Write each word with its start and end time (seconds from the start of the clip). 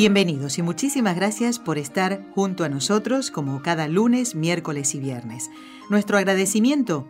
Bienvenidos 0.00 0.56
y 0.56 0.62
muchísimas 0.62 1.14
gracias 1.14 1.58
por 1.58 1.76
estar 1.76 2.24
junto 2.34 2.64
a 2.64 2.70
nosotros 2.70 3.30
como 3.30 3.60
cada 3.60 3.86
lunes, 3.86 4.34
miércoles 4.34 4.94
y 4.94 4.98
viernes. 4.98 5.50
Nuestro 5.90 6.16
agradecimiento. 6.16 7.06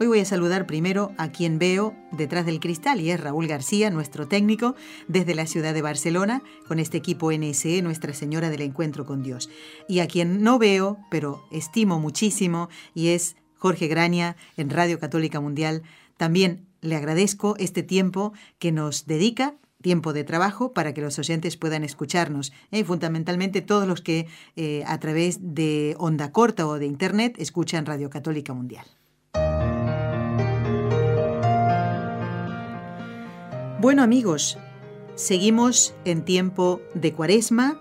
Hoy 0.00 0.06
voy 0.06 0.20
a 0.20 0.24
saludar 0.24 0.66
primero 0.66 1.12
a 1.18 1.32
quien 1.32 1.58
veo 1.58 1.94
detrás 2.12 2.46
del 2.46 2.58
cristal 2.58 3.02
y 3.02 3.10
es 3.10 3.20
Raúl 3.20 3.46
García, 3.46 3.90
nuestro 3.90 4.26
técnico 4.26 4.74
desde 5.06 5.34
la 5.34 5.44
ciudad 5.44 5.74
de 5.74 5.82
Barcelona, 5.82 6.42
con 6.66 6.78
este 6.78 6.96
equipo 6.96 7.30
NSE, 7.30 7.82
Nuestra 7.82 8.14
Señora 8.14 8.48
del 8.48 8.62
Encuentro 8.62 9.04
con 9.04 9.22
Dios. 9.22 9.50
Y 9.86 9.98
a 9.98 10.06
quien 10.06 10.42
no 10.42 10.58
veo, 10.58 10.96
pero 11.10 11.44
estimo 11.50 12.00
muchísimo, 12.00 12.70
y 12.94 13.08
es 13.08 13.36
Jorge 13.58 13.86
Graña 13.86 14.36
en 14.56 14.70
Radio 14.70 14.98
Católica 14.98 15.40
Mundial. 15.40 15.82
También 16.16 16.64
le 16.80 16.96
agradezco 16.96 17.54
este 17.58 17.82
tiempo 17.82 18.32
que 18.58 18.72
nos 18.72 19.04
dedica 19.04 19.56
tiempo 19.80 20.12
de 20.12 20.24
trabajo 20.24 20.72
para 20.72 20.94
que 20.94 21.00
los 21.00 21.18
oyentes 21.18 21.56
puedan 21.56 21.84
escucharnos. 21.84 22.52
¿eh? 22.70 22.84
Fundamentalmente 22.84 23.62
todos 23.62 23.86
los 23.86 24.00
que 24.00 24.26
eh, 24.56 24.84
a 24.86 24.98
través 24.98 25.38
de 25.40 25.94
onda 25.98 26.32
corta 26.32 26.66
o 26.66 26.78
de 26.78 26.86
Internet 26.86 27.36
escuchan 27.38 27.86
Radio 27.86 28.10
Católica 28.10 28.54
Mundial. 28.54 28.86
Bueno 33.80 34.02
amigos, 34.02 34.58
seguimos 35.14 35.94
en 36.04 36.24
tiempo 36.24 36.82
de 36.94 37.14
cuaresma 37.14 37.80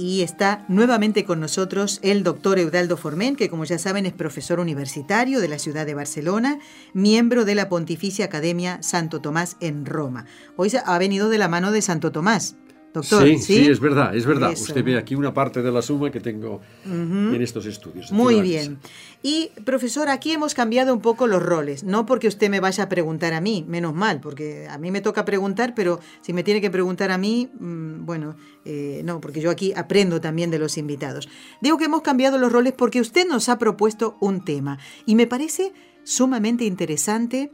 y 0.00 0.22
está 0.22 0.64
nuevamente 0.68 1.26
con 1.26 1.40
nosotros 1.40 2.00
el 2.02 2.22
doctor 2.22 2.58
Eudaldo 2.58 2.96
Formen, 2.96 3.36
que 3.36 3.50
como 3.50 3.64
ya 3.64 3.78
saben 3.78 4.06
es 4.06 4.14
profesor 4.14 4.58
universitario 4.58 5.40
de 5.40 5.48
la 5.48 5.58
ciudad 5.58 5.84
de 5.84 5.94
Barcelona, 5.94 6.58
miembro 6.94 7.44
de 7.44 7.54
la 7.54 7.68
Pontificia 7.68 8.24
Academia 8.24 8.82
Santo 8.82 9.20
Tomás 9.20 9.58
en 9.60 9.84
Roma. 9.84 10.24
Hoy 10.56 10.72
ha 10.82 10.98
venido 10.98 11.28
de 11.28 11.36
la 11.36 11.48
mano 11.48 11.70
de 11.70 11.82
Santo 11.82 12.12
Tomás. 12.12 12.56
Doctor, 12.92 13.22
sí, 13.22 13.38
sí, 13.38 13.66
es 13.68 13.78
verdad, 13.78 14.16
es 14.16 14.26
verdad. 14.26 14.52
Usted 14.52 14.82
ve 14.82 14.98
aquí 14.98 15.14
una 15.14 15.32
parte 15.32 15.62
de 15.62 15.70
la 15.70 15.80
suma 15.80 16.10
que 16.10 16.18
tengo 16.18 16.60
en 16.84 17.40
estos 17.40 17.66
estudios. 17.66 18.10
Muy 18.10 18.40
bien. 18.40 18.78
Y, 19.22 19.50
profesor, 19.64 20.08
aquí 20.08 20.32
hemos 20.32 20.54
cambiado 20.54 20.92
un 20.92 21.00
poco 21.00 21.28
los 21.28 21.40
roles. 21.40 21.84
No 21.84 22.04
porque 22.04 22.26
usted 22.26 22.50
me 22.50 22.58
vaya 22.58 22.84
a 22.84 22.88
preguntar 22.88 23.32
a 23.32 23.40
mí, 23.40 23.64
menos 23.68 23.94
mal, 23.94 24.20
porque 24.20 24.66
a 24.68 24.76
mí 24.78 24.90
me 24.90 25.00
toca 25.00 25.24
preguntar, 25.24 25.74
pero 25.76 26.00
si 26.20 26.32
me 26.32 26.42
tiene 26.42 26.60
que 26.60 26.70
preguntar 26.70 27.12
a 27.12 27.18
mí, 27.18 27.48
mm, 27.60 28.06
bueno, 28.06 28.34
eh, 28.64 29.02
no, 29.04 29.20
porque 29.20 29.40
yo 29.40 29.50
aquí 29.50 29.72
aprendo 29.76 30.20
también 30.20 30.50
de 30.50 30.58
los 30.58 30.76
invitados. 30.76 31.28
Digo 31.60 31.78
que 31.78 31.84
hemos 31.84 32.02
cambiado 32.02 32.38
los 32.38 32.50
roles 32.50 32.72
porque 32.72 33.00
usted 33.00 33.26
nos 33.26 33.48
ha 33.48 33.58
propuesto 33.58 34.16
un 34.20 34.44
tema 34.44 34.78
y 35.06 35.14
me 35.14 35.28
parece 35.28 35.72
sumamente 36.02 36.64
interesante 36.64 37.52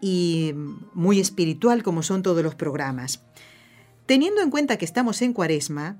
y 0.00 0.52
muy 0.92 1.20
espiritual 1.20 1.82
como 1.82 2.02
son 2.02 2.22
todos 2.22 2.42
los 2.42 2.54
programas. 2.54 3.22
Teniendo 4.06 4.42
en 4.42 4.50
cuenta 4.50 4.76
que 4.76 4.84
estamos 4.84 5.22
en 5.22 5.32
cuaresma, 5.32 5.96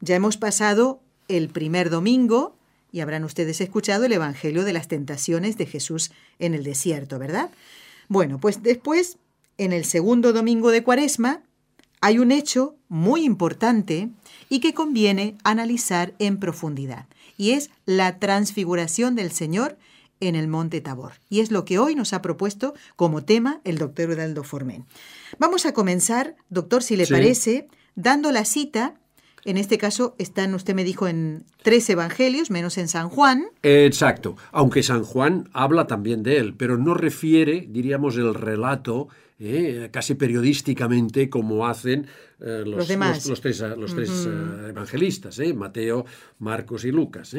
ya 0.00 0.16
hemos 0.16 0.36
pasado 0.36 1.00
el 1.28 1.48
primer 1.48 1.88
domingo 1.88 2.56
y 2.92 3.00
habrán 3.00 3.24
ustedes 3.24 3.60
escuchado 3.62 4.04
el 4.04 4.12
Evangelio 4.12 4.64
de 4.64 4.74
las 4.74 4.88
tentaciones 4.88 5.56
de 5.56 5.66
Jesús 5.66 6.12
en 6.38 6.54
el 6.54 6.62
desierto, 6.62 7.18
¿verdad? 7.18 7.50
Bueno, 8.08 8.38
pues 8.38 8.62
después, 8.62 9.16
en 9.56 9.72
el 9.72 9.86
segundo 9.86 10.34
domingo 10.34 10.70
de 10.70 10.82
cuaresma, 10.82 11.42
hay 12.02 12.18
un 12.18 12.30
hecho 12.32 12.76
muy 12.88 13.24
importante 13.24 14.10
y 14.50 14.60
que 14.60 14.74
conviene 14.74 15.36
analizar 15.42 16.12
en 16.18 16.38
profundidad, 16.38 17.06
y 17.38 17.52
es 17.52 17.70
la 17.86 18.18
transfiguración 18.18 19.14
del 19.14 19.32
Señor 19.32 19.78
en 20.20 20.34
el 20.34 20.48
monte 20.48 20.80
Tabor. 20.80 21.12
Y 21.28 21.40
es 21.40 21.50
lo 21.50 21.64
que 21.64 21.78
hoy 21.78 21.94
nos 21.94 22.12
ha 22.12 22.22
propuesto 22.22 22.74
como 22.96 23.24
tema 23.24 23.60
el 23.64 23.78
doctor 23.78 24.10
Udaldo 24.10 24.44
Formen. 24.44 24.86
Vamos 25.38 25.66
a 25.66 25.72
comenzar, 25.72 26.36
doctor, 26.48 26.82
si 26.82 26.96
le 26.96 27.06
parece, 27.06 27.68
dando 27.94 28.32
la 28.32 28.44
cita. 28.44 28.94
En 29.44 29.56
este 29.56 29.78
caso 29.78 30.16
están, 30.18 30.54
usted 30.54 30.74
me 30.74 30.84
dijo, 30.84 31.06
en 31.06 31.44
tres 31.62 31.88
evangelios, 31.88 32.50
menos 32.50 32.78
en 32.78 32.88
San 32.88 33.08
Juan. 33.08 33.46
Exacto, 33.62 34.36
aunque 34.50 34.82
San 34.82 35.04
Juan 35.04 35.48
habla 35.52 35.86
también 35.86 36.22
de 36.22 36.38
él, 36.38 36.54
pero 36.56 36.78
no 36.78 36.94
refiere, 36.94 37.66
diríamos, 37.68 38.16
el 38.16 38.34
relato 38.34 39.08
eh, 39.38 39.90
casi 39.92 40.14
periodísticamente 40.14 41.28
como 41.28 41.66
hacen 41.66 42.06
eh, 42.40 42.64
los, 42.66 42.88
los, 43.26 43.40
tres, 43.40 43.60
eh, 43.60 44.68
evangelistas, 44.70 45.38
Mateo, 45.54 46.06
Marcos 46.38 46.84
y 46.86 46.90
Lucas 46.90 47.36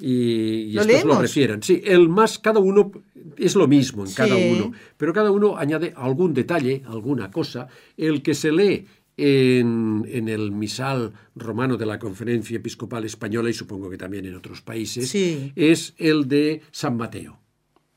y, 0.00 0.76
estos 0.78 1.04
lo 1.04 1.20
refieren. 1.20 1.62
Sí, 1.62 1.82
el 1.84 2.08
más, 2.08 2.38
cada 2.38 2.58
uno 2.58 2.90
es 3.36 3.54
lo 3.54 3.68
mismo 3.68 4.04
en 4.04 4.12
cada 4.12 4.36
uno, 4.36 4.72
pero 4.96 5.12
cada 5.12 5.30
uno 5.30 5.56
añade 5.56 5.92
algún 5.96 6.32
detalle, 6.32 6.82
alguna 6.86 7.30
cosa. 7.30 7.68
El 7.96 8.22
que 8.22 8.34
se 8.34 8.50
lee 8.50 8.86
en, 9.16 10.06
en, 10.08 10.28
el 10.28 10.50
misal 10.50 11.12
romano 11.34 11.76
de 11.76 11.86
la 11.86 11.98
Conferencia 11.98 12.56
Episcopal 12.56 13.04
Española 13.04 13.50
y 13.50 13.52
supongo 13.52 13.90
que 13.90 13.98
también 13.98 14.24
en 14.24 14.34
otros 14.34 14.62
países, 14.62 15.14
es 15.14 15.94
el 15.98 16.26
de 16.26 16.62
San 16.70 16.96
Mateo. 16.96 17.38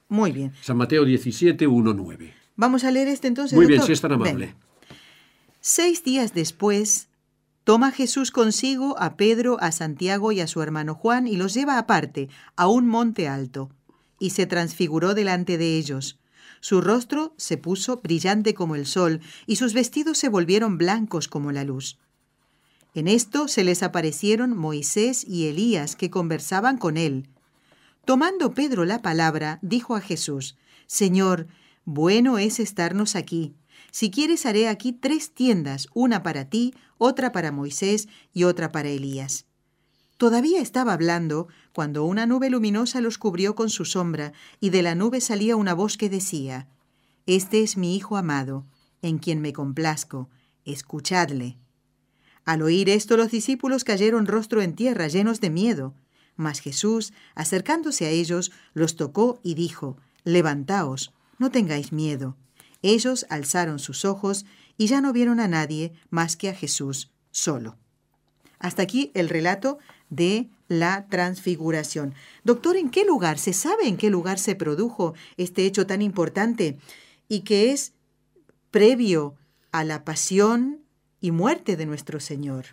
Muy 0.09 0.31
bien. 0.31 0.51
San 0.61 0.77
Mateo 0.77 1.05
17, 1.05 1.65
1, 1.65 1.93
9. 1.93 2.33
Vamos 2.55 2.83
a 2.83 2.91
leer 2.91 3.07
este 3.07 3.27
entonces. 3.27 3.57
Muy 3.57 3.65
bien, 3.65 3.81
si 3.81 3.93
es 3.93 4.01
tan 4.01 4.11
amable. 4.11 4.53
Seis 5.59 6.03
días 6.03 6.33
después, 6.33 7.07
Toma 7.63 7.91
Jesús 7.91 8.31
consigo 8.31 8.99
a 8.99 9.15
Pedro, 9.15 9.57
a 9.61 9.71
Santiago 9.71 10.33
y 10.33 10.41
a 10.41 10.47
su 10.47 10.61
hermano 10.61 10.95
Juan 10.95 11.27
y 11.27 11.37
los 11.37 11.53
lleva 11.53 11.77
aparte, 11.77 12.27
a 12.57 12.67
un 12.67 12.87
monte 12.87 13.29
alto, 13.29 13.69
y 14.19 14.31
se 14.31 14.45
transfiguró 14.45 15.13
delante 15.13 15.57
de 15.57 15.77
ellos. 15.77 16.19
Su 16.59 16.81
rostro 16.81 17.33
se 17.37 17.57
puso 17.57 18.01
brillante 18.01 18.53
como 18.53 18.75
el 18.75 18.85
sol, 18.85 19.21
y 19.45 19.55
sus 19.55 19.73
vestidos 19.73 20.17
se 20.17 20.27
volvieron 20.27 20.77
blancos 20.77 21.29
como 21.29 21.53
la 21.53 21.63
luz. 21.63 21.97
En 22.95 23.07
esto 23.07 23.47
se 23.47 23.63
les 23.63 23.81
aparecieron 23.81 24.57
Moisés 24.57 25.25
y 25.25 25.47
Elías 25.47 25.95
que 25.95 26.09
conversaban 26.09 26.77
con 26.77 26.97
él. 26.97 27.29
Tomando 28.05 28.53
Pedro 28.53 28.83
la 28.83 29.01
palabra, 29.01 29.59
dijo 29.61 29.95
a 29.95 30.01
Jesús, 30.01 30.57
Señor, 30.85 31.47
bueno 31.85 32.37
es 32.37 32.59
estarnos 32.59 33.15
aquí. 33.15 33.55
Si 33.91 34.11
quieres 34.11 34.45
haré 34.45 34.67
aquí 34.67 34.91
tres 34.91 35.33
tiendas, 35.33 35.87
una 35.93 36.23
para 36.23 36.45
ti, 36.49 36.73
otra 37.03 37.33
para 37.33 37.51
Moisés 37.51 38.07
y 38.33 38.45
otra 38.45 38.71
para 38.71 38.87
Elías. 38.87 39.45
Todavía 40.15 40.61
estaba 40.61 40.93
hablando 40.93 41.49
cuando 41.73 42.05
una 42.05 42.25
nube 42.25 42.49
luminosa 42.49 43.01
los 43.01 43.17
cubrió 43.17 43.55
con 43.55 43.69
su 43.69 43.83
sombra, 43.83 44.31
y 44.61 44.69
de 44.69 44.83
la 44.83 44.95
nube 44.95 45.19
salía 45.19 45.57
una 45.57 45.73
voz 45.73 45.97
que 45.97 46.09
decía, 46.09 46.69
Este 47.25 47.61
es 47.61 47.75
mi 47.75 47.97
Hijo 47.97 48.15
amado, 48.15 48.65
en 49.01 49.17
quien 49.17 49.41
me 49.41 49.51
complazco, 49.51 50.29
escuchadle. 50.63 51.57
Al 52.45 52.61
oír 52.61 52.87
esto 52.87 53.17
los 53.17 53.31
discípulos 53.31 53.83
cayeron 53.83 54.25
rostro 54.25 54.61
en 54.61 54.73
tierra, 54.73 55.09
llenos 55.09 55.41
de 55.41 55.49
miedo. 55.49 55.93
Mas 56.37 56.59
Jesús, 56.61 57.11
acercándose 57.35 58.05
a 58.05 58.11
ellos, 58.11 58.53
los 58.73 58.95
tocó 58.95 59.41
y 59.43 59.55
dijo, 59.55 59.97
Levantaos, 60.23 61.11
no 61.37 61.51
tengáis 61.51 61.91
miedo. 61.91 62.37
Ellos 62.81 63.25
alzaron 63.29 63.79
sus 63.79 64.05
ojos 64.05 64.45
y 64.77 64.87
ya 64.87 65.01
no 65.01 65.13
vieron 65.13 65.39
a 65.39 65.47
nadie 65.47 65.93
más 66.09 66.35
que 66.35 66.49
a 66.49 66.53
Jesús 66.53 67.11
solo. 67.31 67.77
Hasta 68.59 68.81
aquí 68.81 69.11
el 69.13 69.29
relato 69.29 69.77
de 70.09 70.49
la 70.67 71.07
transfiguración. 71.09 72.13
Doctor, 72.43 72.77
¿en 72.77 72.89
qué 72.89 73.05
lugar? 73.05 73.37
¿Se 73.37 73.53
sabe 73.53 73.87
en 73.87 73.97
qué 73.97 74.09
lugar 74.09 74.39
se 74.39 74.55
produjo 74.55 75.13
este 75.37 75.65
hecho 75.65 75.85
tan 75.85 76.01
importante 76.01 76.77
y 77.27 77.41
que 77.41 77.71
es 77.71 77.93
previo 78.71 79.35
a 79.71 79.83
la 79.83 80.05
pasión 80.05 80.79
y 81.19 81.31
muerte 81.31 81.75
de 81.75 81.85
nuestro 81.85 82.19
Señor? 82.19 82.65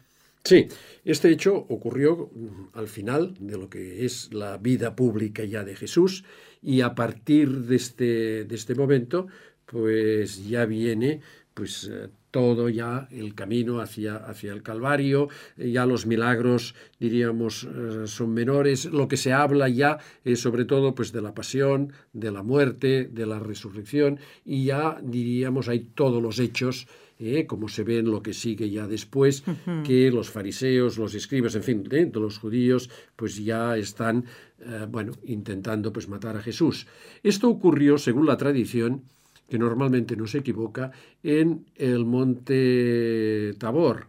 Sí, 0.44 0.68
este 1.04 1.30
hecho 1.30 1.54
ocurrió 1.54 2.30
al 2.72 2.88
final 2.88 3.34
de 3.38 3.58
lo 3.58 3.68
que 3.68 4.06
es 4.06 4.32
la 4.32 4.56
vida 4.56 4.96
pública 4.96 5.44
ya 5.44 5.64
de 5.64 5.76
Jesús 5.76 6.24
y 6.62 6.80
a 6.80 6.94
partir 6.94 7.50
de 7.66 7.76
este, 7.76 8.44
de 8.44 8.54
este 8.54 8.74
momento 8.74 9.26
pues 9.66 10.48
ya 10.48 10.64
viene 10.64 11.20
pues 11.54 11.90
eh, 11.90 12.08
todo 12.30 12.68
ya 12.68 13.08
el 13.10 13.34
camino 13.34 13.80
hacia, 13.80 14.16
hacia 14.16 14.52
el 14.52 14.62
Calvario, 14.62 15.28
ya 15.56 15.86
los 15.86 16.06
milagros, 16.06 16.74
diríamos, 16.98 17.64
eh, 17.64 18.06
son 18.06 18.32
menores, 18.32 18.86
lo 18.86 19.08
que 19.08 19.16
se 19.16 19.32
habla 19.32 19.68
ya 19.68 19.98
es 20.24 20.40
sobre 20.40 20.64
todo 20.64 20.94
pues 20.94 21.12
de 21.12 21.22
la 21.22 21.34
pasión, 21.34 21.92
de 22.12 22.30
la 22.30 22.42
muerte, 22.42 23.08
de 23.12 23.26
la 23.26 23.38
resurrección, 23.38 24.20
y 24.44 24.64
ya 24.64 25.00
diríamos 25.02 25.68
hay 25.68 25.80
todos 25.80 26.22
los 26.22 26.38
hechos 26.38 26.86
¿eh? 27.20 27.46
como 27.46 27.68
se 27.68 27.84
ve 27.84 27.98
en 27.98 28.10
lo 28.10 28.22
que 28.22 28.32
sigue 28.32 28.70
ya 28.70 28.86
después, 28.86 29.44
que 29.84 30.10
los 30.10 30.30
fariseos, 30.30 30.98
los 30.98 31.14
escribas, 31.14 31.54
en 31.54 31.62
fin, 31.62 31.88
¿eh? 31.90 32.10
los 32.14 32.38
judíos, 32.38 32.90
pues 33.16 33.36
ya 33.36 33.76
están, 33.76 34.24
eh, 34.60 34.86
bueno, 34.88 35.12
intentando 35.24 35.92
pues 35.92 36.08
matar 36.08 36.36
a 36.36 36.42
Jesús. 36.42 36.86
Esto 37.22 37.48
ocurrió, 37.48 37.98
según 37.98 38.26
la 38.26 38.36
tradición, 38.36 39.04
que 39.50 39.58
normalmente 39.58 40.16
no 40.16 40.26
se 40.26 40.38
equivoca, 40.38 40.92
en 41.22 41.66
el 41.76 42.06
monte 42.06 43.54
Tabor. 43.58 44.06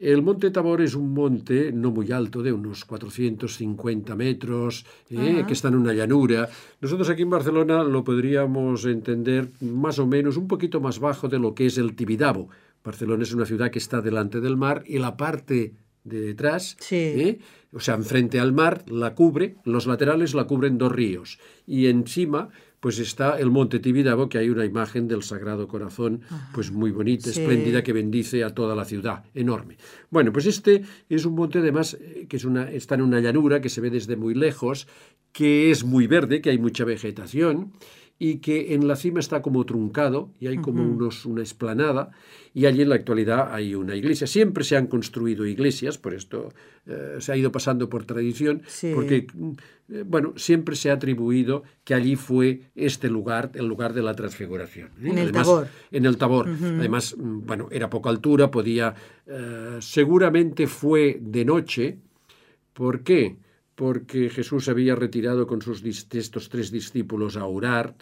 El 0.00 0.22
monte 0.22 0.50
Tabor 0.50 0.80
es 0.80 0.94
un 0.94 1.12
monte 1.14 1.72
no 1.72 1.90
muy 1.90 2.10
alto, 2.10 2.42
de 2.42 2.52
unos 2.52 2.84
450 2.84 4.16
metros, 4.16 4.86
que 5.08 5.52
está 5.52 5.68
en 5.68 5.76
una 5.76 5.92
llanura. 5.92 6.48
Nosotros 6.80 7.10
aquí 7.10 7.22
en 7.22 7.30
Barcelona 7.30 7.84
lo 7.84 8.02
podríamos 8.02 8.86
entender 8.86 9.50
más 9.60 9.98
o 9.98 10.06
menos 10.06 10.36
un 10.36 10.48
poquito 10.48 10.80
más 10.80 10.98
bajo 10.98 11.28
de 11.28 11.38
lo 11.38 11.54
que 11.54 11.66
es 11.66 11.78
el 11.78 11.94
Tibidabo. 11.94 12.48
Barcelona 12.82 13.22
es 13.22 13.34
una 13.34 13.44
ciudad 13.44 13.70
que 13.70 13.78
está 13.78 14.00
delante 14.00 14.40
del 14.40 14.56
mar 14.56 14.82
y 14.86 14.98
la 14.98 15.16
parte 15.18 15.74
de 16.02 16.20
detrás, 16.20 16.78
¿eh? 16.90 17.38
o 17.72 17.80
sea, 17.80 17.94
enfrente 17.94 18.40
al 18.40 18.54
mar, 18.54 18.84
la 18.88 19.14
cubre, 19.14 19.56
los 19.64 19.86
laterales 19.86 20.34
la 20.34 20.44
cubren 20.44 20.78
dos 20.78 20.90
ríos 20.90 21.38
y 21.66 21.88
encima 21.88 22.48
pues 22.80 22.98
está 22.98 23.38
el 23.38 23.50
monte 23.50 23.78
Tibidabo, 23.78 24.28
que 24.28 24.38
hay 24.38 24.48
una 24.48 24.64
imagen 24.64 25.06
del 25.06 25.22
Sagrado 25.22 25.68
Corazón, 25.68 26.22
pues 26.54 26.72
muy 26.72 26.90
bonita, 26.90 27.28
espléndida, 27.28 27.82
que 27.82 27.92
bendice 27.92 28.42
a 28.42 28.54
toda 28.54 28.74
la 28.74 28.86
ciudad, 28.86 29.24
enorme. 29.34 29.76
Bueno, 30.10 30.32
pues 30.32 30.46
este 30.46 30.82
es 31.08 31.26
un 31.26 31.34
monte 31.34 31.58
además 31.58 31.98
eh, 32.00 32.26
que 32.28 32.36
es 32.36 32.44
una, 32.44 32.70
está 32.70 32.94
en 32.94 33.02
una 33.02 33.20
llanura 33.20 33.60
que 33.60 33.68
se 33.68 33.82
ve 33.82 33.90
desde 33.90 34.16
muy 34.16 34.34
lejos, 34.34 34.88
que 35.32 35.70
es 35.70 35.84
muy 35.84 36.06
verde, 36.06 36.40
que 36.40 36.50
hay 36.50 36.58
mucha 36.58 36.84
vegetación 36.84 37.72
y 38.22 38.36
que 38.36 38.74
en 38.74 38.86
la 38.86 38.96
cima 38.96 39.18
está 39.18 39.40
como 39.40 39.64
truncado 39.64 40.30
y 40.38 40.46
hay 40.46 40.58
como 40.58 40.84
unos, 40.84 41.24
una 41.24 41.42
esplanada 41.42 42.10
y 42.52 42.66
allí 42.66 42.82
en 42.82 42.90
la 42.90 42.96
actualidad 42.96 43.54
hay 43.54 43.74
una 43.74 43.96
iglesia. 43.96 44.26
Siempre 44.26 44.62
se 44.62 44.76
han 44.76 44.88
construido 44.88 45.46
iglesias, 45.46 45.96
por 45.96 46.12
esto 46.12 46.50
eh, 46.86 47.16
se 47.18 47.32
ha 47.32 47.36
ido 47.38 47.50
pasando 47.50 47.88
por 47.88 48.04
tradición, 48.04 48.60
porque 48.94 49.26
mm, 49.32 49.50
eh, 49.88 50.04
bueno, 50.06 50.34
siempre 50.36 50.76
se 50.76 50.90
ha 50.90 50.94
atribuido 50.94 51.62
que 51.82 51.94
allí 51.94 52.14
fue 52.14 52.60
este 52.74 53.08
lugar, 53.08 53.52
el 53.54 53.64
lugar 53.66 53.94
de 53.94 54.02
la 54.02 54.14
transfiguración. 54.14 54.88
¿eh? 55.02 55.08
En 55.08 55.18
el 55.18 55.32
Tabor. 55.32 55.68
En 55.90 56.04
el 56.04 56.18
Tabor. 56.18 56.46
Además, 56.46 57.16
mm, 57.16 57.46
bueno, 57.46 57.68
era 57.70 57.88
poca 57.88 58.10
altura, 58.10 58.50
podía... 58.50 58.94
seguramente 59.80 60.66
fue 60.66 61.18
de 61.22 61.46
noche. 61.46 61.96
¿Por 62.74 63.02
qué? 63.02 63.38
Porque 63.80 64.28
Jesús 64.28 64.68
había 64.68 64.94
retirado 64.94 65.46
con 65.46 65.62
sus 65.62 65.82
estos 65.82 66.50
tres 66.50 66.70
discípulos 66.70 67.38
a 67.38 67.46
orar, 67.46 67.94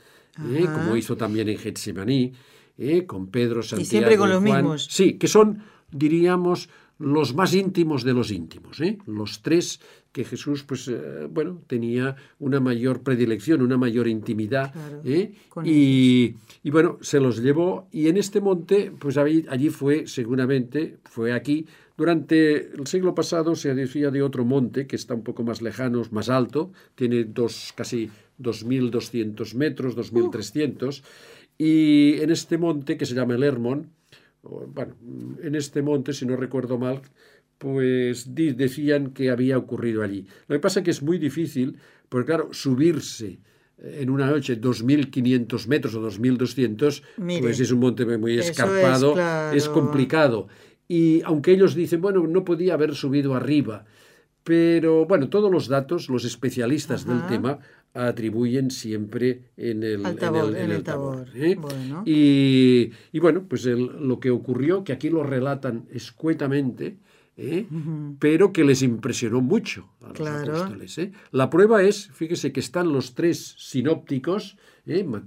¿eh? 0.53 0.65
como 0.65 0.97
hizo 0.97 1.17
también 1.17 1.49
en 1.49 1.57
Getsemaní, 1.57 2.33
¿eh? 2.77 3.07
con 3.07 3.29
Pedro, 3.29 3.63
Santiago 3.63 3.87
y, 3.87 3.89
siempre 3.89 4.17
con 4.17 4.29
los 4.29 4.43
mismos. 4.43 4.89
Sí, 4.91 5.13
que 5.13 5.29
son, 5.29 5.63
diríamos, 5.93 6.69
los 6.99 7.33
más 7.33 7.55
íntimos 7.55 8.03
de 8.03 8.13
los 8.13 8.33
íntimos, 8.33 8.81
¿eh? 8.81 8.99
los 9.07 9.41
tres 9.41 9.79
que 10.11 10.25
Jesús, 10.25 10.65
pues, 10.65 10.91
bueno, 11.31 11.63
tenía 11.69 12.17
una 12.41 12.59
mayor 12.59 13.05
predilección, 13.05 13.63
una 13.63 13.77
mayor 13.77 14.09
intimidad, 14.09 14.75
y, 15.05 15.31
y, 15.63 16.71
bueno, 16.73 16.99
se 17.03 17.21
los 17.21 17.41
llevó, 17.41 17.87
y 17.93 18.09
en 18.09 18.17
este 18.17 18.41
monte, 18.41 18.91
pues 18.99 19.17
allí 19.17 19.71
fue, 19.71 20.09
seguramente, 20.09 20.99
fue 21.05 21.33
aquí 21.33 21.67
durante 21.99 22.75
el 22.77 22.87
siglo 22.87 23.13
pasado 23.13 23.57
se 23.57 23.75
decía 23.75 24.13
de 24.13 24.23
otro 24.23 24.45
monte 24.45 24.87
que 24.87 24.95
está 24.95 25.15
un 25.15 25.25
poco 25.25 25.43
más 25.43 25.61
lejano, 25.61 26.01
más 26.13 26.31
alto, 26.31 26.73
tiene 26.95 27.25
dos, 27.25 27.75
casi 27.75 28.09
2.200 28.41 29.55
metros, 29.57 29.97
2.300, 29.97 31.03
y 31.59 32.21
en 32.21 32.31
este 32.31 32.57
monte 32.57 32.97
que 32.97 33.05
se 33.05 33.17
llama 33.17 33.35
el 33.35 33.43
Hermon, 33.43 33.91
bueno, 34.43 34.95
en 35.43 35.57
este 35.57 35.83
monte, 35.83 36.13
si 36.13 36.25
no 36.25 36.37
recuerdo 36.37 36.79
mal, 36.79 37.03
pues 37.59 38.33
decían 38.33 39.11
que 39.11 39.31
había 39.31 39.59
ocurrido 39.59 40.05
allí. 40.05 40.25
Lo 40.47 40.55
que 40.55 40.61
pasa 40.61 40.79
es 40.81 40.85
que 40.85 40.93
es 40.93 41.03
muy 41.03 41.19
difícil, 41.19 41.79
porque 42.09 42.27
claro, 42.27 42.51
subirse 42.53 43.41
en 43.81 44.11
una 44.11 44.27
noche 44.31 44.61
2.500 44.61 45.67
metros 45.67 45.95
o 45.97 46.03
2.200, 46.03 47.03
pues 47.41 47.59
es 47.59 47.73
un 47.73 47.81
monte 47.81 48.05
muy 48.19 48.39
escarpado, 48.39 49.17
es 49.53 49.69
complicado. 49.69 50.47
Y 50.89 51.23
aunque 51.23 51.53
ellos 51.53 51.75
dicen, 51.75 52.01
bueno, 52.01 52.27
no 52.27 52.45
podía 52.45 52.75
haber 52.75 52.95
subido 52.95 53.35
arriba, 53.35 53.85
pero 54.43 55.05
bueno, 55.05 55.29
todos 55.29 55.53
los 55.53 55.69
datos, 55.69 56.09
los 56.09 56.25
especialistas 56.25 57.07
del 57.07 57.27
tema 57.27 57.59
atribuyen 57.93 58.71
siempre 58.71 59.51
en 59.59 59.83
el, 59.83 60.03
tabor, 60.17 60.57
en 60.57 60.71
el, 60.71 60.83
tabor. 60.83 61.29
¿eh? 61.35 61.59
Y, 62.07 62.91
y, 63.13 63.19
bueno, 63.19 63.45
pues 63.47 63.67
lo 63.67 64.19
que 64.21 64.31
ocurrió, 64.31 64.85
que 64.85 64.93
aquí 64.93 65.11
lo 65.11 65.23
relatan 65.23 65.87
escuetamente, 65.93 66.97
¿eh? 67.39 67.67
pero 68.19 68.53
que 68.53 68.65
les 68.65 68.83
impresionó 68.83 69.41
mucho 69.41 69.89
a 70.03 70.09
los 70.09 70.21
apóstoles. 70.21 70.99
¿eh? 70.99 71.13
La 71.31 71.49
prueba 71.49 71.83
es, 71.83 72.09
fíjese 72.09 72.53
que 72.53 72.61
están 72.61 72.93
los 72.93 73.15
tres 73.15 73.55
sinópticos, 73.59 74.59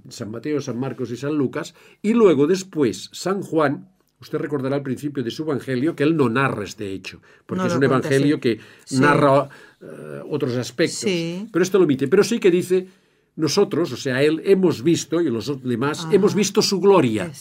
San 0.08 0.30
Mateo, 0.30 0.60
San 0.60 0.78
Marcos 0.78 1.10
y 1.10 1.16
San 1.16 1.36
Lucas, 1.36 1.74
y 2.02 2.12
luego 2.12 2.46
después 2.46 3.08
San 3.12 3.42
Juan, 3.42 3.91
Usted 4.22 4.38
recordará 4.38 4.76
al 4.76 4.84
principio 4.84 5.20
de 5.24 5.32
su 5.32 5.42
evangelio 5.42 5.96
que 5.96 6.04
él 6.04 6.16
no 6.16 6.28
narra 6.28 6.62
este 6.62 6.92
hecho, 6.92 7.20
porque 7.44 7.66
es 7.66 7.74
un 7.74 7.82
evangelio 7.82 8.38
que 8.38 8.60
narra 8.92 9.48
eh, 9.80 10.22
otros 10.30 10.56
aspectos. 10.56 11.04
Pero 11.50 11.62
esto 11.62 11.78
lo 11.78 11.84
omite. 11.84 12.06
Pero 12.06 12.22
sí 12.22 12.38
que 12.38 12.48
dice, 12.48 12.86
nosotros, 13.34 13.90
o 13.90 13.96
sea, 13.96 14.22
él 14.22 14.40
hemos 14.44 14.84
visto, 14.84 15.20
y 15.20 15.28
los 15.28 15.60
demás, 15.64 16.06
hemos 16.12 16.36
visto 16.36 16.62
su 16.62 16.78
gloria. 16.78 17.32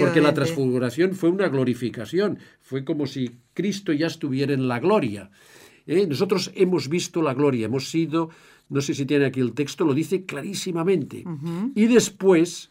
Porque 0.00 0.22
la 0.22 0.32
transfiguración 0.32 1.14
fue 1.14 1.28
una 1.28 1.48
glorificación, 1.48 2.38
fue 2.62 2.82
como 2.82 3.06
si 3.06 3.30
Cristo 3.52 3.92
ya 3.92 4.06
estuviera 4.06 4.54
en 4.54 4.68
la 4.68 4.80
gloria. 4.80 5.30
¿eh? 5.86 6.06
Nosotros 6.06 6.50
hemos 6.54 6.88
visto 6.88 7.20
la 7.20 7.34
gloria, 7.34 7.66
hemos 7.66 7.90
sido, 7.90 8.30
no 8.70 8.80
sé 8.80 8.94
si 8.94 9.04
tiene 9.04 9.26
aquí 9.26 9.40
el 9.40 9.52
texto, 9.52 9.84
lo 9.84 9.92
dice 9.92 10.24
clarísimamente. 10.24 11.24
Y 11.74 11.86
después, 11.88 12.70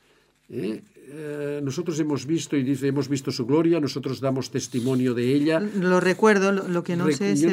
¿eh? 0.49 0.81
Eh, 1.13 1.59
nosotros 1.61 1.99
hemos 1.99 2.25
visto, 2.25 2.55
y 2.55 2.63
dice, 2.63 2.87
hemos 2.87 3.09
visto 3.09 3.31
su 3.31 3.45
gloria, 3.45 3.81
nosotros 3.81 4.21
damos 4.21 4.49
testimonio 4.49 5.13
de 5.13 5.33
ella. 5.33 5.59
Lo 5.59 5.99
recuerdo, 5.99 6.53
lo, 6.53 6.83
que 6.83 6.95
no 6.95 7.11
sé 7.11 7.33
es 7.33 7.43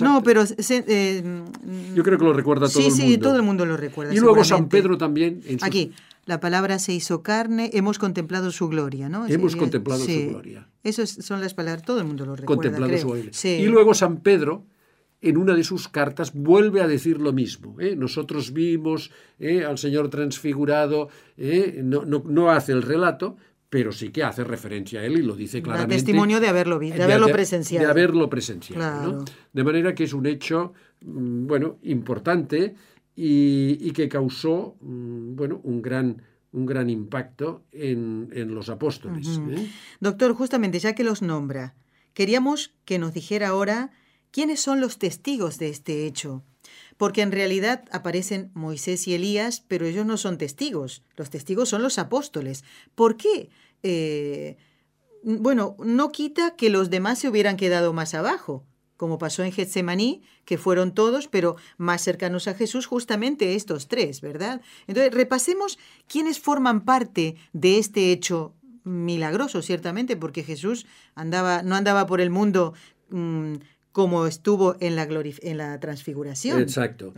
no, 0.00 0.14
no, 0.14 0.22
pero... 0.22 0.44
Eh, 0.44 1.42
yo 1.96 2.04
creo 2.04 2.16
que 2.16 2.24
lo 2.24 2.32
recuerda 2.32 2.68
todo 2.68 2.78
el 2.78 2.90
mundo. 2.90 3.02
Sí, 3.02 3.10
sí, 3.10 3.18
todo 3.18 3.36
el 3.36 3.42
mundo 3.42 3.66
lo 3.66 3.76
recuerda. 3.76 4.14
Y 4.14 4.18
luego 4.18 4.44
San 4.44 4.68
Pedro 4.68 4.98
también. 4.98 5.42
Aquí, 5.62 5.90
la 6.26 6.38
palabra 6.38 6.78
se 6.78 6.92
hizo 6.92 7.22
carne, 7.22 7.70
hemos 7.72 7.98
contemplado 7.98 8.52
su 8.52 8.68
gloria, 8.68 9.08
¿no? 9.08 9.26
Hemos 9.26 9.56
contemplado 9.56 10.04
su 10.04 10.28
gloria. 10.28 10.68
Esas 10.84 11.10
son 11.10 11.40
las 11.40 11.54
palabras, 11.54 11.84
todo 11.84 11.98
el 11.98 12.06
mundo 12.06 12.24
lo 12.24 12.36
recuerda. 12.36 12.62
Contemplado 12.62 12.98
su 12.98 13.08
gloria. 13.08 13.32
Y 13.42 13.66
luego 13.66 13.94
San 13.94 14.18
Pedro 14.18 14.64
en 15.22 15.36
una 15.36 15.54
de 15.54 15.62
sus 15.62 15.88
cartas 15.88 16.34
vuelve 16.34 16.82
a 16.82 16.88
decir 16.88 17.20
lo 17.20 17.32
mismo. 17.32 17.80
¿eh? 17.80 17.94
Nosotros 17.96 18.52
vimos 18.52 19.10
¿eh? 19.38 19.64
al 19.64 19.78
Señor 19.78 20.10
transfigurado, 20.10 21.08
¿eh? 21.36 21.80
no, 21.82 22.04
no, 22.04 22.50
hace 22.50 22.72
el 22.72 22.82
relato, 22.82 23.36
pero 23.70 23.92
sí 23.92 24.10
que 24.10 24.24
hace 24.24 24.42
referencia 24.42 25.00
a 25.00 25.04
él 25.04 25.18
y 25.18 25.22
lo 25.22 25.36
dice 25.36 25.62
claramente. 25.62 25.94
testimonio 25.94 26.40
de 26.40 26.48
haberlo 26.48 26.78
visto, 26.78 26.98
de 26.98 27.04
haberlo 27.04 27.28
presenciado. 27.28 27.86
De 27.86 27.90
haberlo 27.90 28.28
presenciado. 28.28 29.24
De 29.52 29.64
manera 29.64 29.94
que 29.94 30.04
es 30.04 30.12
un 30.12 30.26
hecho, 30.26 30.74
mm, 31.00 31.46
bueno, 31.46 31.78
importante 31.82 32.74
y, 33.14 33.92
que 33.92 34.08
causó, 34.08 34.76
mm, 34.80 35.36
bueno, 35.36 35.60
un 35.62 35.80
gran 35.80 36.22
un 36.54 36.66
gran 36.66 36.90
impacto 36.90 37.64
en, 37.72 38.28
los 38.54 38.68
apóstoles. 38.68 39.40
Doctor, 40.00 40.34
justamente 40.34 40.78
ya 40.80 40.94
que 40.94 41.02
los 41.02 41.22
nombra, 41.22 41.74
queríamos 42.12 42.74
que 42.84 42.98
nos 42.98 43.14
dijera 43.14 43.48
ahora 43.48 43.90
¿Quiénes 44.32 44.60
son 44.60 44.80
los 44.80 44.98
testigos 44.98 45.58
de 45.58 45.68
este 45.68 46.06
hecho? 46.06 46.42
Porque 46.96 47.22
en 47.22 47.32
realidad 47.32 47.84
aparecen 47.92 48.50
Moisés 48.54 49.06
y 49.06 49.14
Elías, 49.14 49.62
pero 49.68 49.86
ellos 49.86 50.06
no 50.06 50.16
son 50.16 50.38
testigos. 50.38 51.02
Los 51.16 51.30
testigos 51.30 51.68
son 51.68 51.82
los 51.82 51.98
apóstoles. 51.98 52.64
¿Por 52.94 53.16
qué? 53.16 53.50
Eh, 53.82 54.56
bueno, 55.22 55.76
no 55.78 56.10
quita 56.10 56.56
que 56.56 56.70
los 56.70 56.88
demás 56.88 57.18
se 57.18 57.28
hubieran 57.28 57.56
quedado 57.56 57.92
más 57.92 58.14
abajo, 58.14 58.64
como 58.96 59.18
pasó 59.18 59.42
en 59.44 59.52
Getsemaní, 59.52 60.22
que 60.44 60.58
fueron 60.58 60.94
todos, 60.94 61.28
pero 61.28 61.56
más 61.76 62.02
cercanos 62.02 62.48
a 62.48 62.54
Jesús, 62.54 62.86
justamente 62.86 63.54
estos 63.54 63.86
tres, 63.86 64.20
¿verdad? 64.20 64.62
Entonces, 64.86 65.12
repasemos 65.12 65.78
quiénes 66.08 66.40
forman 66.40 66.84
parte 66.84 67.36
de 67.52 67.78
este 67.78 68.12
hecho 68.12 68.54
milagroso, 68.84 69.60
ciertamente, 69.60 70.16
porque 70.16 70.42
Jesús 70.42 70.86
andaba, 71.14 71.62
no 71.62 71.74
andaba 71.74 72.06
por 72.06 72.20
el 72.20 72.30
mundo 72.30 72.74
mm, 73.10 73.56
como 73.92 74.26
estuvo 74.26 74.76
en 74.80 74.96
la, 74.96 75.06
en 75.42 75.58
la 75.58 75.78
transfiguración. 75.78 76.60
Exacto. 76.60 77.14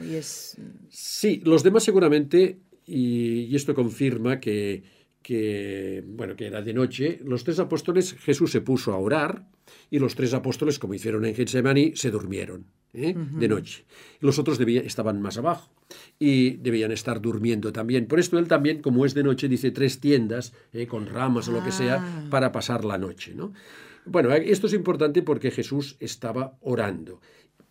Sí, 0.89 1.41
los 1.45 1.63
demás 1.63 1.85
seguramente, 1.85 2.59
y, 2.87 3.55
esto 3.55 3.75
confirma 3.75 4.41
que, 4.41 4.83
que, 5.23 6.05
bueno, 6.07 6.37
que 6.37 6.47
era 6.47 6.63
de 6.63 6.75
noche, 6.75 7.21
los 7.25 7.45
tres 7.45 7.59
apóstoles, 7.61 8.15
Jesús 8.15 8.51
se 8.51 8.61
puso 8.61 8.93
a 8.93 8.99
orar 8.99 9.47
y 9.91 9.99
los 9.99 10.15
tres 10.15 10.35
apóstoles, 10.35 10.79
como 10.79 10.95
hicieron 10.95 11.25
en 11.25 11.35
Getsemaní, 11.35 11.93
se 11.95 12.11
durmieron 12.11 12.67
¿eh? 12.93 13.15
de 13.17 13.49
noche. 13.49 13.85
Los 14.21 14.39
otros 14.39 14.59
debían, 14.59 14.85
estaban 14.85 15.23
más 15.23 15.39
abajo 15.39 15.71
y 16.19 16.57
debían 16.57 16.91
estar 16.93 17.21
durmiendo 17.21 17.73
también. 17.73 18.07
Por 18.07 18.19
esto 18.19 18.39
él 18.39 18.49
también, 18.49 18.83
como 18.83 19.07
es 19.07 19.15
de 19.15 19.23
noche, 19.23 19.49
dice 19.49 19.71
tres 19.71 20.01
tiendas 20.01 20.53
¿eh? 20.73 20.87
con 20.87 21.07
ramas 21.07 21.49
o 21.49 21.53
lo 21.53 21.65
que 21.65 21.73
sea 21.73 21.97
Ah. 22.03 22.27
para 22.31 22.51
pasar 22.53 22.85
la 22.85 22.99
noche. 22.99 23.35
¿no? 23.35 23.53
Bueno, 24.07 24.33
esto 24.33 24.67
es 24.67 24.75
importante 24.75 25.23
porque 25.23 25.51
Jesús 25.51 25.97
estaba 26.01 26.57
orando. 26.61 27.21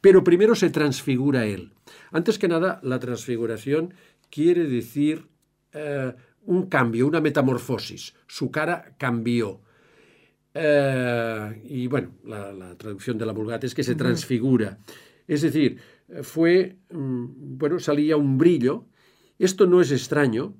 Pero 0.02 0.24
primero 0.24 0.56
se 0.56 0.70
transfigura 0.70 1.46
él. 1.46 1.74
Antes 2.12 2.38
que 2.38 2.48
nada, 2.48 2.80
la 2.84 3.00
transfiguración 3.00 3.94
quiere 4.30 4.66
decir 4.66 5.28
eh, 5.72 6.14
un 6.46 6.68
cambio, 6.68 7.08
una 7.08 7.22
metamorfosis. 7.22 8.14
Su 8.28 8.52
cara 8.52 8.96
cambió. 8.98 9.62
Eh, 10.54 11.62
y 11.66 11.88
bueno, 11.88 12.16
la, 12.26 12.52
la 12.52 12.76
traducción 12.78 13.18
de 13.18 13.26
la 13.26 13.32
Vulgata 13.32 13.66
es 13.66 13.76
que 13.76 13.84
se 13.84 13.96
transfigura. 13.96 14.80
Es 15.28 15.42
decir, 15.42 15.80
fue, 16.22 16.78
mm, 16.92 17.58
bueno, 17.58 17.80
salía 17.80 18.18
un 18.18 18.38
brillo. 18.38 18.86
Esto 19.40 19.66
no 19.68 19.82
es 19.82 19.92
extraño, 19.92 20.56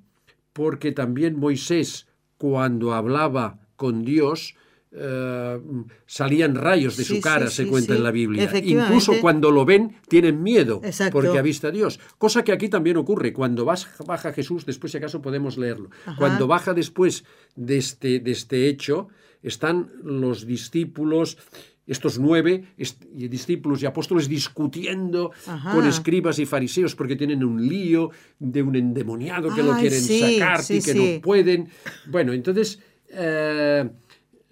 porque 0.52 0.92
también 0.92 1.38
Moisés, 1.38 2.08
cuando 2.38 2.94
hablaba 2.94 3.60
con 3.76 4.04
Dios, 4.04 4.56
eh, 4.96 5.60
salían 6.06 6.54
rayos 6.54 6.96
de 6.96 7.04
Sí, 7.04 7.16
su 7.16 7.20
cara, 7.20 7.48
sí, 7.48 7.56
se 7.56 7.64
sí, 7.64 7.68
cuenta 7.68 7.94
en 7.94 8.04
la 8.04 8.12
Biblia. 8.12 8.48
Incluso 8.62 9.14
cuando 9.20 9.50
lo 9.50 9.64
ven, 9.64 9.96
tienen 10.08 10.42
miedo, 10.42 10.80
Exacto. 10.84 11.12
porque 11.12 11.36
ha 11.36 11.42
visto 11.42 11.66
a 11.66 11.70
Dios. 11.72 11.98
Cosa 12.16 12.44
que 12.44 12.52
aquí 12.52 12.68
también 12.68 12.96
ocurre. 12.96 13.32
Cuando 13.32 13.64
baja 13.64 14.32
Jesús, 14.32 14.64
después 14.64 14.92
si 14.92 14.98
acaso 14.98 15.20
podemos 15.20 15.58
leerlo. 15.58 15.90
Ajá. 16.06 16.16
Cuando 16.16 16.46
baja 16.46 16.74
después 16.74 17.24
de 17.56 17.76
este, 17.76 18.20
de 18.20 18.30
este 18.30 18.68
hecho, 18.68 19.08
están 19.42 19.90
los 20.04 20.46
discípulos, 20.46 21.38
estos 21.86 22.18
nueve 22.18 22.64
discípulos 23.02 23.82
y 23.82 23.86
apóstoles 23.86 24.28
discutiendo 24.28 25.32
Ajá. 25.46 25.72
con 25.72 25.86
escribas 25.86 26.38
y 26.38 26.46
fariseos 26.46 26.94
porque 26.94 27.16
tienen 27.16 27.44
un 27.44 27.66
lío 27.66 28.10
de 28.38 28.62
un 28.62 28.76
endemoniado 28.76 29.54
que 29.54 29.62
lo 29.62 29.76
quieren 29.76 30.00
sacar 30.00 30.60
y 30.68 30.80
que 30.80 30.94
no 30.94 31.20
pueden. 31.20 31.68
Bueno, 32.06 32.32
entonces, 32.32 32.78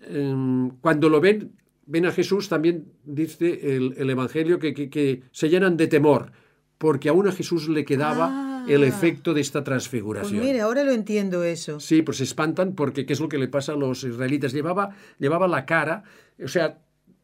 eh, 0.03 0.29
em, 0.31 0.71
cuando 0.81 1.09
lo 1.09 1.21
ven, 1.21 1.53
ven 1.87 2.07
a 2.07 2.13
Jesús, 2.13 2.49
también 2.49 2.87
dice 3.05 3.77
el, 3.77 3.95
el 3.97 4.11
Evangelio 4.11 4.59
que, 4.59 4.73
que- 4.75 4.89
que 4.91 5.23
se 5.33 5.49
llenan 5.49 5.77
de 5.77 5.87
temor, 5.89 6.33
porque 6.79 7.09
aún 7.09 7.29
a 7.29 7.33
Jesús 7.33 7.69
le 7.69 7.85
quedaba 7.85 8.29
Ah. 8.31 8.67
el 8.69 8.85
efecto 8.85 9.35
de 9.35 9.41
esta 9.41 9.61
Pues 9.61 9.65
transfiguración. 9.65 10.41
mire, 10.41 10.61
ahora 10.61 10.85
lo 10.85 10.93
entiendo 10.93 11.43
eso. 11.45 11.81
Sí, 11.81 12.03
pues 12.03 12.19
se 12.19 12.25
espantan 12.25 12.75
porque 12.75 13.05
¿qué 13.07 13.13
es 13.13 13.21
lo 13.21 13.29
que 13.29 13.39
le 13.39 13.49
pasa 13.49 13.73
a 13.73 13.77
los 13.77 14.05
israelitas? 14.05 14.53
Llevaba, 14.53 14.91
llevaba 15.19 15.49
la 15.49 15.65
cara, 15.67 16.05
o 16.43 16.49
sea, 16.49 16.79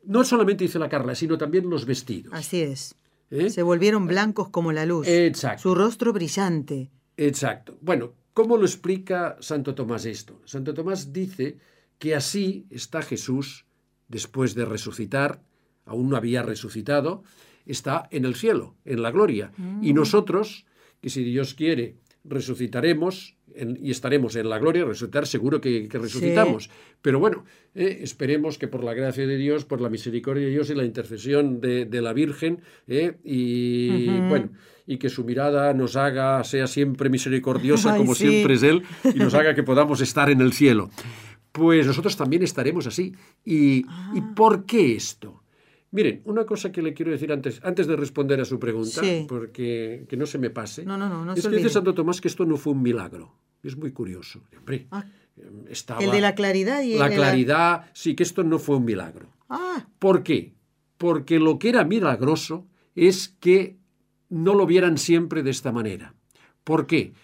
no 0.05 0.25
solamente 0.25 0.65
dice 0.65 0.79
la 0.79 0.89
cara, 0.89 1.15
sino 1.15 1.39
también 1.39 1.69
los 1.71 1.85
vestidos. 1.87 2.33
Así 2.35 2.61
es. 2.63 2.95
¿eh? 3.31 3.51
Se 3.51 3.63
volvieron 3.63 4.07
blancos 4.07 4.49
como 4.49 4.73
la 4.73 4.87
luz. 4.87 5.07
Exacto. 5.07 5.63
Su 5.63 5.75
rostro 5.75 6.13
brillante. 6.13 6.91
Exacto. 7.17 7.77
Bueno, 7.81 8.15
¿cómo 8.33 8.57
lo 8.57 8.65
explica 8.65 9.37
Santo 9.41 9.75
Tomás 9.75 10.07
esto? 10.07 10.41
Santo 10.45 10.73
Tomás 10.75 11.13
dice 11.13 11.59
que 11.99 12.15
así 12.15 12.67
está 12.71 13.03
Jesús 13.03 13.65
después 14.09 14.55
de 14.55 14.65
resucitar, 14.65 15.43
aún 15.85 16.09
no 16.11 16.17
había 16.17 16.43
resucitado, 16.43 17.23
está 17.67 18.09
en 18.11 18.25
el 18.25 18.35
cielo, 18.35 18.75
en 18.85 19.03
la 19.03 19.11
gloria. 19.11 19.53
Y 19.83 19.93
nosotros, 19.93 20.65
que 21.03 21.11
si 21.11 21.23
Dios 21.25 21.55
quiere, 21.55 21.97
resucitaremos 22.25 23.37
en- 23.55 23.79
y 23.83 23.91
estaremos 23.91 24.37
en 24.37 24.49
la 24.49 24.59
gloria, 24.59 24.85
resucitar 24.85 25.27
seguro 25.27 25.61
que, 25.61 25.89
que 25.89 25.99
resucitamos. 25.99 26.71
Pero 27.03 27.19
bueno, 27.19 27.45
eh, 27.75 27.99
esperemos 28.03 28.57
que 28.59 28.69
por 28.69 28.85
la 28.85 28.95
gracia 28.95 29.27
de 29.27 29.37
Dios, 29.37 29.65
por 29.65 29.81
la 29.81 29.89
misericordia 29.89 30.45
de 30.45 30.51
Dios 30.51 30.71
y 30.71 30.75
la 30.75 30.85
intercesión 30.85 31.61
de, 31.61 31.85
de 31.85 32.01
la 32.03 32.13
Virgen, 32.13 32.61
eh, 32.87 33.17
y 33.25 34.07
bueno, 34.29 34.51
y 34.87 34.97
que 34.99 35.09
su 35.09 35.25
mirada 35.25 35.75
nos 35.75 35.97
haga, 35.97 36.43
sea 36.45 36.67
siempre 36.67 37.11
misericordiosa, 37.11 37.93
Ay, 37.95 37.99
como 38.01 38.15
sí. 38.15 38.29
siempre 38.29 38.55
es 38.55 38.63
Él, 38.63 38.83
y 39.15 39.19
nos 39.19 39.35
haga 39.35 39.55
que 39.55 39.63
podamos 39.63 40.01
estar 40.01 40.31
en 40.31 40.41
el 40.41 40.53
cielo. 40.53 40.91
Pues 41.53 41.87
nosotros 41.87 42.17
también 42.17 42.43
estaremos 42.43 42.87
así. 42.87 43.15
¿Y, 43.45 43.79
¿y 44.15 44.21
por 44.35 44.65
qué 44.67 44.95
esto? 44.95 45.43
Miren, 45.91 46.21
una 46.27 46.45
cosa 46.45 46.71
que 46.71 46.83
le 46.83 46.93
quiero 46.93 47.11
decir 47.13 47.33
antes, 47.33 47.61
antes 47.65 47.87
de 47.87 47.97
responder 47.97 48.41
a 48.41 48.45
su 48.45 48.59
pregunta, 48.59 49.01
Sí. 49.03 49.25
porque 49.29 50.05
que 50.09 50.17
no 50.19 50.27
se 50.27 50.39
me 50.39 50.51
pase, 50.51 50.85
No, 50.85 50.99
no, 50.99 51.09
no, 51.09 51.25
no 51.25 51.33
es 51.33 51.43
que 51.47 51.57
dice. 51.57 51.71
Santo 51.71 51.95
Tomás 51.95 52.21
que 52.21 52.29
esto 52.29 52.45
no 52.45 52.57
fue 52.59 52.75
un 52.75 52.83
milagro. 52.83 53.35
Es 53.63 53.77
muy 53.77 53.91
curioso. 53.93 54.43
Hombre, 54.59 54.87
Ah, 54.91 55.05
estaba 55.69 56.03
el 56.05 56.11
de 56.11 56.21
la 56.21 56.35
claridad 56.35 56.83
y 56.83 56.93
el 56.93 56.99
la 56.99 57.09
de 57.09 57.17
la- 57.17 57.23
claridad, 57.23 57.91
sí, 57.95 58.15
que 58.15 58.23
esto 58.23 58.45
no 58.45 58.59
fue 58.59 58.77
un 58.77 58.85
milagro. 58.85 59.29
Ah, 59.49 59.87
¿Por 59.99 60.23
qué? 60.23 60.53
Porque 60.99 61.39
lo 61.39 61.59
que 61.59 61.71
era 61.71 61.85
milagroso 61.85 62.67
es 62.95 63.35
que 63.41 63.77
no 64.29 64.55
lo 64.55 64.67
vieran 64.67 64.99
siempre 64.99 65.43
de 65.43 65.51
esta 65.51 65.73
manera. 65.73 66.15
¿Por 66.65 66.87
qué? 66.87 67.15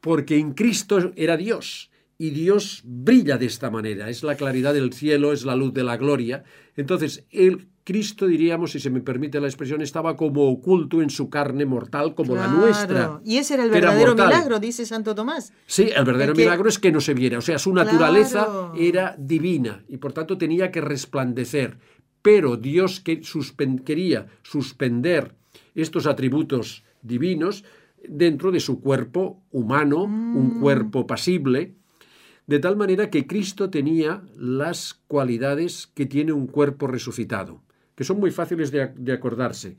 Porque 0.00 0.38
en 0.38 0.54
Cristo 0.54 1.12
era 1.14 1.36
Dios 1.36 1.90
y 2.18 2.30
Dios 2.30 2.82
brilla 2.84 3.38
de 3.38 3.46
esta 3.46 3.70
manera. 3.70 4.10
Es 4.10 4.24
la 4.24 4.34
claridad 4.34 4.74
del 4.74 4.92
cielo, 4.92 5.32
es 5.32 5.44
la 5.44 5.54
luz 5.54 5.72
de 5.72 5.84
la 5.84 5.96
gloria. 5.96 6.42
Entonces, 6.76 7.24
el 7.30 7.68
Cristo, 7.84 8.26
diríamos, 8.26 8.72
si 8.72 8.80
se 8.80 8.90
me 8.90 9.00
permite 9.00 9.40
la 9.40 9.46
expresión, 9.46 9.80
estaba 9.80 10.16
como 10.16 10.50
oculto 10.50 11.00
en 11.00 11.08
su 11.08 11.30
carne 11.30 11.64
mortal, 11.64 12.14
como 12.14 12.34
la 12.34 12.44
claro. 12.44 12.58
nuestra. 12.58 13.20
Y 13.24 13.38
ese 13.38 13.54
era 13.54 13.62
el 13.62 13.70
era 13.70 13.92
verdadero 13.94 14.14
milagro, 14.14 14.58
dice 14.58 14.84
Santo 14.84 15.14
Tomás. 15.14 15.54
Sí, 15.64 15.88
el 15.94 16.04
verdadero 16.04 16.34
milagro 16.34 16.68
es 16.68 16.78
que 16.78 16.92
no 16.92 17.00
se 17.00 17.14
viera, 17.14 17.38
o 17.38 17.40
sea, 17.40 17.58
su 17.58 17.72
naturaleza 17.72 18.44
Claro. 18.44 18.72
era 18.76 19.16
divina 19.18 19.84
y 19.88 19.96
por 19.96 20.12
tanto 20.12 20.36
tenía 20.36 20.70
que 20.70 20.82
resplandecer. 20.82 21.78
Pero 22.20 22.56
Dios 22.56 23.00
que 23.00 23.22
quería 23.86 24.26
suspender 24.42 25.34
estos 25.74 26.06
atributos 26.06 26.84
divinos 27.00 27.64
dentro 28.06 28.50
de 28.50 28.60
su 28.60 28.80
cuerpo 28.80 29.42
humano, 29.50 30.02
un 30.02 30.60
cuerpo 30.60 31.06
pasible, 31.06 31.77
de 32.48 32.58
tal 32.58 32.76
manera 32.76 33.10
que 33.10 33.26
Cristo 33.28 33.70
tenía 33.70 34.22
las 34.36 34.94
cualidades 35.06 35.86
que 35.94 36.06
tiene 36.06 36.32
un 36.32 36.46
cuerpo 36.48 36.86
resucitado, 36.88 37.60
que 37.94 38.02
son 38.04 38.18
muy 38.18 38.30
fáciles 38.32 38.72
de, 38.72 38.82
ac- 38.90 38.94
de 38.94 39.12
acordarse. 39.12 39.76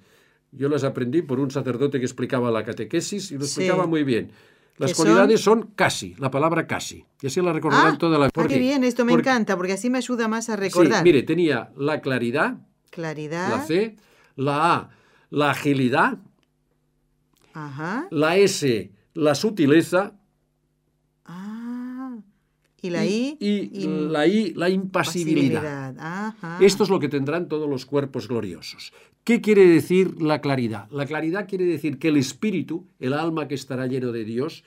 Yo 0.51 0.69
las 0.69 0.83
aprendí 0.83 1.21
por 1.23 1.39
un 1.39 1.51
sacerdote 1.51 1.99
que 1.99 2.05
explicaba 2.05 2.49
la 2.51 2.63
catequesis 2.63 3.31
y 3.31 3.35
lo 3.37 3.41
Sí. 3.45 3.61
explicaba 3.61 3.85
muy 3.87 4.03
bien. 4.03 4.31
Las 4.77 4.93
cualidades 4.93 5.41
son? 5.41 5.71
casi, 5.75 6.15
la 6.19 6.31
palabra 6.31 6.65
casi. 6.65 7.03
Y 7.21 7.27
así 7.27 7.41
la 7.41 7.51
recordarán 7.51 7.95
Ah, 7.95 7.97
toda 7.97 8.17
la 8.17 8.27
ah, 8.27 8.47
qué 8.47 8.59
bien, 8.59 8.83
esto 8.85 9.03
me 9.03 9.11
Porque- 9.11 9.27
encanta, 9.29 9.57
porque 9.57 9.73
así 9.73 9.89
me 9.89 9.97
ayuda 9.97 10.27
más 10.29 10.47
a 10.49 10.55
Sí, 10.55 10.61
recordar. 10.61 11.03
mire, 11.03 11.23
tenía 11.23 11.71
la 11.75 11.99
claridad, 12.01 12.59
Claridad. 12.91 13.49
la 13.49 13.61
C, 13.65 13.97
la 14.37 14.73
A, 14.75 14.89
la 15.31 15.51
agilidad, 15.51 16.19
Ajá. 17.53 18.07
la 18.11 18.37
S, 18.37 18.91
la 19.15 19.35
sutileza. 19.35 20.13
Y 22.81 22.89
la 22.89 23.05
I. 23.05 23.37
y, 23.39 23.87
la 24.09 24.27
I, 24.27 24.53
la 24.53 24.69
impasibilidad. 24.69 25.95
Ajá. 25.97 26.59
Esto 26.61 26.83
es 26.83 26.89
lo 26.89 26.99
que 26.99 27.09
tendrán 27.09 27.47
todos 27.47 27.69
los 27.69 27.85
cuerpos 27.85 28.27
gloriosos. 28.27 28.93
¿Qué 29.23 29.41
quiere 29.41 29.67
decir 29.67 30.21
la 30.21 30.41
claridad? 30.41 30.89
La 30.91 31.05
claridad 31.05 31.47
quiere 31.47 31.65
decir 31.65 31.99
que 31.99 32.07
el 32.07 32.17
espíritu, 32.17 32.87
el 32.99 33.13
alma 33.13 33.47
que 33.47 33.55
estará 33.55 33.85
lleno 33.85 34.11
de 34.11 34.23
Dios, 34.23 34.63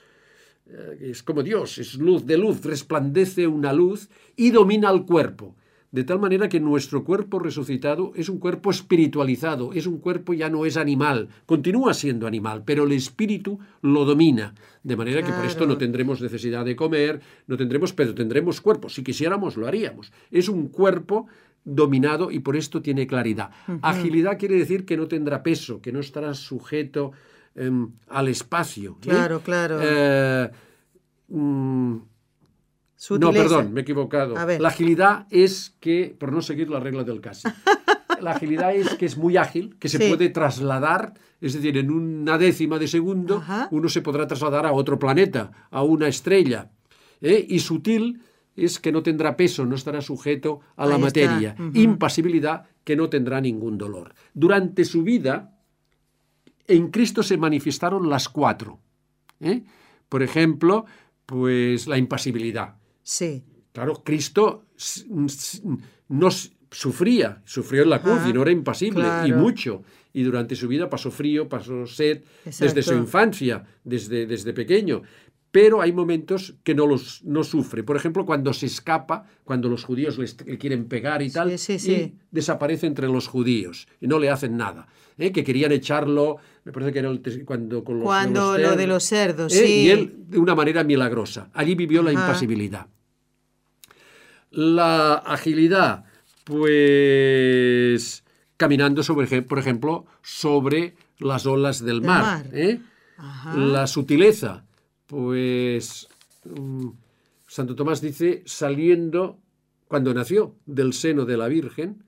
eh, 0.66 1.10
es 1.10 1.22
como 1.22 1.42
Dios, 1.42 1.78
es 1.78 1.94
luz 1.94 2.26
de 2.26 2.38
luz, 2.38 2.62
resplandece 2.64 3.46
una 3.46 3.72
luz 3.72 4.08
y 4.36 4.50
domina 4.50 4.88
al 4.88 5.04
cuerpo. 5.04 5.56
De 5.92 6.04
tal 6.04 6.18
manera 6.18 6.48
que 6.48 6.58
nuestro 6.58 7.04
cuerpo 7.04 7.38
resucitado 7.38 8.12
es 8.16 8.30
un 8.30 8.38
cuerpo 8.38 8.70
espiritualizado, 8.70 9.74
es 9.74 9.86
un 9.86 9.98
cuerpo 9.98 10.32
ya 10.32 10.48
no 10.48 10.64
es 10.64 10.78
animal, 10.78 11.28
continúa 11.44 11.92
siendo 11.92 12.26
animal, 12.26 12.62
pero 12.64 12.84
el 12.84 12.92
espíritu 12.92 13.58
lo 13.82 14.06
domina. 14.06 14.54
De 14.82 14.96
manera 14.96 15.22
que 15.22 15.32
por 15.32 15.44
esto 15.44 15.66
no 15.66 15.76
tendremos 15.76 16.22
necesidad 16.22 16.64
de 16.64 16.74
comer, 16.76 17.20
no 17.46 17.58
tendremos, 17.58 17.92
pero 17.92 18.14
tendremos 18.14 18.62
cuerpo. 18.62 18.88
Si 18.88 19.04
quisiéramos, 19.04 19.58
lo 19.58 19.66
haríamos. 19.66 20.10
Es 20.30 20.48
un 20.48 20.68
cuerpo 20.68 21.26
dominado 21.62 22.30
y 22.30 22.38
por 22.38 22.56
esto 22.56 22.80
tiene 22.80 23.06
claridad. 23.06 23.50
Agilidad 23.82 24.38
quiere 24.38 24.56
decir 24.56 24.86
que 24.86 24.96
no 24.96 25.08
tendrá 25.08 25.42
peso, 25.42 25.82
que 25.82 25.92
no 25.92 26.00
estará 26.00 26.32
sujeto 26.32 27.12
em, 27.54 27.90
al 28.08 28.28
espacio. 28.28 28.92
¿eh? 28.92 29.08
Claro, 29.08 29.40
claro. 29.40 29.78
Eh, 29.82 30.50
mm, 31.28 31.96
no, 33.10 33.32
perdón, 33.32 33.72
me 33.72 33.80
he 33.80 33.82
equivocado. 33.82 34.34
La 34.58 34.68
agilidad 34.68 35.26
es 35.30 35.74
que, 35.80 36.14
por 36.18 36.32
no 36.32 36.40
seguir 36.42 36.70
la 36.70 36.80
regla 36.80 37.04
del 37.04 37.20
casi, 37.20 37.48
la 38.20 38.32
agilidad 38.32 38.74
es 38.74 38.94
que 38.94 39.06
es 39.06 39.16
muy 39.16 39.36
ágil, 39.36 39.76
que 39.78 39.88
se 39.88 39.98
Sí. 39.98 40.08
puede 40.08 40.28
trasladar, 40.28 41.14
es 41.40 41.54
decir, 41.54 41.76
en 41.78 41.90
una 41.90 42.38
décima 42.38 42.78
de 42.78 42.86
segundo 42.88 43.38
Ajá. 43.38 43.68
uno 43.72 43.88
se 43.88 44.02
podrá 44.02 44.26
trasladar 44.26 44.66
a 44.66 44.72
otro 44.72 44.98
planeta, 44.98 45.50
a 45.70 45.82
una 45.82 46.06
estrella. 46.08 46.70
¿eh? 47.20 47.44
Y 47.48 47.58
sutil 47.60 48.22
es 48.54 48.78
que 48.78 48.92
no 48.92 49.02
tendrá 49.02 49.36
peso, 49.36 49.64
no 49.66 49.74
estará 49.74 50.00
sujeto 50.00 50.60
a 50.76 50.86
la 50.86 50.96
Ahí 50.96 51.00
materia. 51.02 51.56
Impasibilidad, 51.74 52.66
que 52.84 52.94
no 52.96 53.08
tendrá 53.08 53.40
ningún 53.40 53.78
dolor. 53.78 54.14
Durante 54.34 54.84
su 54.84 55.02
vida, 55.02 55.56
en 56.68 56.90
Cristo 56.90 57.22
se 57.22 57.36
manifestaron 57.36 58.08
las 58.10 58.28
cuatro. 58.28 58.78
¿eh? 59.40 59.62
Por 60.08 60.22
ejemplo, 60.22 60.84
pues 61.26 61.86
la 61.86 61.96
impasibilidad. 61.98 62.76
Sí. 63.02 63.42
Claro, 63.72 64.02
Cristo 64.04 64.64
no 66.08 66.28
sufría, 66.70 67.42
sufrió 67.44 67.82
en 67.82 67.90
la 67.90 68.02
cruz 68.02 68.20
y 68.28 68.32
no 68.32 68.42
era 68.42 68.50
impasible, 68.50 69.04
y 69.26 69.32
mucho. 69.32 69.82
Y 70.12 70.22
durante 70.22 70.54
su 70.54 70.68
vida 70.68 70.90
pasó 70.90 71.10
frío, 71.10 71.48
pasó 71.48 71.86
sed, 71.86 72.22
desde 72.44 72.82
su 72.82 72.94
infancia, 72.94 73.64
desde, 73.82 74.26
desde 74.26 74.52
pequeño 74.52 75.02
pero 75.52 75.82
hay 75.82 75.92
momentos 75.92 76.54
que 76.64 76.74
no 76.74 76.86
los 76.86 77.22
no 77.24 77.44
sufre. 77.44 77.84
Por 77.84 77.94
ejemplo, 77.96 78.24
cuando 78.24 78.54
se 78.54 78.64
escapa, 78.66 79.26
cuando 79.44 79.68
los 79.68 79.84
judíos 79.84 80.18
le, 80.18 80.58
quieren 80.58 80.86
pegar 80.86 81.20
y 81.20 81.30
tal, 81.30 81.52
y 81.52 82.14
desaparece 82.30 82.86
entre 82.86 83.06
los 83.06 83.28
judíos 83.28 83.86
y 84.00 84.06
no 84.08 84.18
le 84.18 84.30
hacen 84.30 84.56
nada. 84.56 84.88
¿eh? 85.18 85.30
Que 85.30 85.44
querían 85.44 85.70
echarlo, 85.70 86.38
me 86.64 86.72
parece 86.72 86.92
que 86.92 87.00
era 87.00 87.10
cuando 87.44 87.84
con 87.84 87.98
los, 87.98 88.04
cuando 88.04 88.56
lo 88.56 88.76
de 88.76 88.86
los 88.86 89.04
cerdos, 89.04 89.54
¿eh? 89.54 89.68
Y 89.68 89.90
él 89.90 90.14
de 90.26 90.38
una 90.38 90.54
manera 90.54 90.84
milagrosa. 90.84 91.50
Allí 91.52 91.74
vivió 91.74 92.02
la 92.02 92.12
impasibilidad. 92.12 92.86
La 94.50 95.16
agilidad, 95.16 96.06
pues 96.44 98.24
caminando 98.56 99.02
sobre, 99.02 99.42
por 99.42 99.58
ejemplo, 99.58 100.06
sobre 100.22 100.94
las 101.18 101.44
olas 101.44 101.84
del 101.84 102.00
mar. 102.00 102.46
¿eh? 102.54 102.80
La 103.54 103.86
sutileza 103.86 104.64
pues 105.12 106.08
mm, 106.44 106.88
Santo 107.46 107.76
Tomás 107.76 108.00
dice, 108.00 108.42
saliendo, 108.46 109.38
cuando 109.86 110.14
nació 110.14 110.54
del 110.64 110.94
seno 110.94 111.26
de 111.26 111.36
la 111.36 111.48
Virgen, 111.48 112.02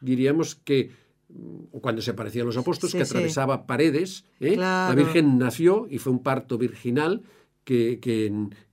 diríamos 0.00 0.54
que 0.54 0.90
mm, 1.28 1.76
cuando 1.82 2.00
se 2.00 2.12
aparecía 2.12 2.40
a 2.40 2.46
los 2.46 2.56
apóstoles, 2.56 2.94
que 2.94 3.02
atravesaba 3.02 3.66
paredes. 3.66 4.24
¿eh? 4.40 4.56
La 4.56 4.90
Virgen 4.96 5.36
nació 5.36 5.86
y 5.90 5.98
fue 5.98 6.14
un 6.14 6.22
parto 6.22 6.56
virginal 6.56 7.24
que, 7.66 7.98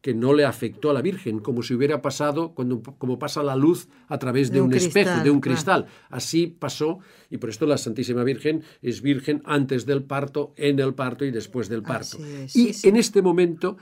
que, 0.01 0.13
no 0.13 0.33
le 0.35 0.45
afectó 0.45 0.91
a 0.91 0.93
la 0.93 1.01
Virgen, 1.01 1.39
como 1.39 1.63
si 1.63 1.73
hubiera 1.73 2.03
pasado, 2.03 2.53
cuando, 2.53 2.83
como 2.83 3.17
pasa 3.17 3.41
la 3.41 3.55
luz 3.55 3.87
a 4.07 4.19
través 4.19 4.51
de, 4.51 4.61
un, 4.61 4.71
espejo, 4.71 5.23
de 5.23 5.31
un 5.31 5.41
cristal. 5.41 5.87
Así 6.11 6.45
pasó, 6.45 6.99
y 7.31 7.37
por 7.37 7.49
esto 7.49 7.65
la 7.65 7.79
Santísima 7.79 8.23
Virgen 8.23 8.61
es 8.83 9.01
virgen 9.01 9.41
antes 9.45 9.87
del 9.87 10.03
parto, 10.03 10.53
en 10.57 10.79
el 10.79 10.93
parto 10.93 11.25
y 11.25 11.31
después 11.31 11.69
del 11.69 11.81
parto. 11.81 12.19
y 12.53 12.71
en 12.87 12.95
este 12.95 13.23
momento, 13.23 13.77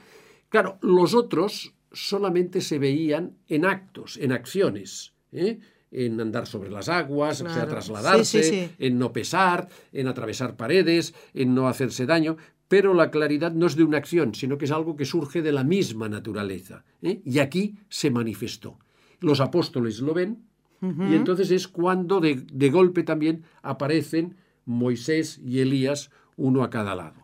claro, 0.47 0.79
los 0.81 1.13
otros 1.13 1.73
solamente 1.91 2.61
se 2.61 2.79
veían 2.79 3.35
en 3.49 3.65
actos, 3.65 4.15
en 4.15 4.31
acciones. 4.31 5.13
¿eh? 5.33 5.59
en 5.93 6.21
andar 6.21 6.47
sobre 6.47 6.69
las 6.69 6.87
aguas, 6.87 7.41
o 7.41 7.49
sea, 7.49 7.67
trasladarse, 7.67 8.69
en 8.79 8.97
no 8.97 9.11
pesar, 9.11 9.67
en 9.91 10.07
atravesar 10.07 10.55
paredes, 10.55 11.13
en 11.33 11.53
no 11.53 11.67
hacerse 11.67 12.05
daño, 12.05 12.37
pero 12.71 12.93
la 12.93 13.11
claridad 13.11 13.51
no 13.51 13.67
es 13.67 13.75
de 13.75 13.83
una 13.83 13.97
acción, 13.97 14.33
sino 14.33 14.57
que 14.57 14.63
es 14.63 14.71
algo 14.71 14.95
que 14.95 15.03
surge 15.03 15.41
de 15.41 15.51
la 15.51 15.65
misma 15.65 16.07
naturaleza. 16.07 16.85
¿eh? 17.01 17.21
Y 17.25 17.39
aquí 17.39 17.75
se 17.89 18.09
manifestó. 18.09 18.79
Los 19.19 19.41
apóstoles 19.41 19.99
lo 19.99 20.13
ven 20.13 20.45
y 20.81 21.15
entonces 21.15 21.51
es 21.51 21.67
cuando 21.67 22.21
de, 22.21 22.69
golpe 22.69 23.03
también 23.03 23.43
aparecen 23.61 24.37
Moisés 24.65 25.41
y 25.43 25.59
Elías 25.59 26.11
uno 26.37 26.63
a 26.63 26.69
cada 26.69 26.95
lado. 26.95 27.15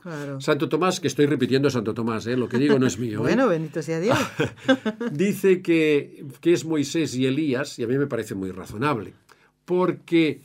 Santo 0.42 0.68
Tomás, 0.68 1.00
que 1.00 1.08
estoy 1.08 1.28
repitiendo 1.28 1.70
a 1.70 1.72
Santo 1.72 1.94
Tomás, 1.94 2.28
¿eh? 2.28 2.36
lo 2.36 2.50
que 2.50 2.58
digo 2.58 2.78
no 2.78 2.86
es 2.86 3.00
mío. 3.00 3.20
¿eh? 3.20 3.22
bueno, 3.22 3.48
bendito 3.48 3.82
sea 3.82 4.02
Dios. 4.02 4.20
Dice 5.14 5.62
que, 5.62 6.26
que 6.42 6.52
es 6.52 6.66
Moisés 6.66 7.16
y 7.16 7.26
Elías, 7.26 7.80
y 7.80 7.84
a 7.84 7.88
mí 7.88 7.98
me 7.98 8.08
parece 8.08 8.36
muy 8.36 8.52
razonable, 8.52 9.14
porque 9.64 10.42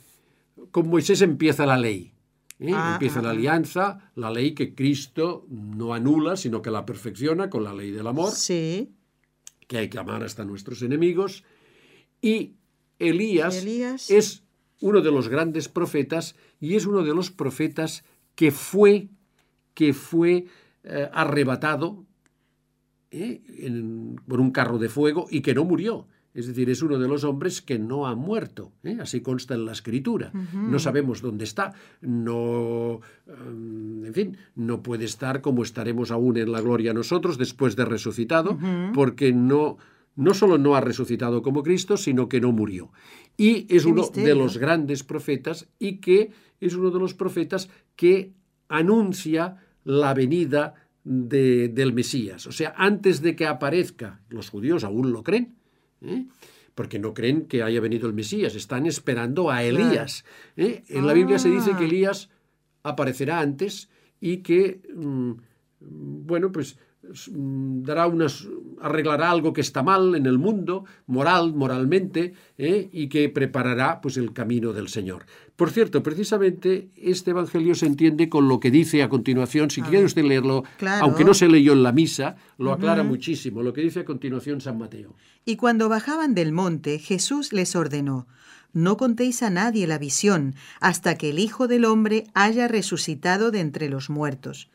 con 0.71 0.87
Moisés 0.87 1.21
empieza 1.21 1.65
la 1.65 1.77
ley. 1.77 2.12
¿Eh? 2.59 2.71
Ah, 2.73 2.93
Empieza 2.93 3.21
la 3.21 3.31
alianza, 3.31 4.11
la 4.15 4.31
ley 4.31 4.53
que 4.53 4.75
Cristo 4.75 5.45
no 5.49 5.93
anula, 5.93 6.37
sino 6.37 6.61
que 6.61 6.71
la 6.71 6.85
perfecciona 6.85 7.49
con 7.49 7.63
la 7.63 7.73
ley 7.73 7.91
del 7.91 8.07
amor. 8.07 8.31
Sí. 8.31 8.91
Que 9.67 9.77
hay 9.77 9.89
que 9.89 9.99
amar 9.99 10.23
hasta 10.23 10.45
nuestros 10.45 10.81
enemigos. 10.81 11.43
Y 12.21 12.53
Elías, 12.99 13.65
es 14.09 14.43
uno 14.81 15.01
de 15.01 15.11
los 15.11 15.29
grandes 15.29 15.69
profetas 15.69 16.35
y 16.59 16.75
es 16.75 16.85
uno 16.85 17.03
de 17.03 17.13
los 17.13 17.31
profetas 17.31 18.03
que 18.35 18.51
fue, 18.51 19.09
que 19.73 19.93
fue 19.93 20.47
eh, 20.83 21.09
arrebatado 21.13 22.05
¿eh? 23.11 23.41
por 24.27 24.39
un 24.39 24.51
carro 24.51 24.77
de 24.79 24.89
fuego 24.89 25.27
y 25.29 25.41
que 25.41 25.53
no 25.53 25.63
murió. 25.63 26.07
Es 26.33 26.47
decir, 26.47 26.69
es 26.69 26.81
uno 26.81 26.97
de 26.97 27.07
los 27.07 27.23
hombres 27.23 27.61
que 27.61 27.77
no 27.77 28.07
ha 28.07 28.15
muerto, 28.15 28.71
¿eh? 28.83 28.97
así 28.99 29.21
consta 29.21 29.53
en 29.53 29.65
la 29.65 29.71
escritura. 29.71 30.31
No 30.53 30.79
sabemos 30.79 31.21
dónde 31.21 31.43
está, 31.43 31.73
no, 32.01 33.01
em, 33.27 34.03
en 34.05 34.13
fin, 34.13 34.37
no 34.55 34.81
puede 34.81 35.05
estar 35.05 35.41
como 35.41 35.61
estaremos 35.61 36.09
aún 36.09 36.37
en 36.37 36.51
la 36.51 36.61
gloria 36.61 36.93
nosotros 36.93 37.37
después 37.37 37.75
de 37.75 37.85
resucitado, 37.85 38.57
porque 38.95 39.31
no, 39.31 39.77
no 40.15 40.33
solo 40.33 40.57
no 40.57 40.75
ha 40.75 40.81
resucitado 40.81 41.43
como 41.43 41.61
Cristo, 41.61 41.97
sino 41.97 42.27
que 42.27 42.41
no 42.41 42.51
murió. 42.51 42.91
Y 43.37 43.67
es 43.73 43.85
uno 43.85 44.09
de 44.09 44.35
los 44.35 44.57
grandes 44.57 45.03
profetas 45.03 45.67
y 45.77 45.97
que 45.97 46.31
es 46.59 46.73
uno 46.75 46.89
de 46.89 46.99
los 46.99 47.13
profetas 47.13 47.69
que 47.95 48.33
anuncia 48.69 49.57
la 49.83 50.13
venida 50.13 50.75
del 51.03 51.93
Mesías. 51.93 52.47
O 52.47 52.51
sea, 52.51 52.73
antes 52.77 53.21
de 53.21 53.35
que 53.35 53.45
aparezca, 53.45 54.21
los 54.29 54.49
judíos 54.49 54.83
aún 54.83 55.11
lo 55.11 55.23
creen, 55.23 55.55
¿eh? 56.03 56.25
porque 56.75 56.99
no 56.99 57.13
creen 57.13 57.45
que 57.45 57.63
haya 57.63 57.79
venido 57.79 58.07
el 58.07 58.13
Mesías, 58.13 58.55
están 58.55 58.85
esperando 58.85 59.51
a 59.51 59.63
Elías. 59.63 60.25
¿eh? 60.57 60.83
En 60.87 61.05
la 61.07 61.13
Biblia 61.13 61.39
se 61.39 61.49
dice 61.49 61.71
que 61.71 61.83
ah. 61.83 61.87
Elías 61.87 62.29
aparecerá 62.83 63.39
antes 63.39 63.89
y 64.19 64.37
que, 64.37 64.81
mm, 64.95 65.31
bueno, 65.79 66.51
pues 66.51 66.73
mm, 66.73 66.77
dará 67.27 68.07
unas 68.07 68.47
arreglará 68.81 69.29
algo 69.29 69.53
que 69.53 69.61
está 69.61 69.83
mal 69.83 70.15
en 70.15 70.25
el 70.25 70.37
mundo 70.37 70.85
moral 71.05 71.53
moralmente 71.53 72.33
¿eh? 72.57 72.89
y 72.91 73.07
que 73.07 73.29
preparará 73.29 73.99
pues 74.01 74.17
el 74.17 74.33
camino 74.33 74.73
del 74.73 74.87
Señor. 74.87 75.25
Por 75.55 75.69
cierto 75.69 76.01
precisamente 76.01 76.89
este 76.95 77.31
evangelio 77.31 77.75
se 77.75 77.87
entiende 77.87 78.29
con 78.29 78.47
lo 78.47 78.59
que 78.59 78.71
dice 78.71 79.03
a 79.03 79.09
continuación 79.09 79.69
si 79.69 79.81
quiere 79.81 80.05
usted 80.05 80.23
leerlo 80.23 80.63
aunque 81.01 81.25
no 81.25 81.33
se 81.33 81.47
leyó 81.47 81.73
en 81.73 81.83
la 81.83 81.91
misa 81.91 82.37
lo 82.57 82.71
aclara 82.71 83.03
muchísimo 83.03 83.61
lo 83.61 83.73
que 83.73 83.81
dice 83.81 84.01
a 84.01 84.05
continuación 84.05 84.61
San 84.61 84.77
Mateo. 84.77 85.15
Y 85.45 85.57
cuando 85.57 85.89
bajaban 85.89 86.33
del 86.35 86.53
monte 86.53 86.99
Jesús 86.99 87.51
les 87.51 87.75
ordenó 87.75 88.27
no 88.73 88.97
contéis 88.97 89.43
a 89.43 89.49
nadie 89.49 89.85
la 89.87 89.99
visión 89.99 90.55
hasta 90.79 91.15
que 91.15 91.29
el 91.29 91.39
Hijo 91.39 91.67
del 91.67 91.85
Hombre 91.85 92.25
haya 92.33 92.67
resucitado 92.67 93.51
de 93.51 93.59
entre 93.59 93.87
los 93.87 94.09
muertos. 94.09 94.69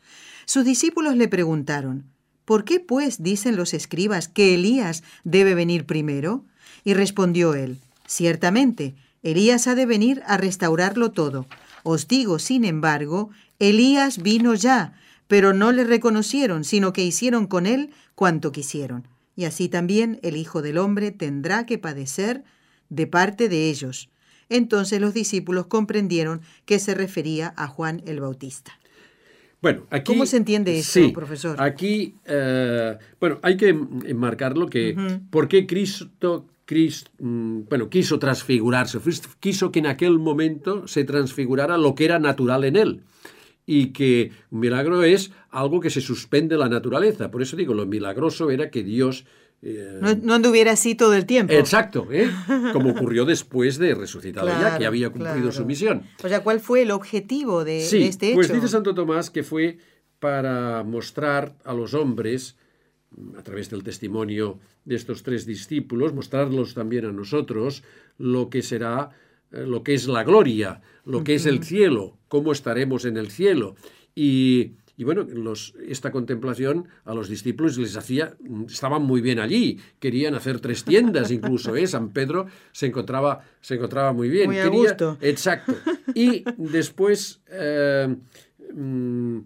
Sus 0.45 0.63
discípulos 0.63 1.15
le 1.15 1.27
preguntaron, 1.27 2.05
¿Por 2.49 2.63
qué, 2.63 2.79
pues, 2.79 3.21
dicen 3.21 3.55
los 3.57 3.75
escribas 3.75 4.27
que 4.27 4.55
Elías 4.55 5.03
debe 5.23 5.53
venir 5.53 5.85
primero? 5.85 6.45
Y 6.83 6.95
respondió 6.95 7.53
él, 7.53 7.77
Ciertamente, 8.07 8.95
Elías 9.21 9.67
ha 9.67 9.75
de 9.75 9.85
venir 9.85 10.23
a 10.25 10.35
restaurarlo 10.35 11.11
todo. 11.11 11.45
Os 11.83 12.07
digo, 12.07 12.39
sin 12.39 12.65
embargo, 12.65 13.29
Elías 13.59 14.23
vino 14.23 14.55
ya, 14.55 14.99
pero 15.27 15.53
no 15.53 15.71
le 15.71 15.83
reconocieron, 15.83 16.63
sino 16.63 16.91
que 16.91 17.03
hicieron 17.03 17.45
con 17.45 17.67
él 17.67 17.91
cuanto 18.15 18.51
quisieron. 18.51 19.07
Y 19.35 19.45
así 19.45 19.69
también 19.69 20.19
el 20.23 20.35
Hijo 20.35 20.63
del 20.63 20.79
Hombre 20.79 21.11
tendrá 21.11 21.67
que 21.67 21.77
padecer 21.77 22.43
de 22.89 23.05
parte 23.05 23.47
de 23.47 23.69
ellos. 23.69 24.09
Entonces 24.49 24.99
los 24.99 25.13
discípulos 25.13 25.67
comprendieron 25.67 26.41
que 26.65 26.79
se 26.79 26.95
refería 26.95 27.53
a 27.57 27.67
Juan 27.67 28.01
el 28.07 28.21
Bautista. 28.21 28.78
Bueno, 29.61 29.83
aquí, 29.89 30.13
¿Cómo 30.13 30.25
se 30.25 30.37
entiende 30.37 30.77
eso, 30.77 31.11
profesor? 31.13 31.61
Aquí, 31.61 32.15
eh, 32.25 32.97
bueno, 33.19 33.39
hay 33.41 33.57
que 33.57 33.69
enmarcarlo 34.05 34.67
que 34.67 34.95
por 35.29 35.47
qué 35.47 35.67
Cristo, 35.67 36.45
Cristo 36.65 37.11
mm, 37.19 37.61
bueno, 37.69 37.89
quiso 37.89 38.19
transfigurarse, 38.19 38.99
quiso 39.39 39.71
que 39.71 39.79
en 39.79 39.87
aquel 39.87 40.17
momento 40.17 40.87
se 40.87 41.03
transfigurara 41.03 41.77
lo 41.77 41.93
que 41.93 42.05
era 42.05 42.19
natural 42.19 42.63
en 42.63 42.75
él 42.77 43.03
y 43.65 43.87
que 43.87 44.31
un 44.49 44.61
milagro 44.61 45.03
es 45.03 45.31
algo 45.51 45.79
que 45.79 45.89
se 45.89 46.01
suspende 46.01 46.57
la 46.57 46.69
naturaleza. 46.69 47.29
Por 47.29 47.41
eso 47.41 47.55
digo, 47.55 47.73
lo 47.73 47.85
milagroso 47.85 48.49
era 48.49 48.71
que 48.71 48.83
Dios 48.83 49.25
eh, 49.61 49.99
no, 50.21 50.33
anduviera 50.33 50.71
así 50.71 50.95
todo 50.95 51.13
el 51.15 51.25
tiempo. 51.25 51.53
Exacto, 51.53 52.07
¿eh? 52.11 52.31
como 52.73 52.91
ocurrió 52.91 53.25
después 53.25 53.77
de 53.77 53.93
resucitado 53.93 54.47
ya, 54.47 54.77
que 54.77 54.85
había 54.85 55.09
cumplido 55.09 55.51
su 55.51 55.65
misión. 55.65 56.03
O 56.23 56.29
sea, 56.29 56.43
¿cuál 56.43 56.59
fue 56.61 56.83
el 56.83 56.91
objetivo 56.91 57.65
de, 57.65 57.81
sí, 57.81 58.03
este 58.03 58.33
pues 58.33 58.47
hecho? 58.47 58.53
Pues 58.53 58.61
dice 58.61 58.71
Santo 58.71 58.95
Tomás 58.95 59.29
que 59.29 59.43
fue 59.43 59.77
para 60.19 60.83
mostrar 60.83 61.55
a 61.65 61.73
los 61.73 61.93
hombres, 61.93 62.57
a 63.37 63.43
través 63.43 63.69
del 63.69 63.83
testimonio 63.83 64.59
de 64.85 64.95
estos 64.95 65.23
tres 65.23 65.45
discípulos, 65.45 66.13
mostrarlos 66.13 66.73
también 66.73 67.05
a 67.05 67.11
nosotros 67.11 67.83
lo 68.17 68.49
que 68.49 68.61
será, 68.61 69.11
eh, 69.51 69.65
lo 69.65 69.83
que 69.83 69.93
es 69.93 70.07
la 70.07 70.23
gloria, 70.23 70.81
lo 71.05 71.23
que 71.23 71.35
es 71.35 71.45
el 71.45 71.63
cielo, 71.63 72.17
cómo 72.27 72.51
estaremos 72.53 73.03
en 73.05 73.17
el 73.17 73.29
cielo. 73.29 73.75
Y 74.15 74.73
y 74.99 75.05
bueno, 75.05 75.23
los, 75.23 75.75
esta 75.87 76.11
contemplación 76.11 76.89
a 77.05 77.13
los 77.13 77.29
discípulos 77.29 77.77
les 77.77 77.95
hacía, 77.95 78.35
estaban 78.67 79.03
muy 79.03 79.21
bien 79.21 79.39
allí, 79.39 79.79
querían 79.97 80.35
hacer 80.35 80.59
tres 80.59 80.83
tiendas 80.83 81.31
incluso, 81.31 81.77
¿eh? 81.77 81.87
San 81.87 82.09
Pedro 82.09 82.47
se 82.73 82.87
encontraba, 82.87 83.45
se 83.61 83.75
encontraba 83.75 84.11
muy 84.11 84.27
bien. 84.27 84.47
Muy 84.47 84.59
a 84.59 84.67
gusto. 84.67 85.17
Exacto. 85.21 85.73
Y 86.13 86.43
después, 86.57 87.41
eh, 87.47 88.13
mm, 88.73 89.37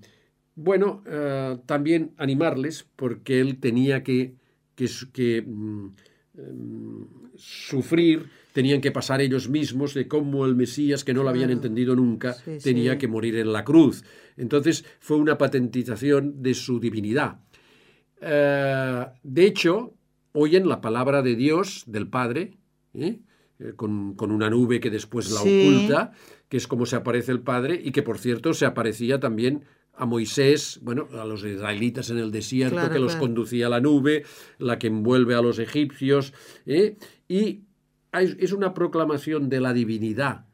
bueno, 0.56 1.04
eh, 1.06 1.60
también 1.68 2.14
animarles 2.18 2.88
porque 2.96 3.40
él 3.40 3.60
tenía 3.60 4.02
que 4.02 4.34
que, 4.76 4.88
que 5.14 5.44
mm, 5.46 5.88
em, 6.36 7.08
sufrir, 7.36 8.28
tenían 8.54 8.80
que 8.80 8.92
pasar 8.92 9.20
ellos 9.20 9.50
mismos 9.50 9.94
de 9.94 10.08
cómo 10.08 10.46
el 10.46 10.56
Mesías, 10.56 11.04
que 11.04 11.14
no 11.14 11.24
lo 11.24 11.30
habían 11.30 11.50
entendido 11.50 11.96
nunca, 11.96 12.38
tenía 12.64 12.98
que 12.98 13.08
morir 13.08 13.36
en 13.36 13.52
la 13.52 13.66
cruz. 13.66 14.06
Entonces 14.38 14.86
fue 15.00 15.18
una 15.18 15.38
patentización 15.38 16.42
de 16.42 16.54
su 16.54 16.80
divinidad. 16.80 17.40
Eh, 18.22 19.06
de 19.24 19.46
hecho, 19.46 19.96
oyen 20.32 20.70
la 20.70 20.80
palabra 20.80 21.22
de 21.22 21.36
Dios, 21.36 21.84
del 21.88 22.08
Padre, 22.08 22.54
¿eh? 22.94 23.20
Eh, 23.60 23.74
con, 23.76 24.16
una 24.20 24.50
nube 24.50 24.80
que 24.80 24.90
después 24.90 25.32
la 25.32 25.42
oculta, 25.42 26.12
que 26.48 26.58
es 26.58 26.68
como 26.68 26.86
se 26.86 26.96
aparece 26.96 27.32
el 27.32 27.42
Padre, 27.42 27.80
y 27.84 27.92
que 27.92 28.04
por 28.04 28.20
cierto 28.20 28.54
se 28.54 28.66
aparecía 28.66 29.20
también 29.20 29.66
a 29.96 30.06
Moisés, 30.06 30.80
bueno, 30.82 31.08
a 31.20 31.26
los 31.26 31.44
israelitas 31.44 32.10
en 32.10 32.18
el 32.18 32.32
desierto, 32.32 32.90
que 32.92 33.00
los 33.00 33.16
conducía 33.16 33.68
a 33.68 33.70
la 33.70 33.80
nube, 33.80 34.24
la 34.58 34.80
que 34.80 34.88
envuelve 34.88 35.36
a 35.36 35.42
los 35.42 35.60
egipcios, 35.60 36.34
y 37.28 37.62
es 38.14 38.54
una 38.54 38.74
proclamación 38.74 39.50
de 39.50 39.60
la 39.60 39.74
divinidad 39.74 40.46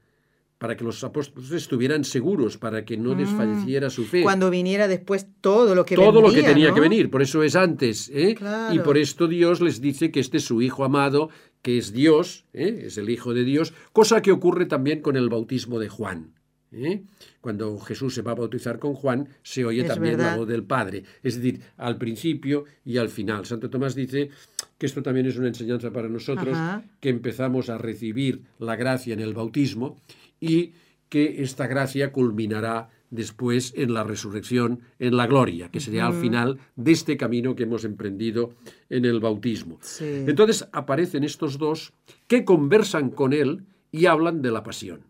para 0.59 0.75
que 0.75 0.83
los 0.83 1.01
apóstoles 1.05 1.51
estuvieran 1.51 2.03
seguros, 2.03 2.57
para 2.57 2.83
que 2.83 2.97
no 2.97 3.15
mm. 3.15 3.17
desfalleciera 3.17 3.89
su 3.89 4.03
fe. 4.03 4.23
Cuando 4.23 4.49
viniera 4.49 4.89
después 4.89 5.25
todo 5.39 5.73
lo 5.73 5.85
que 5.85 5.95
Todo 5.95 6.21
lo 6.21 6.31
que 6.31 6.43
tenía 6.43 6.73
que 6.73 6.81
venir, 6.81 7.09
por 7.09 7.21
eso 7.21 7.41
es 7.43 7.55
antes. 7.55 8.11
¿eh? 8.13 8.35
Y 8.73 8.79
por 8.79 8.97
esto 8.97 9.27
Dios 9.27 9.61
les 9.61 9.79
dice 9.79 10.11
que 10.11 10.19
este 10.19 10.37
es 10.37 10.43
su 10.43 10.61
Hijo 10.61 10.83
amado, 10.83 11.29
que 11.61 11.77
es 11.77 11.93
Dios, 11.93 12.45
¿eh? 12.53 12.83
es 12.87 12.97
el 12.97 13.09
Hijo 13.09 13.33
de 13.33 13.45
Dios, 13.45 13.73
cosa 13.93 14.21
que 14.21 14.33
ocurre 14.33 14.65
también 14.65 15.01
con 15.01 15.15
el 15.15 15.29
bautismo 15.29 15.79
de 15.79 15.87
Juan. 15.87 16.33
¿eh? 16.73 17.03
Cuando 17.41 17.79
Jesús 17.79 18.13
se 18.13 18.21
va 18.21 18.31
a 18.31 18.35
bautizar 18.35 18.79
con 18.79 18.93
Juan, 18.93 19.29
se 19.41 19.65
oye 19.65 19.83
también 19.83 20.17
la 20.17 20.35
voz 20.35 20.47
del 20.47 20.63
Padre, 20.63 21.03
es 21.23 21.35
decir, 21.35 21.61
al 21.77 21.97
principio 21.97 22.65
y 22.83 22.97
al 22.97 23.09
final. 23.09 23.45
Santo 23.45 23.69
Tomás 23.69 23.95
dice 23.95 24.29
que 24.79 24.85
esto 24.85 25.03
también 25.03 25.27
es 25.27 25.37
una 25.37 25.49
enseñanza 25.49 25.91
para 25.91 26.07
nosotros, 26.07 26.57
que 26.99 27.09
empezamos 27.09 27.69
a 27.69 27.77
recibir 27.77 28.43
la 28.57 28.75
gracia 28.75 29.13
en 29.13 29.19
el 29.19 29.33
bautismo 29.33 29.97
y 30.39 30.71
que 31.09 31.43
esta 31.43 31.67
gracia 31.67 32.11
culminará 32.11 32.89
después 33.09 33.73
en 33.75 33.93
la 33.93 34.03
resurrección, 34.03 34.81
en 34.99 35.17
la 35.17 35.27
gloria, 35.27 35.69
que 35.69 35.81
sería 35.81 36.07
al 36.07 36.13
final 36.13 36.59
de 36.75 36.91
este 36.91 37.17
camino 37.17 37.55
que 37.55 37.63
hemos 37.63 37.83
emprendido 37.83 38.53
en 38.89 39.03
el 39.03 39.19
bautismo. 39.19 39.79
Entonces 39.99 40.67
aparecen 40.71 41.23
estos 41.23 41.57
dos 41.57 41.91
que 42.27 42.45
conversan 42.45 43.09
con 43.09 43.33
él 43.33 43.65
y 43.91 44.05
hablan 44.05 44.41
de 44.41 44.51
la 44.51 44.63
pasión. 44.63 45.01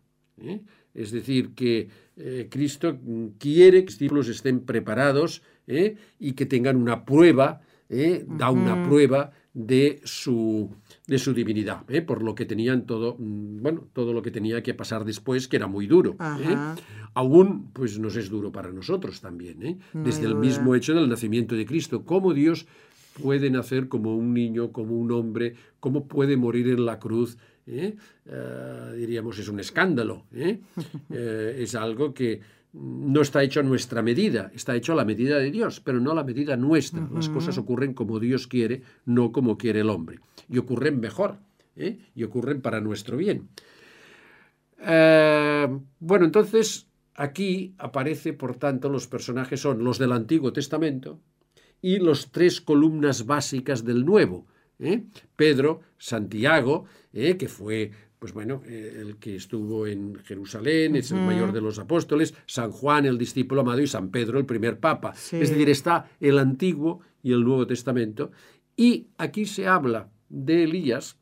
¿eh? 0.42 0.62
Es 0.96 1.12
decir, 1.12 1.54
que 1.54 1.90
eh, 2.18 2.48
Cristo 2.50 2.98
quiere 3.38 3.80
que 3.80 3.92
los 3.92 4.00
discípulos 4.00 4.28
estén 4.30 4.62
preparados 4.62 5.44
¿eh? 5.68 5.96
y 6.20 6.34
que 6.34 6.46
tengan 6.46 6.78
una 6.78 7.06
prueba, 7.06 7.62
da 7.90 8.52
una 8.52 8.88
prueba 8.88 9.32
de 9.60 10.00
su, 10.06 10.74
de 11.06 11.20
su 11.20 11.34
divinidad, 11.34 11.84
¿eh? 11.90 12.02
por 12.02 12.24
lo 12.24 12.34
que 12.34 12.46
tenían 12.46 12.86
todo, 12.86 13.18
mm, 13.20 13.62
bueno, 13.62 13.90
todo 13.92 14.14
lo 14.14 14.22
que 14.22 14.32
tenía 14.32 14.64
que 14.64 14.74
pasar 14.74 15.04
después, 15.04 15.50
que 15.50 15.58
era 15.58 15.68
muy 15.68 15.86
duro. 15.86 16.16
¿eh? 16.40 16.56
Aún, 17.14 17.70
pues 17.74 18.00
nos 18.00 18.16
es 18.16 18.30
duro 18.30 18.54
para 18.54 18.72
nosotros 18.72 19.20
también, 19.20 19.62
¿eh? 19.64 19.78
desde 19.94 20.28
el 20.28 20.36
mismo 20.36 20.76
hecho 20.76 20.94
del 20.94 21.10
nacimiento 21.10 21.56
de 21.56 21.66
Cristo, 21.66 22.06
cómo 22.06 22.34
Dios 22.34 22.68
puede 23.22 23.50
nacer 23.50 23.90
como 23.90 24.16
un 24.16 24.34
niño, 24.34 24.72
como 24.72 24.98
un 24.98 25.12
hombre, 25.12 25.56
cómo 25.82 26.08
puede 26.08 26.38
morir 26.38 26.70
en 26.70 26.86
la 26.86 26.98
cruz, 26.98 27.38
diríamos, 27.66 29.40
es 29.40 29.50
un 29.50 29.60
escándalo, 29.60 30.24
es 31.10 31.76
algo 31.76 32.14
que 32.14 32.40
no 32.82 33.22
está 33.22 33.44
hecho 33.44 33.60
a 33.60 33.64
nuestra 33.64 34.02
medida, 34.02 34.52
está 34.54 34.76
hecho 34.76 34.94
a 34.94 34.96
la 34.96 35.06
medida 35.06 35.38
de 35.38 35.52
Dios, 35.52 35.82
pero 35.82 36.00
no 36.00 36.12
a 36.12 36.16
la 36.16 36.24
medida 36.24 36.56
nuestra. 36.56 37.08
Las 37.14 37.28
cosas 37.28 37.58
ocurren 37.58 37.94
como 37.94 38.20
Dios 38.20 38.48
quiere, 38.48 38.84
no 39.06 39.32
como 39.32 39.58
quiere 39.58 39.82
el 39.82 39.90
hombre. 39.90 40.20
Y 40.48 40.58
ocurren 40.58 41.00
mejor, 41.00 41.40
¿eh? 41.76 42.00
y 42.16 42.24
ocurren 42.24 42.62
para 42.62 42.80
nuestro 42.80 43.18
bien. 43.18 43.50
Eh, 44.82 45.68
bueno, 46.00 46.26
entonces 46.26 46.88
aquí 47.16 47.76
aparece, 47.78 48.32
por 48.32 48.56
tanto, 48.56 48.88
los 48.90 49.08
personajes 49.08 49.60
son 49.60 49.84
los 49.84 50.00
del 50.00 50.14
Antiguo 50.14 50.54
Testamento 50.54 51.20
y 51.82 52.00
los 52.00 52.32
tres 52.32 52.62
columnas 52.62 53.26
básicas 53.26 53.84
del 53.84 54.06
Nuevo. 54.06 54.48
¿eh? 54.80 55.04
Pedro, 55.36 55.82
Santiago, 55.98 56.86
que 57.12 57.48
fue 57.50 57.92
pues 58.20 58.34
bueno, 58.34 58.62
eh, 58.66 58.98
el 59.00 59.16
que 59.16 59.38
estuvo 59.38 59.88
en 59.88 60.16
Jerusalén, 60.26 60.98
es 60.98 61.12
el 61.12 61.22
mayor 61.22 61.54
de 61.54 61.62
los 61.62 61.80
apóstoles, 61.80 62.36
San 62.46 62.72
Juan, 62.72 63.06
el 63.06 63.18
discípulo 63.18 63.62
amado, 63.62 63.82
y 63.82 63.88
San 63.88 64.10
Pedro, 64.12 64.38
el 64.38 64.46
primer 64.46 64.78
papa. 64.78 65.14
Es 65.14 65.50
decir, 65.50 65.70
está 65.70 66.12
el 66.20 66.38
Antiguo 66.38 67.00
y 67.24 67.32
el 67.32 67.46
Nuevo 67.46 67.66
Testamento. 67.66 68.32
Y 68.76 69.08
aquí 69.18 69.46
se 69.46 69.68
habla 69.68 70.10
de 70.28 70.64
Elías 70.64 71.18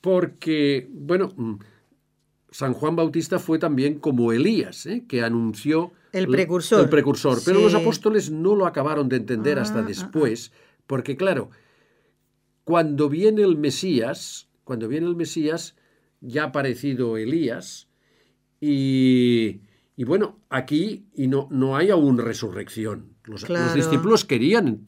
porque, 0.00 0.88
bueno, 0.90 1.30
mm, 1.36 1.54
San 2.50 2.72
Juan 2.72 2.96
Bautista 2.96 3.38
fue 3.38 3.58
también 3.58 3.98
como 3.98 4.32
Elías, 4.32 4.86
¿eh? 4.86 5.04
que 5.06 5.22
anunció... 5.22 5.92
El 6.12 6.28
precursor. 6.28 6.80
El 6.80 6.90
precursor. 6.90 7.38
Pero 7.44 7.60
los 7.60 7.74
apóstoles 7.74 8.30
no 8.30 8.54
lo 8.54 8.66
acabaron 8.66 9.08
de 9.08 9.16
entender 9.16 9.58
hasta 9.58 9.78
ah, 9.78 9.82
ah, 9.84 9.88
después, 9.88 10.52
ah. 10.52 10.82
porque 10.86 11.16
claro, 11.16 11.50
cuando 12.64 13.08
viene 13.08 13.42
el 13.42 13.56
Mesías, 13.56 14.48
cuando 14.64 14.88
viene 14.88 15.06
el 15.06 15.16
Mesías, 15.16 15.76
ya 16.20 16.44
ha 16.44 16.46
aparecido 16.46 17.16
Elías, 17.16 17.88
y, 18.64 19.60
bueno, 19.96 20.38
aquí 20.48 21.06
y 21.16 21.26
no, 21.26 21.48
no 21.50 21.76
hay 21.76 21.90
aún 21.90 22.16
resurrección. 22.18 23.16
Los, 23.24 23.44
discípulos 23.74 24.24
querían, 24.24 24.84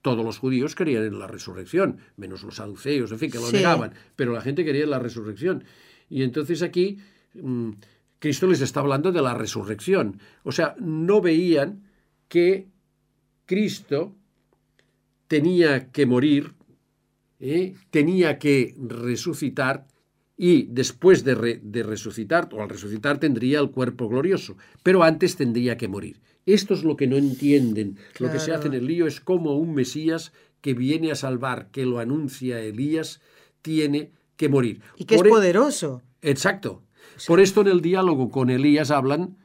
todos 0.00 0.24
los 0.24 0.38
judíos 0.38 0.74
querían 0.74 1.04
en 1.04 1.18
la 1.18 1.26
resurrección, 1.26 1.98
menos 2.16 2.42
los 2.42 2.56
saduceos, 2.56 3.12
en 3.12 3.18
fin, 3.18 3.30
que 3.30 3.38
lo 3.38 3.52
negaban, 3.52 3.92
pero 4.16 4.32
la 4.32 4.40
gente 4.40 4.64
quería 4.64 4.84
en 4.84 4.90
la 4.90 4.98
resurrección. 4.98 5.64
Y 6.08 6.22
entonces 6.22 6.62
aquí 6.62 7.00
mm, 7.34 7.72
Cristo 8.18 8.46
les 8.46 8.62
está 8.62 8.80
hablando 8.80 9.12
de 9.12 9.20
la 9.20 9.34
resurrección. 9.34 10.18
O 10.42 10.52
sea, 10.52 10.74
no 10.78 11.20
veían 11.20 11.82
que 12.28 12.68
Cristo 13.44 14.16
tenía 15.28 15.90
que 15.92 16.06
morir 16.06 16.54
¿eh? 17.42 17.74
tenía 17.90 18.38
que 18.38 18.74
resucitar 18.78 19.86
y 20.36 20.62
después 20.70 21.24
de, 21.24 21.34
resucitar, 21.82 22.48
o 22.52 22.62
al 22.62 22.68
resucitar 22.68 23.18
tendría 23.18 23.60
el 23.60 23.70
cuerpo 23.70 24.08
glorioso, 24.08 24.56
pero 24.82 25.02
antes 25.02 25.36
tendría 25.36 25.76
que 25.76 25.88
morir. 25.88 26.20
Esto 26.46 26.74
es 26.74 26.82
lo 26.82 26.96
que 26.96 27.06
no 27.06 27.16
entienden. 27.16 27.98
Lo 28.18 28.32
que 28.32 28.40
se 28.40 28.52
hace 28.52 28.68
en 28.68 28.74
el 28.74 28.86
lío 28.86 29.06
es 29.06 29.20
como 29.20 29.56
un 29.56 29.74
Mesías 29.74 30.32
que 30.60 30.74
viene 30.74 31.12
a 31.12 31.16
salvar, 31.16 31.68
que 31.70 31.84
lo 31.84 31.98
anuncia 31.98 32.60
Elías, 32.60 33.20
tiene 33.60 34.10
que 34.36 34.48
morir. 34.48 34.80
Y 34.96 35.04
que 35.04 35.16
es 35.16 35.22
e- 35.22 35.28
poderoso. 35.28 36.02
Exacto. 36.22 36.82
Por 37.26 37.40
esto 37.40 37.60
en 37.60 37.68
el 37.68 37.80
diálogo 37.80 38.30
con 38.30 38.50
Elías 38.50 38.90
hablan 38.90 39.36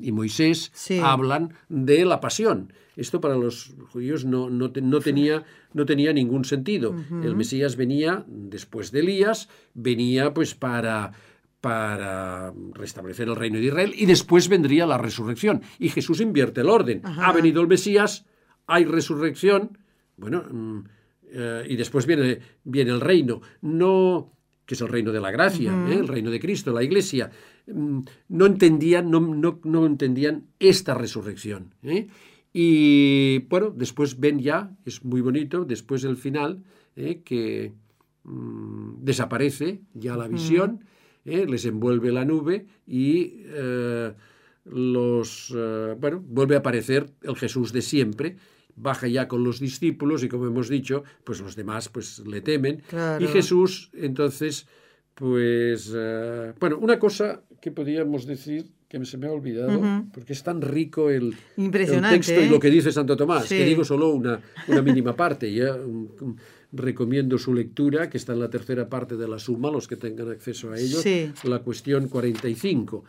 y 0.00 0.12
Moisés 0.12 0.72
hablan 1.02 1.54
de 1.68 2.04
la 2.04 2.20
pasión. 2.20 2.72
Esto 2.96 3.20
para 3.20 3.36
los 3.36 3.74
judíos 3.92 4.24
no, 4.24 4.48
no, 4.48 4.70
tenía, 4.70 5.44
no 5.74 5.84
tenía, 5.84 6.12
ningún 6.12 6.44
sentido. 6.44 6.94
El 7.22 7.36
Mesías 7.36 7.76
venía 7.76 8.24
después 8.26 8.90
de 8.90 9.00
Elías, 9.00 9.48
venía 9.74 10.32
pues 10.32 10.54
para, 10.54 11.12
para 11.60 12.54
restablecer 12.72 13.28
el 13.28 13.36
reino 13.36 13.58
de 13.58 13.66
Israel 13.66 13.92
y 13.94 14.06
después 14.06 14.48
vendría 14.48 14.86
la 14.86 14.96
resurrección. 14.96 15.62
Y 15.78 15.90
Jesús 15.90 16.20
invierte 16.20 16.62
el 16.62 16.70
orden. 16.70 17.02
Ha 17.04 17.32
venido 17.32 17.60
el 17.60 17.68
Mesías, 17.68 18.24
hay 18.66 18.84
resurrección, 18.84 19.78
bueno, 20.16 20.44
mm, 20.50 20.84
eh, 21.32 21.66
y 21.68 21.76
después 21.76 22.06
viene, 22.06 22.38
viene 22.64 22.92
el 22.92 23.00
reino. 23.02 23.42
No 23.60 24.32
que 24.66 24.74
es 24.74 24.80
el 24.80 24.88
reino 24.88 25.12
de 25.12 25.20
la 25.20 25.30
gracia, 25.30 25.72
¿eh? 25.88 25.94
el 25.94 26.08
reino 26.08 26.30
de 26.30 26.40
Cristo, 26.40 26.72
la 26.72 26.82
iglesia, 26.82 27.30
mm, 27.30 27.55
no 27.66 28.46
entendían, 28.46 29.10
no, 29.10 29.20
no, 29.20 29.60
no 29.64 29.86
entendían 29.86 30.46
esta 30.58 30.94
resurrección. 30.94 31.74
¿eh? 31.82 32.06
Y 32.52 33.40
bueno, 33.48 33.70
después 33.70 34.18
ven 34.18 34.40
ya, 34.40 34.76
es 34.84 35.04
muy 35.04 35.20
bonito, 35.20 35.64
después 35.64 36.04
el 36.04 36.16
final, 36.16 36.62
eh, 36.94 37.22
que 37.24 37.72
mm, 38.24 39.04
desaparece 39.04 39.80
ya 39.94 40.16
la 40.16 40.28
visión, 40.28 40.84
eh, 41.24 41.46
les 41.46 41.64
envuelve 41.64 42.12
la 42.12 42.24
nube 42.24 42.66
y 42.86 43.42
los, 44.64 45.54
bueno, 46.00 46.22
vuelve 46.26 46.56
a 46.56 46.58
aparecer 46.58 47.10
el 47.22 47.36
Jesús 47.36 47.72
de 47.72 47.82
siempre, 47.82 48.36
baja 48.76 49.08
ya 49.08 49.26
con 49.26 49.42
los 49.42 49.58
discípulos 49.58 50.22
y 50.22 50.28
como 50.28 50.46
hemos 50.46 50.68
dicho, 50.68 51.02
pues 51.24 51.40
los 51.40 51.56
demás 51.56 51.88
pues 51.88 52.20
le 52.20 52.40
temen. 52.40 52.82
Y 53.20 53.26
Jesús 53.26 53.90
entonces, 53.94 54.66
pues, 55.16 55.92
bueno, 56.60 56.78
una 56.78 56.98
cosa 56.98 57.42
que 57.60 57.72
podríamos 57.72 58.26
decir 58.26 58.66
que 58.88 59.04
se 59.04 59.18
me 59.18 59.26
ha 59.26 59.32
olvidado, 59.32 60.04
porque 60.12 60.32
es 60.32 60.42
tan 60.42 60.62
rico 60.62 61.10
el, 61.10 61.34
texto 61.56 62.40
y 62.40 62.48
lo 62.48 62.56
¿eh? 62.56 62.60
que 62.60 62.70
dice 62.70 62.92
Santo 62.92 63.16
Tomás, 63.16 63.48
que 63.48 63.64
digo 63.64 63.84
solo 63.84 64.10
una, 64.10 64.40
una 64.68 64.82
mínima 64.82 65.16
parte. 65.16 65.52
Ya 65.52 65.76
recomiendo 66.72 67.38
su 67.38 67.54
lectura, 67.54 68.08
que 68.08 68.18
está 68.18 68.32
en 68.32 68.40
la 68.40 68.50
tercera 68.50 68.88
parte 68.88 69.16
de 69.16 69.26
la 69.26 69.38
suma, 69.38 69.70
los 69.70 69.88
que 69.88 69.96
tengan 69.96 70.30
acceso 70.30 70.70
a 70.70 70.78
ello, 70.78 70.98
la 71.44 71.60
cuestión 71.60 72.08
45. 72.08 73.04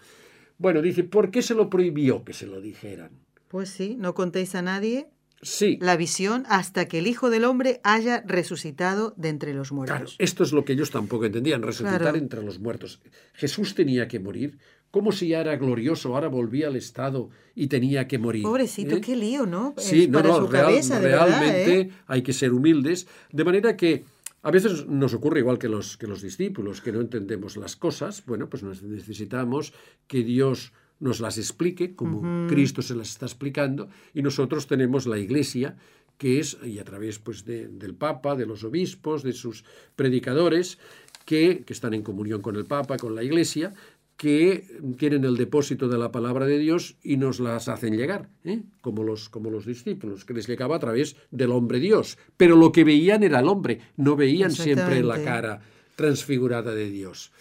Bueno, 0.58 0.82
dice, 0.82 1.04
¿por 1.04 1.30
qué 1.30 1.42
se 1.42 1.54
lo 1.54 1.70
prohibió 1.70 2.24
que 2.24 2.34
se 2.34 2.48
lo 2.48 2.62
dijeran? 2.62 3.12
Pues 3.48 3.70
sí, 3.70 3.96
no 4.00 4.14
contéis 4.14 4.56
a 4.56 4.62
nadie 4.62 5.08
sí. 5.42 5.78
la 5.82 5.98
visión 5.98 6.44
hasta 6.48 6.88
que 6.88 7.00
el 7.00 7.08
Hijo 7.08 7.30
del 7.30 7.46
Hombre 7.46 7.80
haya 7.84 8.24
resucitado 8.26 9.14
de 9.18 9.30
entre 9.30 9.54
los 9.54 9.72
muertos. 9.72 9.98
Claro, 9.98 10.12
esto 10.18 10.44
es 10.44 10.52
lo 10.52 10.66
que 10.66 10.74
ellos 10.74 10.92
tampoco 10.92 11.26
entendían, 11.26 11.62
resucitar 11.62 12.16
entre 12.16 12.44
los 12.44 12.60
muertos. 12.60 13.00
Jesús 13.34 13.76
tenía 13.76 14.08
que 14.08 14.20
morir. 14.20 14.58
¿Cómo 14.90 15.12
si 15.12 15.30
ya 15.30 15.42
era 15.42 15.58
glorioso, 15.58 16.16
ahora 16.16 16.30
volvía 16.30 16.68
al 16.68 16.76
estado 16.76 17.30
y 17.54 17.68
tenía 17.68 18.08
que 18.08 18.18
morir? 18.18 18.44
Pobrecito, 18.44 18.96
¿eh? 18.96 19.02
qué 19.02 19.16
lío, 19.16 19.46
¿no? 19.46 19.76
Sí, 19.78 20.08
no, 20.08 20.24
no, 20.24 20.48
realmente 20.48 21.80
¿eh? 21.80 21.90
hay 22.08 22.22
que 22.22 22.34
ser 22.34 22.54
humildes. 22.54 23.08
De 23.32 23.44
manera 23.44 23.76
que 23.76 24.06
a 24.44 24.52
veces 24.52 24.88
nos 24.88 25.14
ocurre 25.14 25.40
igual 25.42 25.60
que 25.60 25.68
los, 25.68 25.98
que 25.98 26.08
los 26.08 26.22
discípulos, 26.22 26.80
que 26.82 26.94
no 26.94 27.02
entendemos 27.02 27.58
las 27.58 27.76
cosas. 27.76 28.24
Bueno, 28.26 28.50
pues 28.50 28.64
necesitamos 28.64 29.74
que 30.08 30.24
Dios 30.24 30.72
nos 31.00 31.20
las 31.20 31.38
explique, 31.38 31.96
como 31.96 32.48
Cristo 32.48 32.82
se 32.82 32.96
las 32.96 33.10
está 33.10 33.26
explicando, 33.26 33.90
y 34.14 34.22
nosotros 34.22 34.68
tenemos 34.68 35.06
la 35.06 35.18
Iglesia, 35.18 35.78
que 36.18 36.40
es, 36.40 36.58
y 36.64 36.80
a 36.80 36.84
través 36.84 37.20
pues, 37.20 37.46
del 37.46 37.96
Papa, 37.96 38.36
de 38.36 38.46
los 38.46 38.64
obispos, 38.64 39.24
de 39.24 39.34
sus 39.34 39.64
predicadores, 39.96 40.80
que, 41.26 41.64
que 41.66 41.74
están 41.74 41.94
en 41.94 42.04
comunión 42.04 42.42
con 42.42 42.56
el 42.56 42.66
Papa, 42.66 42.98
con 42.98 43.14
la 43.14 43.24
Iglesia, 43.24 43.74
que 44.18 44.66
tienen 44.98 45.24
el 45.26 45.38
depósito 45.38 45.88
de 45.88 46.00
la 46.00 46.12
palabra 46.12 46.48
de 46.48 46.58
Dios 46.58 46.96
y 47.04 47.18
nos 47.18 47.40
las 47.40 47.70
hacen 47.70 47.96
llegar, 47.96 48.30
¿eh? 48.44 48.64
como, 48.82 49.04
los, 49.04 49.30
como 49.30 49.52
los 49.52 49.66
discípulos, 49.66 50.26
que 50.26 50.34
les 50.34 50.48
llegaba 50.48 50.76
a 50.76 50.80
través 50.80 51.16
del 51.30 51.52
hombre 51.52 51.80
Dios. 51.80 52.18
Pero 52.36 52.56
lo 52.56 52.72
que 52.72 52.84
veían 52.84 53.22
era 53.22 53.40
el 53.40 53.48
hombre, 53.48 53.80
no 53.96 54.16
veían 54.16 54.52
siempre 54.52 55.04
la 55.04 55.24
cara 55.24 55.62
transfigurada 55.96 56.74
de 56.74 56.90
Dios. 56.90 57.32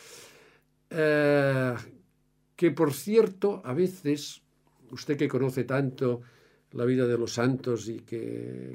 Eh, 0.91 1.75
que 2.57 2.71
por 2.71 2.93
cierto, 2.93 3.63
a 3.65 3.75
veces, 3.75 4.43
usted 4.91 5.17
que 5.17 5.29
conoce 5.29 5.65
tanto 5.65 6.23
la 6.73 6.85
vida 6.85 7.07
de 7.07 7.17
los 7.17 7.35
santos 7.35 7.89
y 7.89 8.01
que, 8.01 8.73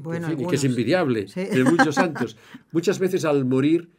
que, 0.47 0.55
es 0.55 0.63
envidiable 0.63 1.25
de 1.25 1.63
muchos 1.63 1.95
santos, 1.95 2.37
muchas 2.71 2.99
veces 2.99 3.25
al 3.25 3.45
morir 3.45 3.89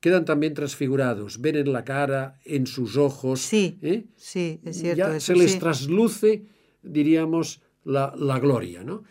quedan 0.00 0.24
también 0.24 0.52
transfigurados, 0.52 1.40
ven 1.40 1.56
en 1.56 1.72
la 1.72 1.84
cara, 1.84 2.40
en 2.44 2.66
sus 2.66 2.96
ojos. 2.96 3.40
Sí, 3.40 3.78
¿eh? 3.82 4.04
sí, 4.16 4.60
es 4.64 4.80
cierto. 4.80 5.20
se 5.20 5.36
les 5.36 5.58
trasluce, 5.60 6.42
diríamos, 6.82 7.62
la, 7.84 8.38
gloria, 8.40 8.82
¿no? 8.82 9.04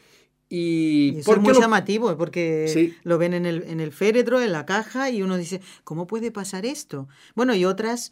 Y, 0.49 1.17
es 1.19 1.37
muy 1.37 1.53
llamativo, 1.53 2.17
porque 2.17 2.93
lo 3.03 3.17
ven 3.17 3.33
en 3.33 3.45
el, 3.45 3.63
en 3.63 3.79
el 3.79 3.93
féretro, 3.93 4.41
en 4.41 4.51
la 4.51 4.65
caja, 4.65 5.09
y 5.09 5.21
uno 5.21 5.37
dice, 5.37 5.61
¿cómo 5.85 6.07
puede 6.07 6.29
pasar 6.29 6.65
esto? 6.65 7.07
Bueno, 7.35 7.55
y 7.55 7.63
otras, 7.63 8.11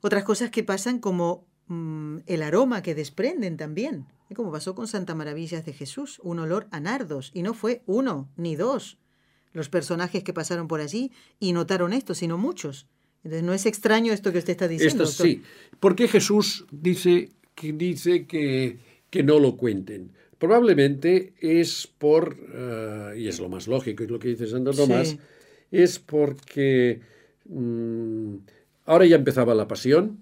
otras 0.00 0.24
cosas 0.24 0.50
que 0.50 0.62
pasan 0.62 0.98
como 0.98 1.46
mm, 1.68 2.18
el 2.26 2.42
aroma 2.42 2.82
que 2.82 2.94
desprenden 2.94 3.56
también, 3.56 4.06
como 4.34 4.50
pasó 4.50 4.74
con 4.74 4.88
Santa 4.88 5.14
Maravillas 5.14 5.64
de 5.64 5.72
Jesús, 5.72 6.20
un 6.22 6.38
olor 6.38 6.66
a 6.70 6.80
nardos, 6.80 7.30
y 7.32 7.42
no 7.42 7.54
fue 7.54 7.82
uno 7.86 8.28
ni 8.36 8.56
dos, 8.56 8.98
los 9.52 9.68
personajes 9.68 10.22
que 10.22 10.32
pasaron 10.32 10.68
por 10.68 10.80
allí 10.80 11.12
y 11.38 11.52
notaron 11.52 11.92
esto, 11.92 12.14
sino 12.14 12.36
muchos. 12.36 12.86
Entonces 13.24 13.42
no 13.42 13.54
es 13.54 13.66
extraño 13.66 14.12
esto 14.12 14.32
que 14.32 14.38
usted 14.38 14.52
está 14.52 14.68
diciendo. 14.68 15.04
Esto 15.04 15.24
sí. 15.24 15.42
¿Por 15.80 15.96
qué 15.96 16.08
Jesús 16.08 16.66
dice 16.70 17.30
que, 17.54 17.72
dice 17.72 18.26
que, 18.26 18.78
que 19.10 19.22
no 19.22 19.38
lo 19.38 19.56
cuenten? 19.56 20.12
Probablemente 20.38 21.32
es 21.40 21.86
por, 21.86 22.36
eh, 22.52 23.14
y 23.18 23.28
es 23.28 23.40
lo 23.40 23.48
más 23.48 23.66
lógico, 23.66 24.04
y 24.04 24.06
lo 24.06 24.18
que 24.18 24.28
dice 24.28 24.46
Santo 24.46 24.72
Tomás, 24.72 25.16
es 25.70 25.98
porque 25.98 27.00
mm, 27.46 28.36
ahora 28.86 29.04
ya 29.06 29.16
empezaba 29.16 29.54
la 29.54 29.68
pasión, 29.68 30.20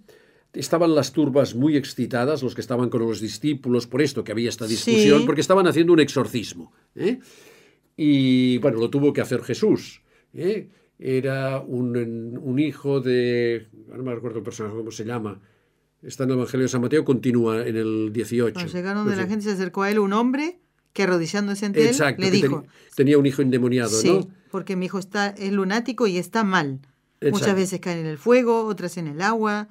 estaban 0.52 0.94
las 0.94 1.12
turbas 1.12 1.54
muy 1.54 1.76
excitadas, 1.76 2.42
los 2.42 2.54
que 2.54 2.60
estaban 2.60 2.88
con 2.88 3.02
los 3.02 3.20
discípulos, 3.20 3.86
por 3.86 4.02
esto 4.02 4.24
que 4.24 4.32
había 4.32 4.48
esta 4.48 4.66
discusión, 4.66 5.26
porque 5.26 5.40
estaban 5.40 5.66
haciendo 5.66 5.92
un 5.92 6.00
exorcismo. 6.00 6.72
¿eh? 6.94 7.20
Y 7.96 8.58
bueno, 8.58 8.78
lo 8.78 8.90
tuvo 8.90 9.12
que 9.12 9.20
hacer 9.20 9.42
Jesús. 9.42 10.02
¿eh? 10.32 10.68
Era 10.98 11.60
un, 11.60 12.58
hijo 12.58 13.00
de. 13.00 13.68
No 13.88 14.02
me 14.02 14.14
recuerdo 14.14 14.38
el 14.38 14.44
personaje, 14.44 14.76
¿cómo 14.76 14.90
se 14.90 15.04
llama? 15.04 15.40
Está 16.02 16.24
en 16.24 16.30
el 16.30 16.36
Evangelio 16.36 16.64
de 16.64 16.68
San 16.68 16.82
Mateo, 16.82 17.04
continúa 17.04 17.66
en 17.66 17.76
el 17.76 18.12
18. 18.12 18.66
llegaron 18.66 19.08
de 19.08 19.16
la 19.16 19.26
gente, 19.26 19.44
se 19.44 19.52
acercó 19.52 19.82
a 19.82 19.90
él 19.90 19.98
un 19.98 20.12
hombre 20.12 20.60
que 20.92 21.02
arrodillándose 21.02 21.66
ante 21.66 21.88
él 21.88 21.96
le 22.18 22.30
dijo. 22.30 22.64
tenía 22.94 23.18
un 23.18 23.26
hijo 23.26 23.42
endemoniado, 23.42 23.90
sí, 23.90 24.28
porque 24.50 24.76
mi 24.76 24.86
hijo 24.86 24.98
está, 24.98 25.28
es 25.30 25.52
lunático 25.52 26.06
y 26.06 26.18
está 26.18 26.44
mal. 26.44 26.80
Muchas 27.20 27.54
veces 27.54 27.80
caen 27.80 27.98
en 27.98 28.06
el 28.06 28.18
fuego, 28.18 28.66
otras 28.66 28.96
en 28.96 29.06
el 29.06 29.22
agua. 29.22 29.68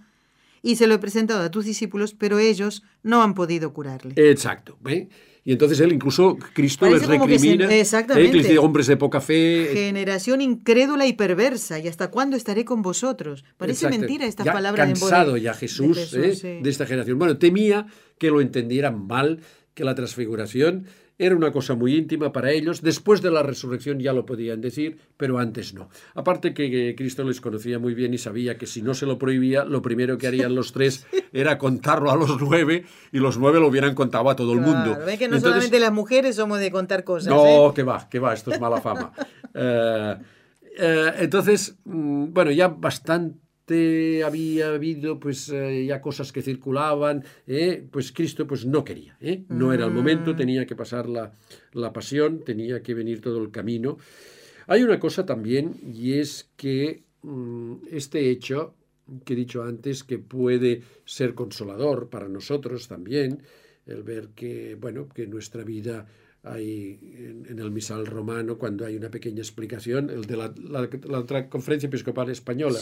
Y 0.61 0.77
se 0.77 0.87
lo 0.87 0.93
he 0.93 0.99
presentado 0.99 1.41
a 1.43 1.51
tus 1.51 1.65
discípulos, 1.65 2.13
pero 2.13 2.39
ellos 2.39 2.83
no 3.03 3.21
han 3.21 3.33
podido 3.33 3.73
curarle. 3.73 4.13
Exacto. 4.15 4.77
¿ve? 4.81 5.09
Y 5.45 5.51
entonces 5.51 5.79
él, 5.81 5.91
incluso 5.91 6.37
Cristo 6.53 6.89
les 6.89 7.05
recrimina. 7.05 7.69
exactamente. 7.75 8.33
les 8.33 8.47
dice 8.47 8.57
hombres 8.59 8.87
de 8.87 8.95
poca 8.95 9.19
fe. 9.19 9.69
Generación 9.73 10.39
incrédula 10.39 11.05
y 11.05 11.13
perversa. 11.13 11.79
¿Y 11.79 11.89
hasta 11.89 12.09
cuándo 12.09 12.37
estaré 12.37 12.63
con 12.63 12.81
vosotros? 12.81 13.43
Parece 13.57 13.89
mentira 13.89 14.25
estas 14.25 14.45
ya 14.45 14.53
palabras. 14.53 14.87
Cansado 14.87 15.35
ya 15.35 15.53
Jesús, 15.53 16.11
de, 16.11 16.29
¿eh? 16.29 16.59
de 16.63 16.69
esta 16.69 16.85
generación. 16.85 17.19
Bueno, 17.19 17.37
temía 17.37 17.87
que 18.17 18.29
lo 18.29 18.39
entendieran 18.39 19.05
mal, 19.05 19.41
que 19.73 19.83
la 19.83 19.95
transfiguración 19.95 20.85
era 21.25 21.35
una 21.35 21.51
cosa 21.51 21.75
muy 21.75 21.95
íntima 21.95 22.31
para 22.31 22.51
ellos. 22.51 22.81
Después 22.81 23.21
de 23.21 23.31
la 23.31 23.43
resurrección 23.43 23.99
ya 23.99 24.13
lo 24.13 24.25
podían 24.25 24.61
decir, 24.61 24.97
pero 25.17 25.39
antes 25.39 25.73
no. 25.73 25.89
Aparte 26.15 26.53
que 26.53 26.95
Cristo 26.95 27.23
les 27.23 27.41
conocía 27.41 27.79
muy 27.79 27.93
bien 27.93 28.13
y 28.13 28.17
sabía 28.17 28.57
que 28.57 28.67
si 28.67 28.81
no 28.81 28.93
se 28.93 29.05
lo 29.05 29.17
prohibía, 29.17 29.63
lo 29.63 29.81
primero 29.81 30.17
que 30.17 30.27
harían 30.27 30.55
los 30.55 30.73
tres 30.73 31.05
era 31.33 31.57
contarlo 31.57 32.11
a 32.11 32.15
los 32.15 32.39
nueve 32.41 32.85
y 33.11 33.19
los 33.19 33.37
nueve 33.37 33.59
lo 33.59 33.67
hubieran 33.67 33.95
contado 33.95 34.29
a 34.29 34.35
todo 34.35 34.53
el 34.53 34.59
mundo. 34.59 34.97
Que 35.17 35.27
no 35.27 35.39
solamente 35.39 35.79
las 35.79 35.91
mujeres 35.91 36.35
somos 36.35 36.59
de 36.59 36.71
contar 36.71 37.03
cosas. 37.03 37.29
No, 37.29 37.69
¿eh? 37.69 37.71
que 37.75 37.83
va, 37.83 38.09
que 38.09 38.19
va, 38.19 38.33
esto 38.33 38.51
es 38.51 38.59
mala 38.59 38.81
fama. 38.81 39.13
Eh, 39.55 40.17
eh, 40.79 41.13
entonces, 41.19 41.77
mm, 41.85 42.33
bueno, 42.33 42.49
ya 42.49 42.69
bastante 42.69 43.42
había 43.67 44.69
habido 44.69 45.19
pues 45.19 45.49
eh, 45.49 45.85
ya 45.85 46.01
cosas 46.01 46.31
que 46.31 46.41
circulaban, 46.41 47.23
eh, 47.47 47.85
pues 47.89 48.11
Cristo 48.11 48.45
pues 48.45 48.65
no 48.65 48.83
quería, 48.83 49.17
eh, 49.21 49.43
no 49.49 49.73
era 49.73 49.85
el 49.85 49.91
momento, 49.91 50.33
mm. 50.33 50.35
tenía 50.35 50.65
que 50.65 50.75
pasar 50.75 51.07
la, 51.07 51.31
la, 51.71 51.93
pasión, 51.93 52.43
tenía 52.43 52.81
que 52.81 52.93
venir 52.93 53.21
todo 53.21 53.41
el 53.41 53.51
camino. 53.51 53.97
Hay 54.67 54.83
una 54.83 54.99
cosa 54.99 55.25
también 55.25 55.75
y 55.93 56.13
es 56.13 56.49
que 56.55 57.03
mm, 57.21 57.75
este 57.91 58.29
hecho 58.29 58.75
que 59.25 59.33
he 59.33 59.35
dicho 59.35 59.63
antes 59.63 60.03
que 60.03 60.17
puede 60.17 60.81
ser 61.05 61.33
consolador 61.33 62.09
para 62.09 62.29
nosotros 62.29 62.87
también, 62.87 63.41
el 63.85 64.03
ver 64.03 64.29
que 64.29 64.75
bueno 64.75 65.09
que 65.09 65.27
nuestra 65.27 65.63
vida 65.63 66.07
hay 66.43 66.99
en, 67.47 67.57
el 67.57 67.71
misal 67.71 68.05
romano, 68.05 68.57
cuando 68.57 68.85
hay 68.85 68.97
una 68.97 69.09
pequeña 69.09 69.39
explicación, 69.39 70.09
el 70.09 70.25
de 70.25 70.37
la, 70.37 70.53
la, 70.57 71.49
conferencia 71.49 71.87
episcopal 71.87 72.29
española, 72.29 72.79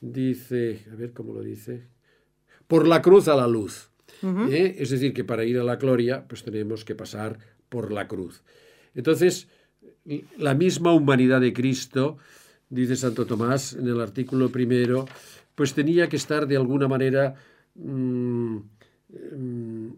dice, 0.00 0.84
a 0.92 0.96
ver 0.96 1.12
cómo 1.12 1.32
lo 1.32 1.42
dice, 1.42 1.86
por 2.66 2.86
la 2.88 3.00
cruz 3.00 3.28
a 3.28 3.36
la 3.36 3.46
luz. 3.46 3.90
¿eh? 4.50 4.76
Es 4.78 4.90
decir, 4.90 5.14
que 5.14 5.24
para 5.24 5.44
ir 5.44 5.58
a 5.58 5.64
la 5.64 5.76
gloria, 5.76 6.26
pues 6.26 6.42
tenemos 6.42 6.84
que 6.84 6.96
pasar 6.96 7.38
por 7.68 7.92
la 7.92 8.08
cruz. 8.08 8.42
Entonces, 8.94 9.48
la 10.36 10.54
misma 10.54 10.92
humanidad 10.92 11.40
de 11.40 11.52
Cristo, 11.52 12.18
dice 12.68 12.96
Santo 12.96 13.26
Tomás 13.26 13.74
en 13.74 13.86
el 13.86 14.00
artículo 14.00 14.50
primero, 14.50 15.06
pues 15.54 15.72
tenía 15.72 16.08
que 16.08 16.16
estar 16.16 16.48
de 16.48 16.56
alguna 16.56 16.88
manera 16.88 17.34
mm, 17.76 18.56
mm, 19.36 19.88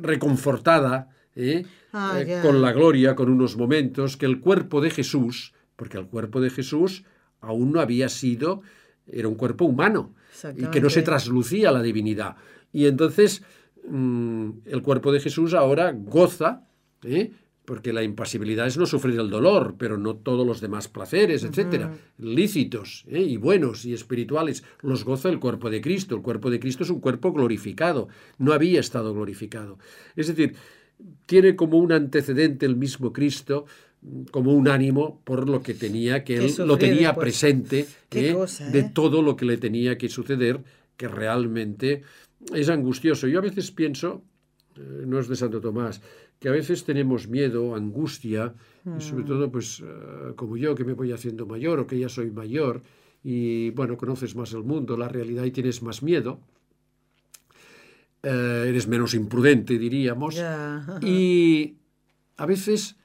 reconfortada 0.00 1.10
¿eh? 1.36 1.64
Ah, 1.92 2.20
eh, 2.20 2.40
con 2.42 2.60
la 2.62 2.72
gloria, 2.72 3.14
con 3.14 3.30
unos 3.30 3.56
momentos, 3.56 4.16
que 4.16 4.26
el 4.26 4.40
cuerpo 4.40 4.80
de 4.80 4.90
Jesús, 4.90 5.52
porque 5.76 5.98
el 5.98 6.06
cuerpo 6.06 6.40
de 6.40 6.50
Jesús 6.50 7.04
aún 7.40 7.72
no 7.72 7.80
había 7.80 8.08
sido, 8.08 8.62
era 9.06 9.28
un 9.28 9.34
cuerpo 9.34 9.64
humano, 9.64 10.14
y 10.56 10.66
que 10.66 10.80
no 10.80 10.90
se 10.90 11.02
traslucía 11.02 11.72
la 11.72 11.82
divinidad. 11.82 12.36
Y 12.72 12.86
entonces 12.86 13.42
mm, 13.88 14.50
el 14.66 14.82
cuerpo 14.82 15.12
de 15.12 15.20
Jesús 15.20 15.54
ahora 15.54 15.92
goza, 15.92 16.64
¿eh? 17.02 17.32
porque 17.70 17.92
la 17.92 18.02
impasibilidad 18.02 18.66
es 18.66 18.76
no 18.78 18.84
sufrir 18.84 19.20
el 19.20 19.30
dolor, 19.30 19.76
pero 19.78 19.96
no 19.96 20.16
todos 20.16 20.44
los 20.44 20.60
demás 20.60 20.88
placeres, 20.88 21.44
etcétera, 21.44 21.94
lícitos 22.18 23.04
y 23.08 23.36
buenos 23.36 23.84
y 23.84 23.92
espirituales, 23.92 24.64
los 24.80 25.04
goza 25.04 25.28
el 25.28 25.38
cuerpo 25.38 25.70
de 25.70 25.80
Cristo. 25.80 26.16
El 26.16 26.22
cuerpo 26.22 26.50
de 26.50 26.58
Cristo 26.58 26.82
es 26.82 26.90
un 26.90 26.98
cuerpo 26.98 27.32
glorificado, 27.32 28.08
no 28.38 28.52
había 28.52 28.80
estado 28.80 29.14
glorificado. 29.14 29.78
Es 30.16 30.26
decir, 30.26 30.56
tiene 31.26 31.56
como 31.56 31.78
un 31.78 31.92
antecedente 31.92 32.66
el 32.66 32.76
mismo 32.76 33.12
Cristo, 33.12 33.66
como 34.30 34.54
un 34.54 34.68
ánimo 34.68 35.20
por 35.24 35.48
lo 35.48 35.62
que 35.62 35.74
tenía, 35.74 36.24
que 36.24 36.36
él 36.36 36.52
lo 36.66 36.78
tenía 36.78 37.14
presente 37.14 37.86
¿eh? 38.10 38.34
de 38.72 38.78
¿eh? 38.78 38.90
todo 38.92 39.22
lo 39.22 39.36
que 39.36 39.44
le 39.44 39.56
tenía 39.58 39.98
que 39.98 40.08
suceder, 40.08 40.60
que 40.96 41.08
realmente 41.08 42.02
es 42.54 42.68
angustioso. 42.68 43.26
Yo 43.26 43.38
a 43.38 43.42
veces 43.42 43.70
pienso, 43.70 44.22
eh, 44.76 45.04
no 45.06 45.18
es 45.18 45.28
de 45.28 45.36
Santo 45.36 45.60
Tomás, 45.60 46.00
que 46.38 46.48
a 46.48 46.52
veces 46.52 46.84
tenemos 46.84 47.28
miedo, 47.28 47.74
angustia, 47.74 48.54
y 48.96 49.02
sobre 49.02 49.24
mm. 49.24 49.26
todo, 49.26 49.52
pues, 49.52 49.84
como 50.36 50.56
yo, 50.56 50.74
que 50.74 50.84
me 50.84 50.94
voy 50.94 51.12
haciendo 51.12 51.44
mayor 51.44 51.80
o 51.80 51.86
que 51.86 51.98
ya 51.98 52.08
soy 52.08 52.30
mayor, 52.30 52.82
y 53.22 53.68
bueno, 53.70 53.98
conoces 53.98 54.34
más 54.34 54.54
el 54.54 54.64
mundo, 54.64 54.96
la 54.96 55.08
realidad 55.08 55.44
y 55.44 55.50
tienes 55.50 55.82
más 55.82 56.02
miedo. 56.02 56.40
Eh, 58.22 58.66
eres 58.68 58.86
menos 58.86 59.14
imprudente, 59.14 59.78
diríamos. 59.78 60.36
Y 61.00 61.76
a 62.36 62.46
veces 62.46 62.96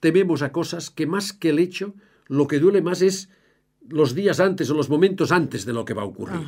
tememos 0.00 0.42
a 0.42 0.50
cosas 0.50 0.90
que 0.90 1.06
más 1.06 1.32
que 1.32 1.50
el 1.50 1.58
hecho, 1.58 1.94
lo 2.26 2.48
que 2.48 2.58
duele 2.58 2.82
más 2.82 3.02
es 3.02 3.28
los 3.88 4.14
días 4.14 4.40
antes 4.40 4.70
o 4.70 4.74
los 4.74 4.88
momentos 4.88 5.32
antes 5.32 5.64
de 5.64 5.72
lo 5.72 5.84
que 5.84 5.94
va 5.94 6.02
a 6.02 6.04
ocurrir. 6.04 6.40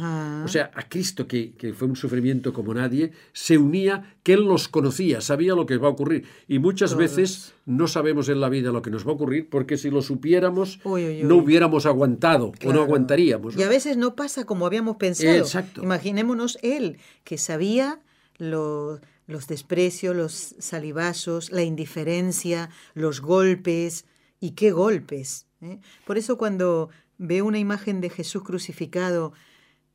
O 0.44 0.49
sea, 0.49 0.70
a 0.75 0.88
Cristo, 0.88 1.27
que, 1.27 1.75
fue 1.77 1.88
un 1.88 1.97
sufrimiento 1.97 2.53
como 2.53 2.75
nadie, 2.75 3.12
se 3.33 3.59
unía 3.59 4.16
que 4.23 4.35
Él 4.35 4.44
los 4.44 4.68
conocía, 4.68 5.20
sabía 5.20 5.55
lo 5.55 5.66
que 5.66 5.77
va 5.77 5.88
a 5.88 5.90
ocurrir. 5.90 6.25
Y 6.49 6.59
muchas 6.59 6.97
veces 6.97 7.55
no 7.66 7.88
sabemos 7.88 8.29
en 8.29 8.40
la 8.40 8.49
vida 8.49 8.70
lo 8.70 8.83
que 8.83 8.90
nos 8.90 9.07
va 9.07 9.11
a 9.11 9.14
ocurrir 9.14 9.49
porque 9.51 9.77
si 9.77 9.90
lo 9.90 10.03
supiéramos 10.03 10.81
no 10.85 11.37
hubiéramos 11.37 11.87
aguantado 11.87 12.53
o 12.64 12.73
no 12.73 12.83
aguantaríamos. 12.83 13.57
Y 13.57 13.62
a 13.62 13.68
veces 13.68 13.97
no 13.97 14.14
pasa 14.14 14.44
como 14.44 14.66
habíamos 14.66 14.97
pensado. 14.97 15.37
Exacto. 15.37 15.83
Imaginémonos 15.83 16.59
Él, 16.62 16.99
que 17.25 17.38
sabía 17.38 18.01
los 18.38 19.01
desprecios, 19.49 20.14
los 20.14 20.33
salivazos, 20.59 21.51
la 21.51 21.62
indiferencia, 21.62 22.70
los 22.94 23.20
golpes. 23.20 24.05
¿Y 24.40 24.51
qué 24.51 24.73
golpes? 24.73 25.47
¿eh? 25.62 25.81
Por 26.07 26.18
eso 26.18 26.37
cuando 26.37 26.90
veo 27.18 27.44
una 27.44 27.59
imagen 27.59 28.00
de 28.00 28.11
Jesús 28.11 28.42
crucificado 28.42 29.33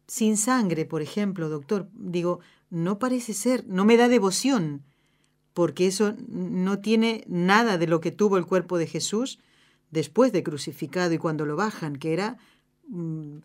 sin 0.08 0.38
sangre, 0.38 0.86
por 0.86 1.02
ejemplo, 1.02 1.50
doctor, 1.50 1.88
digo, 1.94 2.40
no 2.70 2.98
parece 3.00 3.34
ser, 3.34 3.66
no 3.68 3.86
me 3.86 3.98
da 3.98 4.08
devoción, 4.08 4.84
porque 5.54 5.88
eso 5.88 6.16
no 6.28 6.80
tiene 6.80 7.24
nada 7.28 7.78
de 7.78 7.88
lo 7.88 8.00
que 8.00 8.12
tuvo 8.12 8.38
el 8.38 8.46
cuerpo 8.46 8.78
de 8.78 8.88
Jesús 8.88 9.40
después 9.92 10.32
de 10.32 10.44
crucificado 10.44 11.14
y 11.14 11.18
cuando 11.18 11.46
lo 11.46 11.56
bajan, 11.56 11.96
que 11.96 12.14
era, 12.14 12.38
mm, 12.88 13.38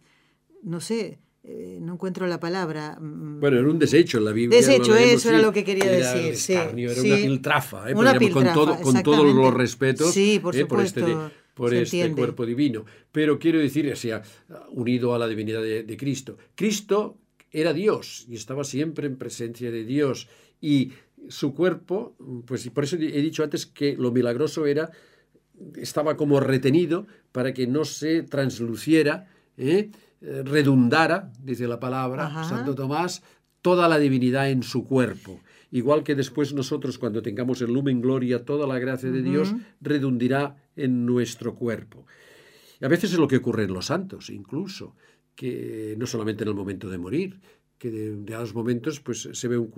no 0.63 0.81
sé, 0.81 1.19
eh, 1.43 1.79
no 1.83 1.95
encuentro 1.95 2.27
la 2.27 2.41
palabra. 2.41 2.99
Mm, 2.99 3.41
bueno, 3.41 3.59
era 3.59 3.69
un 3.69 3.79
desecho 3.79 4.19
en 4.19 4.25
la 4.25 4.33
Biblia. 4.33 4.59
Desecho, 4.59 4.97
eso 4.97 5.29
era 5.29 5.39
lo 5.39 5.53
que 5.53 5.65
quería 5.65 5.91
decir. 5.91 6.37
sí, 6.37 6.55
era 6.55 6.71
una 7.03 7.17
piltrafa, 7.17 7.91
¿eh? 7.91 7.95
una 7.95 8.19
piltrafa 8.19 8.55
con, 8.55 8.67
todo, 8.67 8.81
con 8.81 9.03
todos 9.03 9.35
los 9.35 9.53
respetos 9.53 10.13
sí, 10.13 10.39
por, 10.43 10.57
¿eh? 10.57 10.65
por 10.65 10.81
este 10.81 11.05
por 11.55 11.73
este 11.73 12.11
cuerpo 12.13 12.45
divino. 12.45 12.85
Pero 13.13 13.39
quiero 13.39 13.59
decir, 13.59 13.91
o 13.91 13.97
sea, 13.97 14.23
unido 14.71 15.15
a 15.15 15.19
la 15.19 15.29
divinidad 15.29 15.63
de, 15.63 15.97
Cristo. 15.97 16.37
Cristo 16.55 17.17
era 17.51 17.73
Dios 17.73 18.27
y 18.29 18.35
estaba 18.35 18.65
siempre 18.65 19.07
en 19.07 19.17
presencia 19.17 19.71
de 19.71 19.85
Dios. 19.85 20.29
Y 20.61 20.93
su 21.29 21.55
cuerpo, 21.55 22.17
pues 22.47 22.69
por 22.71 22.85
eso 22.85 22.97
he 22.97 23.23
dicho 23.23 23.45
antes 23.45 23.67
que 23.67 23.97
lo 23.97 24.13
milagroso 24.13 24.67
era, 24.67 24.91
estaba 25.77 26.17
como 26.17 26.41
retenido 26.41 27.07
para 27.33 27.55
que 27.55 27.67
no 27.67 27.85
se 27.85 28.23
transluciera, 28.23 29.29
¿eh? 29.57 29.91
redundara, 30.21 31.33
dice 31.43 31.69
la 31.69 31.79
palabra, 31.79 32.45
Santo 32.49 32.75
Tomás, 32.75 33.23
toda 33.63 33.89
la 33.89 33.99
divinidad 33.99 34.51
en 34.51 34.63
su 34.63 34.87
cuerpo. 34.87 35.41
Igual 35.75 36.05
que 36.05 36.15
después 36.15 36.55
nosotros, 36.55 36.99
cuando 36.99 37.21
tengamos 37.21 37.61
el 37.61 37.73
lumen 37.73 38.01
gloria, 38.01 38.45
toda 38.45 38.65
la 38.65 38.79
gracia 38.79 39.11
de 39.11 39.23
Dios 39.23 39.57
redundirá 39.81 40.55
en 40.77 41.05
nuestro 41.05 41.57
cuerpo. 41.57 42.07
Y 42.81 42.85
a 42.85 42.89
veces 42.89 43.13
es 43.13 43.19
lo 43.19 43.27
que 43.27 43.39
ocurre 43.39 43.65
en 43.65 43.75
los 43.75 43.87
santos, 43.87 44.31
incluso, 44.31 44.95
que 45.35 45.97
no 45.99 46.07
solamente 46.07 46.45
en 46.45 46.51
el 46.51 46.55
momento 46.55 46.89
de 46.89 46.99
morir, 46.99 47.41
que 47.77 47.91
de, 47.91 48.35
a 48.37 48.39
los 48.39 48.55
momentos 48.55 49.01
pues, 49.01 49.29
se 49.33 49.49
ven 49.49 49.69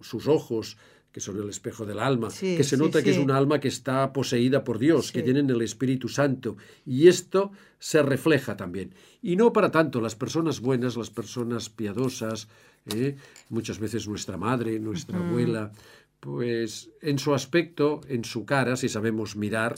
sus 0.00 0.26
ojos, 0.26 0.76
que 1.12 1.20
son 1.20 1.40
el 1.40 1.48
espejo 1.50 1.86
del 1.86 2.00
alma, 2.00 2.28
que 2.28 2.64
se 2.64 2.76
nota 2.76 3.00
que 3.00 3.10
es 3.10 3.18
un 3.18 3.30
alma 3.30 3.60
que 3.60 3.68
está 3.68 4.12
poseída 4.12 4.64
por 4.64 4.80
Dios, 4.80 5.12
que 5.12 5.22
tienen 5.22 5.48
el 5.50 5.62
Espíritu 5.62 6.08
Santo. 6.08 6.56
Y 6.84 7.06
esto 7.06 7.52
se 7.78 8.02
refleja 8.02 8.56
también. 8.56 8.92
Y 9.20 9.36
no 9.36 9.52
para 9.52 9.70
tanto, 9.70 10.00
las 10.00 10.16
personas 10.16 10.60
buenas, 10.60 10.96
las 10.96 11.10
personas 11.10 11.68
piadosas, 11.68 12.48
¿eh? 12.86 13.16
muchas 13.48 13.78
veces 13.78 14.08
nuestra 14.08 14.36
madre, 14.36 14.78
nuestra 14.78 15.18
abuela, 15.18 15.72
pues 16.20 16.90
en 17.00 17.18
su 17.18 17.34
aspecto, 17.34 18.00
en 18.08 18.24
su 18.24 18.44
cara, 18.44 18.76
si 18.76 18.88
sabemos 18.88 19.36
mirar, 19.36 19.74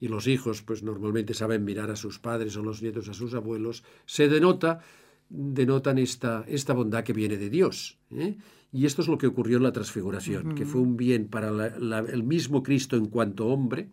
y 0.00 0.08
los 0.08 0.26
hijos 0.26 0.62
pues 0.62 0.82
normalmente 0.82 1.34
saben 1.34 1.64
mirar 1.64 1.90
a 1.90 1.96
sus 1.96 2.18
padres 2.18 2.56
o 2.56 2.62
los 2.62 2.82
nietos 2.82 3.08
a 3.08 3.14
sus 3.14 3.34
abuelos, 3.34 3.84
se 4.06 4.28
denota, 4.28 4.80
denotan 5.28 5.98
esta, 5.98 6.44
esta 6.48 6.72
bondad 6.72 7.04
que 7.04 7.12
viene 7.12 7.36
de 7.36 7.50
Dios. 7.50 7.98
¿eh? 8.10 8.36
Y 8.72 8.86
esto 8.86 9.02
es 9.02 9.08
lo 9.08 9.18
que 9.18 9.26
ocurrió 9.26 9.58
en 9.58 9.62
la 9.62 9.72
transfiguración, 9.72 10.54
que 10.54 10.64
fue 10.64 10.80
un 10.80 10.96
bien 10.96 11.28
para 11.28 11.48
el 11.48 12.22
mismo 12.22 12.62
Cristo 12.62 12.96
en 12.96 13.06
cuanto 13.06 13.46
hombre, 13.46 13.90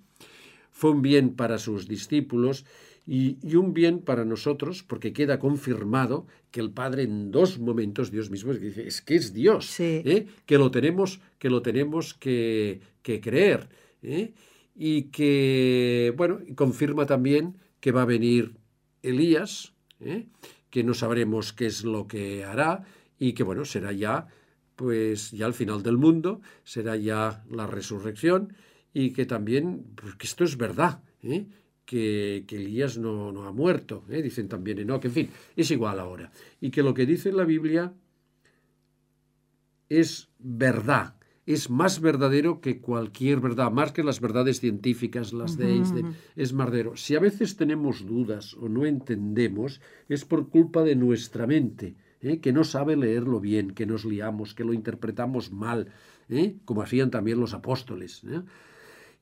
fue 0.71 0.91
un 0.91 1.01
bien 1.01 1.35
para 1.35 1.59
sus 1.59 1.87
discípulos 1.87 2.65
y, 3.11 3.55
un 3.55 3.73
bien 3.73 4.01
para 4.01 4.23
nosotros, 4.23 4.83
porque 4.83 5.13
queda 5.13 5.39
confirmado 5.39 6.27
que 6.51 6.59
el 6.59 6.69
Padre 6.69 7.01
en 7.03 7.31
dos 7.31 7.57
momentos, 7.57 8.11
Dios 8.11 8.29
mismo, 8.29 8.53
dice, 8.53 8.85
es 8.85 9.01
que 9.01 9.15
es 9.15 9.33
Dios, 9.33 9.79
¿eh? 9.79 10.27
que 10.45 10.59
lo 10.59 10.69
tenemos 10.69 11.19
que, 11.39 11.49
lo 11.49 11.63
tenemos 11.63 12.13
que, 12.13 12.81
creer. 13.01 13.67
¿eh? 14.03 14.33
Y 14.75 15.05
que, 15.05 16.13
bueno, 16.17 16.39
confirma 16.53 17.07
también 17.07 17.57
que 17.79 17.91
va 17.91 18.03
a 18.03 18.05
venir 18.05 18.53
Elías, 19.01 19.73
¿eh? 20.01 20.27
que 20.69 20.83
no 20.83 20.93
sabremos 20.93 21.51
qué 21.51 21.65
es 21.65 21.83
lo 21.83 22.07
que 22.07 22.45
hará 22.45 22.83
y 23.17 23.33
que, 23.33 23.41
bueno, 23.41 23.65
será 23.65 23.91
ya, 23.91 24.27
pues 24.75 25.31
ya 25.31 25.47
al 25.47 25.55
final 25.55 25.81
del 25.81 25.97
mundo, 25.97 26.41
será 26.63 26.95
ya 26.95 27.43
la 27.49 27.65
resurrección 27.65 28.53
y 28.93 29.13
que 29.13 29.25
también, 29.25 29.87
pues 29.95 30.13
que 30.13 30.27
esto 30.27 30.43
es 30.43 30.57
verdad, 30.57 31.01
¿eh? 31.23 31.47
Que, 31.89 32.45
Elías 32.51 32.99
no, 32.99 33.31
no, 33.31 33.47
ha 33.47 33.51
muerto, 33.51 34.03
¿eh? 34.09 34.21
dicen 34.21 34.47
también 34.47 34.77
Enoch, 34.77 35.03
en 35.05 35.11
fin, 35.11 35.29
es 35.55 35.71
igual 35.71 35.99
ahora. 35.99 36.31
Y 36.61 36.69
que 36.69 36.83
lo 36.83 36.93
que 36.93 37.07
dice 37.07 37.31
la 37.31 37.45
Biblia 37.45 37.93
es 39.89 40.29
verdad, 40.37 41.15
es 41.47 41.71
más 41.71 41.99
verdadero 41.99 42.61
que 42.61 42.79
cualquier 42.79 43.39
verdad, 43.39 43.71
más 43.71 43.91
que 43.91 44.03
las 44.03 44.21
verdades 44.21 44.59
científicas, 44.59 45.33
las 45.33 45.57
de 45.57 45.71
Einstein, 45.71 46.13
es 46.35 46.55
verdadero. 46.55 46.95
Si 46.95 47.15
a 47.15 47.19
veces 47.19 47.57
tenemos 47.57 48.05
dudas 48.05 48.53
o 48.53 48.69
no 48.69 48.85
entendemos, 48.85 49.81
es 50.09 50.25
por 50.25 50.49
culpa 50.49 50.83
de 50.83 50.95
nuestra 50.95 51.47
mente, 51.47 51.95
¿eh? 52.21 52.39
que 52.39 52.53
no 52.53 52.63
sabe 52.65 52.97
leerlo 52.97 53.39
bien, 53.39 53.71
que 53.71 53.87
nos 53.87 54.05
liamos, 54.05 54.53
que 54.53 54.63
lo 54.63 54.73
interpretamos 54.73 55.51
mal, 55.51 55.87
¿eh? 56.29 56.57
como 56.65 56.83
hacían 56.83 57.09
también 57.09 57.39
los 57.39 57.55
apóstoles 57.55 58.21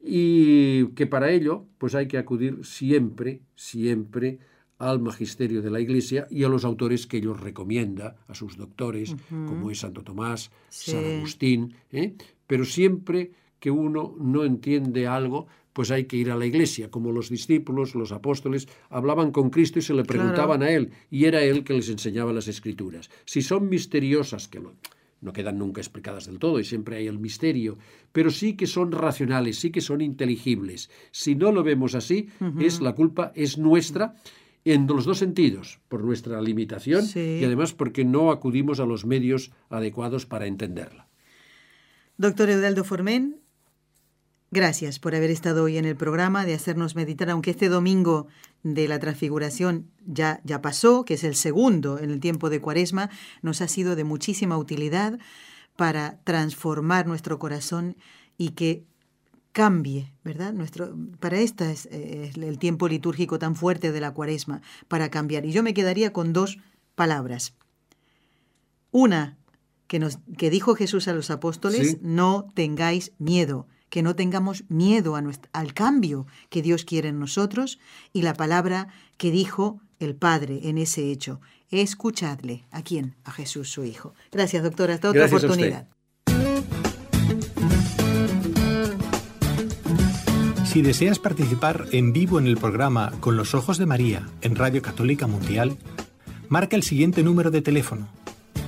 y 0.02 0.88
que 0.90 1.08
para 1.08 1.32
ello 1.32 1.66
pues 1.78 1.96
hay 1.96 2.08
que 2.08 2.18
acudir 2.18 2.60
siempre, 2.64 3.42
siempre 3.56 4.40
al 4.78 5.00
magisterio 5.00 5.62
de 5.62 5.72
la 5.72 5.80
Iglesia 5.80 6.28
y 6.30 6.44
a 6.44 6.50
los 6.50 6.64
autores 6.64 7.08
que 7.08 7.18
ellos 7.18 7.40
recomienda, 7.40 8.16
a 8.28 8.36
sus 8.36 8.58
doctores, 8.58 9.16
como 9.30 9.72
es 9.72 9.80
Santo 9.80 10.04
Tomás, 10.04 10.52
San 10.70 11.04
Agustín, 11.04 11.74
¿eh? 11.92 12.14
pero 12.46 12.64
siempre 12.64 13.32
que 13.60 13.72
uno 13.72 14.16
no 14.20 14.44
entiende 14.44 15.08
algo, 15.08 15.48
pues 15.74 15.92
hay 15.92 16.06
que 16.06 16.18
ir 16.18 16.32
a 16.32 16.36
la 16.36 16.46
iglesia, 16.46 16.90
como 16.90 17.12
los 17.12 17.30
discípulos, 17.30 17.96
los 17.96 18.12
apóstoles, 18.12 18.68
hablaban 18.90 19.32
con 19.32 19.50
Cristo 19.50 19.80
y 19.80 19.84
se 19.84 19.94
le 19.94 20.04
preguntaban 20.04 20.64
a 20.64 20.70
Él, 20.72 20.92
y 21.10 21.26
era 21.26 21.42
Él 21.42 21.64
que 21.64 21.74
les 21.74 21.90
enseñaba 21.90 22.34
las 22.34 22.48
escrituras. 22.48 23.10
Si 23.26 23.42
son 23.42 23.70
misteriosas, 23.70 24.48
que 24.48 24.60
lo, 24.60 24.74
no 25.22 25.34
quedan 25.34 25.58
nunca 25.58 25.82
explicadas 25.82 26.26
del 26.26 26.40
todo 26.40 26.60
y 26.60 26.64
siempre 26.64 26.98
hay 26.98 27.08
el 27.08 27.20
misterio, 27.20 27.78
pero 28.12 28.30
sí 28.30 28.56
que 28.56 28.68
son 28.68 28.92
racionales, 28.92 29.60
sí 29.60 29.72
que 29.72 29.82
son 29.82 30.02
inteligibles. 30.02 30.90
Si 31.12 31.36
no 31.36 31.52
lo 31.52 31.64
vemos 31.64 31.96
así, 31.96 32.30
es 32.60 32.82
la 32.82 32.94
culpa 32.94 33.32
es 33.36 33.58
nuestra 33.58 34.16
en 34.66 34.86
los 34.86 35.06
dos 35.06 35.20
sentidos, 35.20 35.80
por 35.88 36.04
nuestra 36.04 36.42
limitación 36.42 37.06
y 37.16 37.44
además 37.44 37.74
porque 37.74 38.04
no 38.04 38.32
acudimos 38.32 38.80
a 38.80 38.86
los 38.86 39.06
medios 39.06 39.52
adecuados 39.70 40.26
para 40.26 40.46
entenderla. 40.46 41.08
Doctor 42.18 42.50
Eudaldo 42.50 42.84
Formen, 42.84 43.40
Gracias 44.50 44.98
por 45.00 45.14
haber 45.14 45.30
estado 45.30 45.66
hoy 45.66 45.78
en 45.78 45.84
el 45.84 45.98
programa, 45.98 46.46
de 46.46 46.54
hacernos 46.54 46.96
meditar, 46.96 47.30
aunque 47.30 47.52
este 47.52 47.68
domingo 47.68 48.28
de 48.64 48.88
la 48.88 48.98
transfiguración 48.98 49.92
ya, 50.06 50.40
ya 50.46 50.62
pasó, 50.62 51.04
que 51.04 51.16
es 51.16 51.26
el 51.26 51.36
segundo 51.36 52.00
en 52.00 52.12
el 52.12 52.22
tiempo 52.22 52.50
de 52.50 52.62
Cuaresma, 52.62 53.10
nos 53.42 53.60
ha 53.60 53.68
sido 53.68 53.98
de 53.98 54.06
muchísima 54.06 54.58
utilidad 54.58 55.20
para 55.76 56.22
transformar 56.24 57.08
nuestro 57.08 57.40
corazón 57.40 57.98
y 58.38 58.52
que 58.52 58.86
cambie, 59.52 60.14
¿verdad? 60.24 60.54
Nuestro, 60.54 60.96
para 61.20 61.40
este 61.40 61.70
es, 61.72 61.86
el 61.92 62.58
tiempo 62.58 62.88
litúrgico 62.88 63.40
tan 63.40 63.54
fuerte 63.54 63.92
de 63.92 64.00
la 64.00 64.14
Cuaresma, 64.14 64.62
para 64.88 65.10
cambiar. 65.10 65.46
Y 65.46 65.52
yo 65.52 65.62
me 65.62 65.74
quedaría 65.74 66.14
con 66.14 66.32
dos 66.32 66.58
palabras. 66.96 67.54
Una 68.92 69.38
que, 69.88 70.00
nos, 70.00 70.20
que 70.38 70.50
dijo 70.50 70.74
Jesús 70.74 71.10
a 71.10 71.14
los 71.14 71.32
apóstoles, 71.32 71.98
no 72.02 72.48
tengáis 72.54 73.12
miedo 73.17 73.67
que 73.90 74.04
no 74.04 74.15
tengamos 74.15 74.63
miedo 74.69 75.15
a 75.15 75.23
al 75.54 75.73
cambio 75.73 76.27
que 76.50 76.62
Dios 76.62 76.85
quiere 76.85 77.10
en 77.10 77.19
nosotros 77.19 77.79
y 78.13 78.21
la 78.21 78.33
palabra 78.33 78.88
que 79.17 79.31
dijo 79.31 79.81
el 80.00 80.15
Padre 80.15 80.62
en 80.63 80.77
ese 80.77 81.12
hecho. 81.12 81.42
Escuchadle. 81.69 82.65
¿A 82.71 82.81
quién? 82.81 83.15
A 83.23 83.31
Jesús, 83.31 83.69
su 83.69 83.83
Hijo. 83.83 84.13
Gracias, 84.31 84.63
doctora. 84.63 84.94
Hasta 84.94 85.10
otra 85.10 85.25
oportunidad. 85.25 85.88
Si 90.65 90.81
deseas 90.81 91.17
participar 91.17 91.85
en 91.92 92.13
vivo 92.13 92.40
en 92.40 92.46
el 92.46 92.58
programa 92.58 93.12
Con 93.19 93.35
los 93.35 93.56
Ojos 93.56 93.77
de 93.77 93.85
María 93.85 94.29
en 94.42 94.56
Radio 94.56 94.81
Católica 94.81 95.25
Mundial, 95.25 95.77
marca 96.50 96.75
el 96.75 96.83
siguiente 96.83 97.23
número 97.23 97.52
de 97.52 97.62
teléfono 97.62 98.08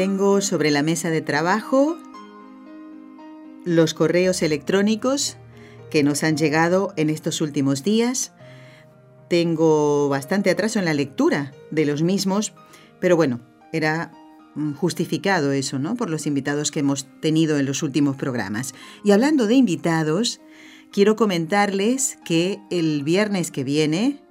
Tengo 0.00 0.40
sobre 0.40 0.70
la 0.70 0.82
mesa 0.82 1.10
de 1.10 1.20
trabajo 1.20 1.98
los 3.66 3.92
correos 3.92 4.40
electrónicos 4.40 5.36
que 5.90 6.02
nos 6.02 6.22
han 6.24 6.38
llegado 6.38 6.94
en 6.96 7.10
estos 7.10 7.42
últimos 7.42 7.84
días. 7.84 8.32
Tengo 9.28 10.08
bastante 10.08 10.48
atraso 10.48 10.78
en 10.78 10.86
la 10.86 10.94
lectura 10.94 11.52
de 11.70 11.84
los 11.84 12.00
mismos, 12.02 12.54
pero 12.98 13.14
bueno, 13.14 13.40
era 13.74 14.10
mm, 14.54 14.72
justificado 14.72 15.52
eso, 15.52 15.78
¿no? 15.78 15.96
Por 15.96 16.08
los 16.08 16.26
invitados 16.26 16.70
que 16.70 16.80
hemos 16.80 17.06
tenido 17.20 17.58
en 17.58 17.66
los 17.66 17.82
últimos 17.82 18.16
programas. 18.16 18.74
Y 19.04 19.10
hablando 19.10 19.46
de 19.46 19.56
invitados, 19.56 20.40
quiero 20.90 21.14
comentarles 21.14 22.16
que 22.24 22.58
el 22.70 23.02
viernes 23.02 23.50
que 23.50 23.64
viene, 23.64 24.24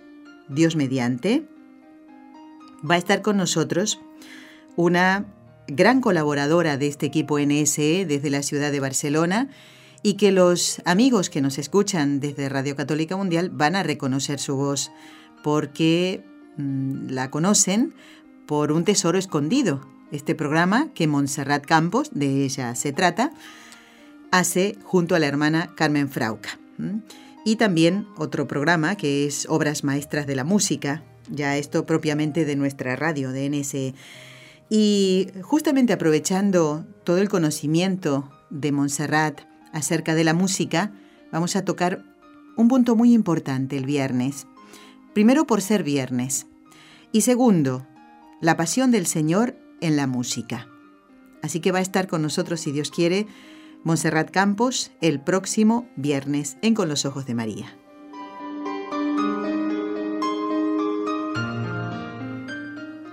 Dios 0.47 0.75
mediante, 0.75 1.47
va 2.89 2.95
a 2.95 2.97
estar 2.97 3.21
con 3.21 3.37
nosotros 3.37 4.01
una 4.75 5.27
gran 5.71 6.01
colaboradora 6.01 6.77
de 6.77 6.87
este 6.87 7.05
equipo 7.05 7.39
NSE 7.39 8.05
desde 8.05 8.29
la 8.29 8.43
ciudad 8.43 8.71
de 8.71 8.79
Barcelona 8.79 9.49
y 10.01 10.13
que 10.13 10.31
los 10.31 10.81
amigos 10.85 11.29
que 11.29 11.41
nos 11.41 11.57
escuchan 11.57 12.19
desde 12.19 12.49
Radio 12.49 12.75
Católica 12.75 13.17
Mundial 13.17 13.49
van 13.49 13.75
a 13.75 13.83
reconocer 13.83 14.39
su 14.39 14.55
voz 14.55 14.91
porque 15.43 16.23
mm, 16.57 17.09
la 17.09 17.29
conocen 17.29 17.93
por 18.45 18.71
un 18.71 18.83
tesoro 18.83 19.17
escondido. 19.17 19.81
Este 20.11 20.33
programa 20.35 20.89
que 20.93 21.07
Montserrat 21.07 21.65
Campos, 21.65 22.09
de 22.13 22.43
ella 22.43 22.73
se 22.75 22.91
trata, 22.91 23.31
hace 24.31 24.75
junto 24.83 25.15
a 25.15 25.19
la 25.19 25.27
hermana 25.27 25.73
Carmen 25.75 26.09
Frauca. 26.09 26.57
Y 27.45 27.57
también 27.57 28.07
otro 28.17 28.47
programa 28.47 28.95
que 28.95 29.27
es 29.27 29.45
Obras 29.49 29.83
Maestras 29.83 30.25
de 30.25 30.35
la 30.35 30.43
Música, 30.43 31.03
ya 31.29 31.57
esto 31.57 31.85
propiamente 31.85 32.45
de 32.45 32.55
nuestra 32.55 32.95
radio, 32.95 33.31
de 33.31 33.49
NSE. 33.49 33.93
Y 34.69 35.29
justamente 35.41 35.93
aprovechando 35.93 36.85
todo 37.03 37.17
el 37.17 37.29
conocimiento 37.29 38.29
de 38.49 38.71
Montserrat 38.71 39.41
acerca 39.73 40.13
de 40.15 40.23
la 40.23 40.33
música, 40.33 40.93
vamos 41.31 41.55
a 41.55 41.65
tocar 41.65 42.05
un 42.55 42.67
punto 42.67 42.95
muy 42.95 43.13
importante 43.13 43.77
el 43.77 43.85
viernes. 43.85 44.45
Primero 45.13 45.47
por 45.47 45.61
ser 45.61 45.83
viernes. 45.83 46.45
Y 47.11 47.21
segundo, 47.21 47.87
la 48.41 48.57
pasión 48.57 48.91
del 48.91 49.07
Señor 49.07 49.57
en 49.81 49.95
la 49.95 50.05
música. 50.05 50.67
Así 51.41 51.61
que 51.61 51.71
va 51.71 51.79
a 51.79 51.83
estar 51.83 52.07
con 52.07 52.21
nosotros, 52.21 52.59
si 52.59 52.71
Dios 52.71 52.91
quiere, 52.91 53.25
Montserrat 53.83 54.29
Campos 54.29 54.91
el 55.01 55.21
próximo 55.21 55.89
viernes 55.95 56.57
en 56.61 56.75
Con 56.75 56.89
los 56.89 57.05
Ojos 57.05 57.25
de 57.25 57.33
María. 57.33 57.77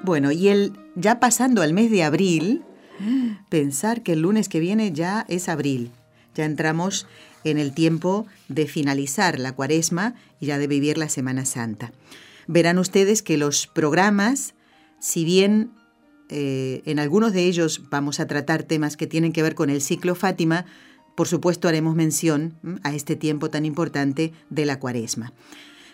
Bueno, 0.07 0.31
y 0.31 0.47
el 0.47 0.73
ya 0.95 1.19
pasando 1.19 1.63
al 1.63 1.73
mes 1.73 1.91
de 1.91 2.05
abril, 2.05 2.63
pensar 3.49 4.05
que 4.05 4.13
el 4.13 4.21
lunes 4.21 4.49
que 4.49 4.61
viene 4.61 4.93
ya 4.93 5.27
es 5.29 5.49
abril. 5.49 5.91
Ya 6.37 6.45
entramos 6.45 7.09
en 7.43 7.59
el 7.59 7.75
tiempo 7.75 8.25
de 8.47 8.69
finalizar 8.69 9.41
la 9.41 9.51
cuaresma 9.51 10.15
y 10.39 10.47
ya 10.47 10.59
de 10.59 10.69
vivir 10.69 10.97
la 10.97 11.09
Semana 11.09 11.45
Santa. 11.45 11.91
Verán 12.47 12.79
ustedes 12.79 13.21
que 13.21 13.37
los 13.37 13.67
programas, 13.67 14.55
si 15.01 15.25
bien 15.25 15.73
eh, 16.29 16.83
en 16.85 17.01
algunos 17.01 17.33
de 17.33 17.47
ellos 17.47 17.83
vamos 17.91 18.21
a 18.21 18.29
tratar 18.29 18.63
temas 18.63 18.97
que 18.97 19.09
tienen 19.09 19.33
que 19.33 19.43
ver 19.43 19.57
con 19.57 19.71
el 19.71 19.83
ciclo 19.83 20.15
Fátima, 20.15 20.67
por 21.17 21.27
supuesto 21.27 21.67
haremos 21.67 21.97
mención 21.97 22.55
a 22.85 22.95
este 22.95 23.17
tiempo 23.17 23.51
tan 23.51 23.65
importante 23.65 24.33
de 24.51 24.67
la 24.67 24.79
cuaresma. 24.79 25.33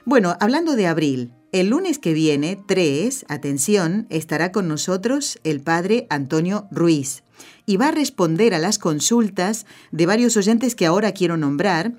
Bueno, 0.05 0.37
hablando 0.39 0.77
de 0.77 0.87
abril, 0.87 1.33
el 1.53 1.69
lunes 1.69 1.99
que 1.99 2.15
viene, 2.15 2.59
3, 2.67 3.27
atención, 3.29 4.07
estará 4.09 4.53
con 4.53 4.69
nosotros 4.69 5.39
el 5.45 5.61
padre 5.61 6.07
Antonio 6.09 6.67
Ruiz 6.71 7.23
y 7.67 7.77
va 7.77 7.89
a 7.89 7.93
responder 7.93 8.55
a 8.55 8.59
las 8.59 8.79
consultas 8.79 9.67
de 9.91 10.07
varios 10.07 10.37
oyentes 10.39 10.75
que 10.75 10.87
ahora 10.87 11.13
quiero 11.13 11.37
nombrar 11.37 11.95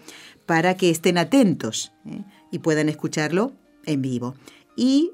para 0.48 0.76
que 0.76 0.90
estén 0.90 1.20
atentos 1.20 1.94
¿eh? 2.06 2.24
y 2.52 2.60
puedan 2.60 2.90
escucharlo 2.90 3.54
en 3.86 4.02
vivo. 4.02 4.34
Y 4.76 5.12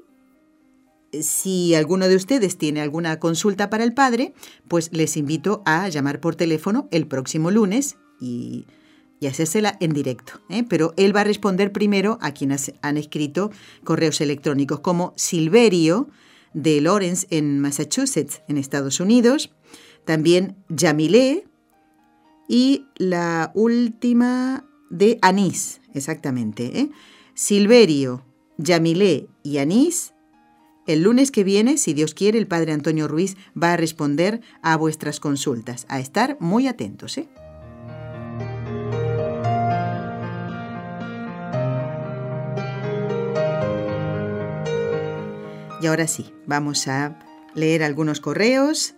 si 1.20 1.74
alguno 1.74 2.08
de 2.08 2.16
ustedes 2.16 2.56
tiene 2.56 2.80
alguna 2.80 3.18
consulta 3.18 3.68
para 3.68 3.84
el 3.84 3.92
padre, 3.92 4.32
pues 4.68 4.90
les 4.92 5.16
invito 5.16 5.62
a 5.66 5.88
llamar 5.88 6.20
por 6.20 6.34
teléfono 6.34 6.88
el 6.90 7.06
próximo 7.06 7.50
lunes 7.50 7.96
y 8.20 8.66
y 9.20 9.26
hacérsela 9.26 9.76
en 9.80 9.92
directo. 9.92 10.40
¿eh? 10.48 10.64
Pero 10.68 10.94
él 10.96 11.14
va 11.14 11.20
a 11.20 11.24
responder 11.24 11.70
primero 11.70 12.18
a 12.22 12.32
quienes 12.32 12.72
han 12.82 12.96
escrito 12.96 13.50
correos 13.84 14.20
electrónicos, 14.20 14.80
como 14.80 15.12
Silverio 15.16 16.08
de 16.54 16.80
Lawrence 16.80 17.26
en 17.30 17.60
Massachusetts, 17.60 18.42
en 18.48 18.56
Estados 18.56 18.98
Unidos, 18.98 19.52
también 20.04 20.56
Yamilé 20.68 21.44
y 22.48 22.86
la 22.96 23.52
última 23.54 24.64
de 24.88 25.18
Anís, 25.22 25.80
exactamente. 25.94 26.80
¿eh? 26.80 26.90
Silverio, 27.34 28.24
Yamilé 28.58 29.28
y 29.44 29.58
Anís. 29.58 30.14
El 30.86 31.02
lunes 31.02 31.30
que 31.30 31.44
viene, 31.44 31.76
si 31.76 31.94
Dios 31.94 32.14
quiere, 32.14 32.38
el 32.38 32.48
Padre 32.48 32.72
Antonio 32.72 33.06
Ruiz 33.06 33.36
va 33.60 33.74
a 33.74 33.76
responder 33.76 34.40
a 34.62 34.76
vuestras 34.76 35.20
consultas. 35.20 35.86
A 35.88 36.00
estar 36.00 36.36
muy 36.40 36.66
atentos. 36.66 37.18
¿eh? 37.18 37.28
Y 45.80 45.86
ahora 45.86 46.06
sí, 46.06 46.32
vamos 46.46 46.86
a 46.88 47.18
leer 47.54 47.82
algunos 47.82 48.20
correos. 48.20 48.94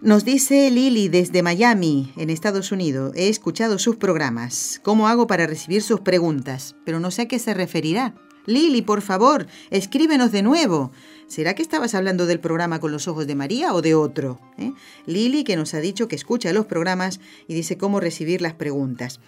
Nos 0.00 0.24
dice 0.24 0.70
Lili 0.70 1.08
desde 1.08 1.42
Miami, 1.42 2.14
en 2.16 2.30
Estados 2.30 2.72
Unidos. 2.72 3.12
He 3.16 3.28
escuchado 3.28 3.78
sus 3.78 3.96
programas. 3.96 4.80
¿Cómo 4.82 5.08
hago 5.08 5.26
para 5.26 5.46
recibir 5.46 5.82
sus 5.82 6.00
preguntas? 6.00 6.74
Pero 6.86 7.00
no 7.00 7.10
sé 7.10 7.22
a 7.22 7.28
qué 7.28 7.38
se 7.38 7.52
referirá. 7.52 8.14
Lili, 8.46 8.80
por 8.80 9.02
favor, 9.02 9.46
escríbenos 9.68 10.32
de 10.32 10.42
nuevo. 10.42 10.90
¿Será 11.26 11.54
que 11.54 11.60
estabas 11.60 11.94
hablando 11.94 12.24
del 12.24 12.40
programa 12.40 12.80
con 12.80 12.92
los 12.92 13.06
ojos 13.06 13.26
de 13.26 13.34
María 13.34 13.74
o 13.74 13.82
de 13.82 13.94
otro? 13.94 14.40
¿Eh? 14.56 14.72
Lili, 15.04 15.44
que 15.44 15.56
nos 15.56 15.74
ha 15.74 15.80
dicho 15.80 16.08
que 16.08 16.16
escucha 16.16 16.54
los 16.54 16.64
programas 16.64 17.20
y 17.46 17.52
dice 17.52 17.76
cómo 17.76 18.00
recibir 18.00 18.40
las 18.40 18.54
preguntas. 18.54 19.20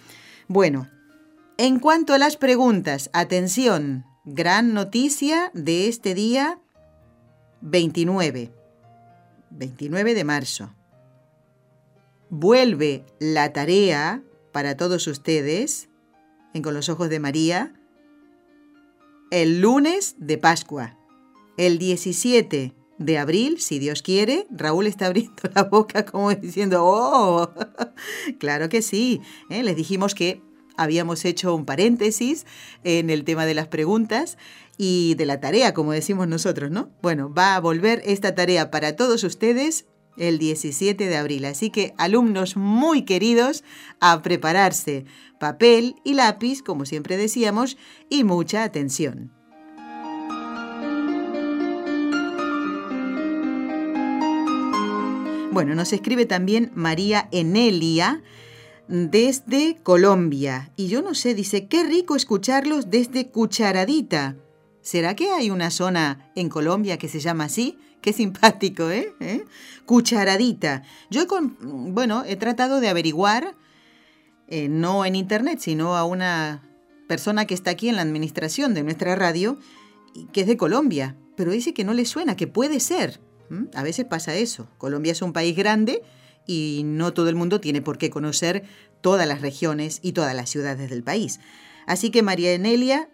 Bueno, 0.47 0.89
en 1.57 1.77
cuanto 1.77 2.15
a 2.15 2.17
las 2.17 2.35
preguntas, 2.35 3.11
atención, 3.13 4.05
gran 4.25 4.73
noticia 4.73 5.51
de 5.53 5.87
este 5.87 6.15
día 6.15 6.59
29. 7.63 8.51
29 9.49 10.13
de 10.13 10.23
marzo. 10.23 10.73
Vuelve 12.29 13.05
la 13.19 13.53
tarea 13.53 14.21
para 14.51 14.77
todos 14.77 15.07
ustedes 15.07 15.89
en 16.53 16.61
Con 16.61 16.73
los 16.73 16.89
Ojos 16.89 17.09
de 17.09 17.19
María 17.19 17.73
el 19.31 19.61
lunes 19.61 20.15
de 20.19 20.37
Pascua, 20.37 20.95
el 21.57 21.79
17 21.79 22.75
de 22.99 23.17
abril, 23.17 23.59
si 23.59 23.79
Dios 23.79 24.03
quiere. 24.03 24.45
Raúl 24.51 24.85
está 24.85 25.07
abriendo 25.07 25.41
la 25.55 25.63
boca 25.63 26.05
como 26.05 26.31
diciendo, 26.35 26.85
oh, 26.85 27.51
claro 28.39 28.69
que 28.69 28.83
sí. 28.83 29.21
¿eh? 29.49 29.63
Les 29.63 29.75
dijimos 29.75 30.13
que 30.13 30.43
habíamos 30.77 31.25
hecho 31.25 31.55
un 31.55 31.65
paréntesis 31.65 32.45
en 32.83 33.09
el 33.09 33.23
tema 33.23 33.45
de 33.45 33.53
las 33.53 33.67
preguntas 33.67 34.37
y 34.77 35.15
de 35.15 35.25
la 35.25 35.39
tarea, 35.39 35.73
como 35.73 35.91
decimos 35.91 36.27
nosotros, 36.27 36.71
¿no? 36.71 36.89
Bueno, 37.01 37.33
va 37.33 37.55
a 37.55 37.59
volver 37.59 38.01
esta 38.05 38.35
tarea 38.35 38.71
para 38.71 38.95
todos 38.95 39.23
ustedes 39.23 39.85
el 40.17 40.37
17 40.37 41.07
de 41.07 41.17
abril. 41.17 41.45
Así 41.45 41.69
que 41.69 41.93
alumnos 41.97 42.55
muy 42.55 43.03
queridos, 43.03 43.63
a 43.99 44.21
prepararse 44.21 45.05
papel 45.39 45.95
y 46.03 46.13
lápiz, 46.13 46.61
como 46.61 46.85
siempre 46.85 47.17
decíamos, 47.17 47.77
y 48.09 48.23
mucha 48.23 48.63
atención. 48.63 49.31
Bueno, 55.51 55.75
nos 55.75 55.93
escribe 55.93 56.25
también 56.25 56.71
María 56.73 57.29
Enelia 57.31 58.23
desde 58.93 59.79
Colombia. 59.81 60.71
Y 60.75 60.87
yo 60.87 61.01
no 61.01 61.15
sé, 61.15 61.33
dice, 61.33 61.67
qué 61.67 61.83
rico 61.83 62.15
escucharlos 62.15 62.91
desde 62.91 63.27
Cucharadita. 63.31 64.35
¿Será 64.81 65.15
que 65.15 65.31
hay 65.31 65.49
una 65.49 65.71
zona 65.71 66.31
en 66.35 66.47
Colombia 66.47 66.99
que 66.99 67.07
se 67.07 67.19
llama 67.19 67.45
así? 67.45 67.79
Qué 68.01 68.13
simpático, 68.13 68.91
¿eh? 68.91 69.15
¿Eh? 69.19 69.45
Cucharadita. 69.87 70.83
Yo, 71.09 71.27
con, 71.27 71.57
bueno, 71.95 72.23
he 72.27 72.35
tratado 72.35 72.79
de 72.81 72.89
averiguar, 72.89 73.55
eh, 74.47 74.69
no 74.69 75.05
en 75.05 75.15
internet, 75.15 75.57
sino 75.59 75.95
a 75.97 76.05
una 76.05 76.61
persona 77.07 77.47
que 77.47 77.55
está 77.55 77.71
aquí 77.71 77.89
en 77.89 77.95
la 77.95 78.03
administración 78.03 78.75
de 78.75 78.83
nuestra 78.83 79.15
radio, 79.15 79.57
que 80.31 80.41
es 80.41 80.47
de 80.47 80.55
Colombia, 80.55 81.17
pero 81.35 81.51
dice 81.51 81.73
que 81.73 81.83
no 81.83 81.95
le 81.95 82.05
suena, 82.05 82.35
que 82.35 82.45
puede 82.45 82.79
ser. 82.79 83.19
A 83.73 83.81
veces 83.81 84.05
pasa 84.05 84.35
eso. 84.35 84.67
Colombia 84.77 85.13
es 85.13 85.21
un 85.23 85.33
país 85.33 85.55
grande 85.55 86.03
y 86.45 86.81
no 86.85 87.13
todo 87.13 87.29
el 87.29 87.35
mundo 87.35 87.59
tiene 87.59 87.81
por 87.81 87.97
qué 87.97 88.09
conocer 88.09 88.63
todas 89.01 89.27
las 89.27 89.41
regiones 89.41 89.99
y 90.01 90.13
todas 90.13 90.35
las 90.35 90.49
ciudades 90.49 90.89
del 90.89 91.03
país. 91.03 91.39
Así 91.85 92.09
que 92.09 92.21
María 92.21 92.53
Enelia, 92.53 93.09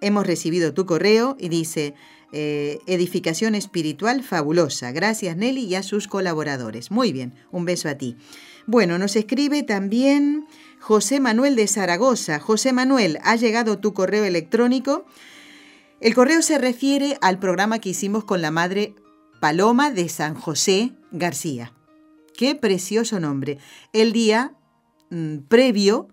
hemos 0.00 0.26
recibido 0.26 0.74
tu 0.74 0.86
correo 0.86 1.36
y 1.38 1.48
dice, 1.48 1.94
eh, 2.32 2.80
edificación 2.86 3.54
espiritual 3.54 4.22
fabulosa. 4.22 4.90
Gracias 4.92 5.36
Nelly 5.36 5.66
y 5.66 5.76
a 5.76 5.82
sus 5.82 6.08
colaboradores. 6.08 6.90
Muy 6.90 7.12
bien, 7.12 7.34
un 7.52 7.64
beso 7.64 7.88
a 7.88 7.94
ti. 7.94 8.16
Bueno, 8.66 8.98
nos 8.98 9.14
escribe 9.14 9.62
también 9.62 10.46
José 10.80 11.20
Manuel 11.20 11.54
de 11.54 11.68
Zaragoza. 11.68 12.40
José 12.40 12.72
Manuel, 12.72 13.18
ha 13.22 13.36
llegado 13.36 13.78
tu 13.78 13.94
correo 13.94 14.24
electrónico. 14.24 15.06
El 16.00 16.14
correo 16.14 16.42
se 16.42 16.58
refiere 16.58 17.16
al 17.20 17.38
programa 17.38 17.78
que 17.78 17.90
hicimos 17.90 18.24
con 18.24 18.42
la 18.42 18.50
madre 18.50 18.94
Paloma 19.40 19.90
de 19.90 20.08
San 20.08 20.34
José 20.34 20.92
García. 21.12 21.72
Qué 22.36 22.54
precioso 22.54 23.20
nombre. 23.20 23.58
El 23.92 24.12
día 24.12 24.54
mm, 25.10 25.38
previo 25.48 26.08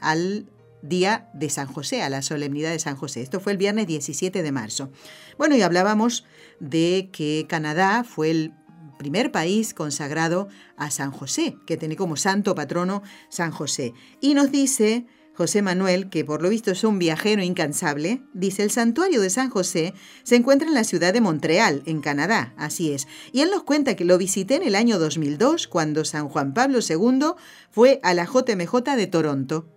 al 0.00 0.46
día 0.82 1.30
de 1.32 1.48
San 1.50 1.66
José, 1.66 2.02
a 2.02 2.10
la 2.10 2.22
solemnidad 2.22 2.70
de 2.70 2.78
San 2.78 2.96
José. 2.96 3.22
Esto 3.22 3.40
fue 3.40 3.52
el 3.52 3.58
viernes 3.58 3.86
17 3.86 4.42
de 4.42 4.52
marzo. 4.52 4.90
Bueno, 5.38 5.56
y 5.56 5.62
hablábamos 5.62 6.24
de 6.60 7.08
que 7.12 7.46
Canadá 7.48 8.04
fue 8.04 8.30
el 8.30 8.52
primer 8.98 9.32
país 9.32 9.74
consagrado 9.74 10.48
a 10.76 10.90
San 10.90 11.10
José, 11.10 11.56
que 11.66 11.76
tiene 11.76 11.96
como 11.96 12.16
santo 12.16 12.54
patrono 12.54 13.02
San 13.28 13.50
José. 13.50 13.94
Y 14.20 14.34
nos 14.34 14.50
dice 14.50 15.06
José 15.36 15.60
Manuel, 15.60 16.08
que 16.08 16.24
por 16.24 16.40
lo 16.40 16.48
visto 16.48 16.70
es 16.70 16.82
un 16.82 16.98
viajero 16.98 17.42
incansable, 17.42 18.22
dice, 18.32 18.62
el 18.62 18.70
santuario 18.70 19.20
de 19.20 19.28
San 19.28 19.50
José 19.50 19.92
se 20.22 20.34
encuentra 20.34 20.66
en 20.66 20.72
la 20.72 20.82
ciudad 20.82 21.12
de 21.12 21.20
Montreal, 21.20 21.82
en 21.84 22.00
Canadá, 22.00 22.54
así 22.56 22.92
es. 22.92 23.06
Y 23.32 23.42
él 23.42 23.50
nos 23.50 23.62
cuenta 23.62 23.96
que 23.96 24.06
lo 24.06 24.16
visité 24.16 24.54
en 24.54 24.62
el 24.62 24.74
año 24.74 24.98
2002, 24.98 25.68
cuando 25.68 26.06
San 26.06 26.30
Juan 26.30 26.54
Pablo 26.54 26.78
II 26.80 27.34
fue 27.70 28.00
a 28.02 28.14
la 28.14 28.24
JMJ 28.24 28.96
de 28.96 29.06
Toronto. 29.06 29.68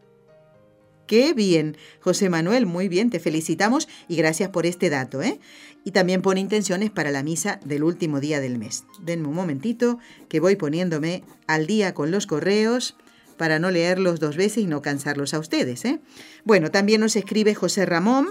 Qué 1.08 1.34
bien, 1.34 1.76
José 2.00 2.30
Manuel, 2.30 2.66
muy 2.66 2.88
bien, 2.88 3.10
te 3.10 3.20
felicitamos 3.20 3.90
y 4.08 4.16
gracias 4.16 4.52
por 4.52 4.66
este 4.66 4.90
dato. 4.90 5.22
¿eh? 5.22 5.40
Y 5.84 5.92
también 5.92 6.22
pone 6.22 6.40
intenciones 6.40 6.90
para 6.90 7.12
la 7.12 7.24
misa 7.24 7.60
del 7.66 7.84
último 7.84 8.22
día 8.22 8.40
del 8.40 8.60
mes. 8.60 8.86
Denme 9.02 9.28
un 9.28 9.36
momentito 9.36 9.98
que 10.30 10.40
voy 10.40 10.56
poniéndome 10.56 11.24
al 11.48 11.68
día 11.68 11.94
con 11.94 12.12
los 12.12 12.28
correos 12.28 12.96
para 13.40 13.58
no 13.58 13.72
leerlos 13.72 14.20
dos 14.20 14.36
veces 14.36 14.58
y 14.58 14.68
no 14.68 14.82
cansarlos 14.82 15.34
a 15.34 15.40
ustedes. 15.40 15.86
¿eh? 15.86 16.02
Bueno, 16.44 16.72
también 16.72 17.00
nos 17.00 17.16
escribe 17.16 17.56
José 17.56 17.86
Ramón. 17.86 18.28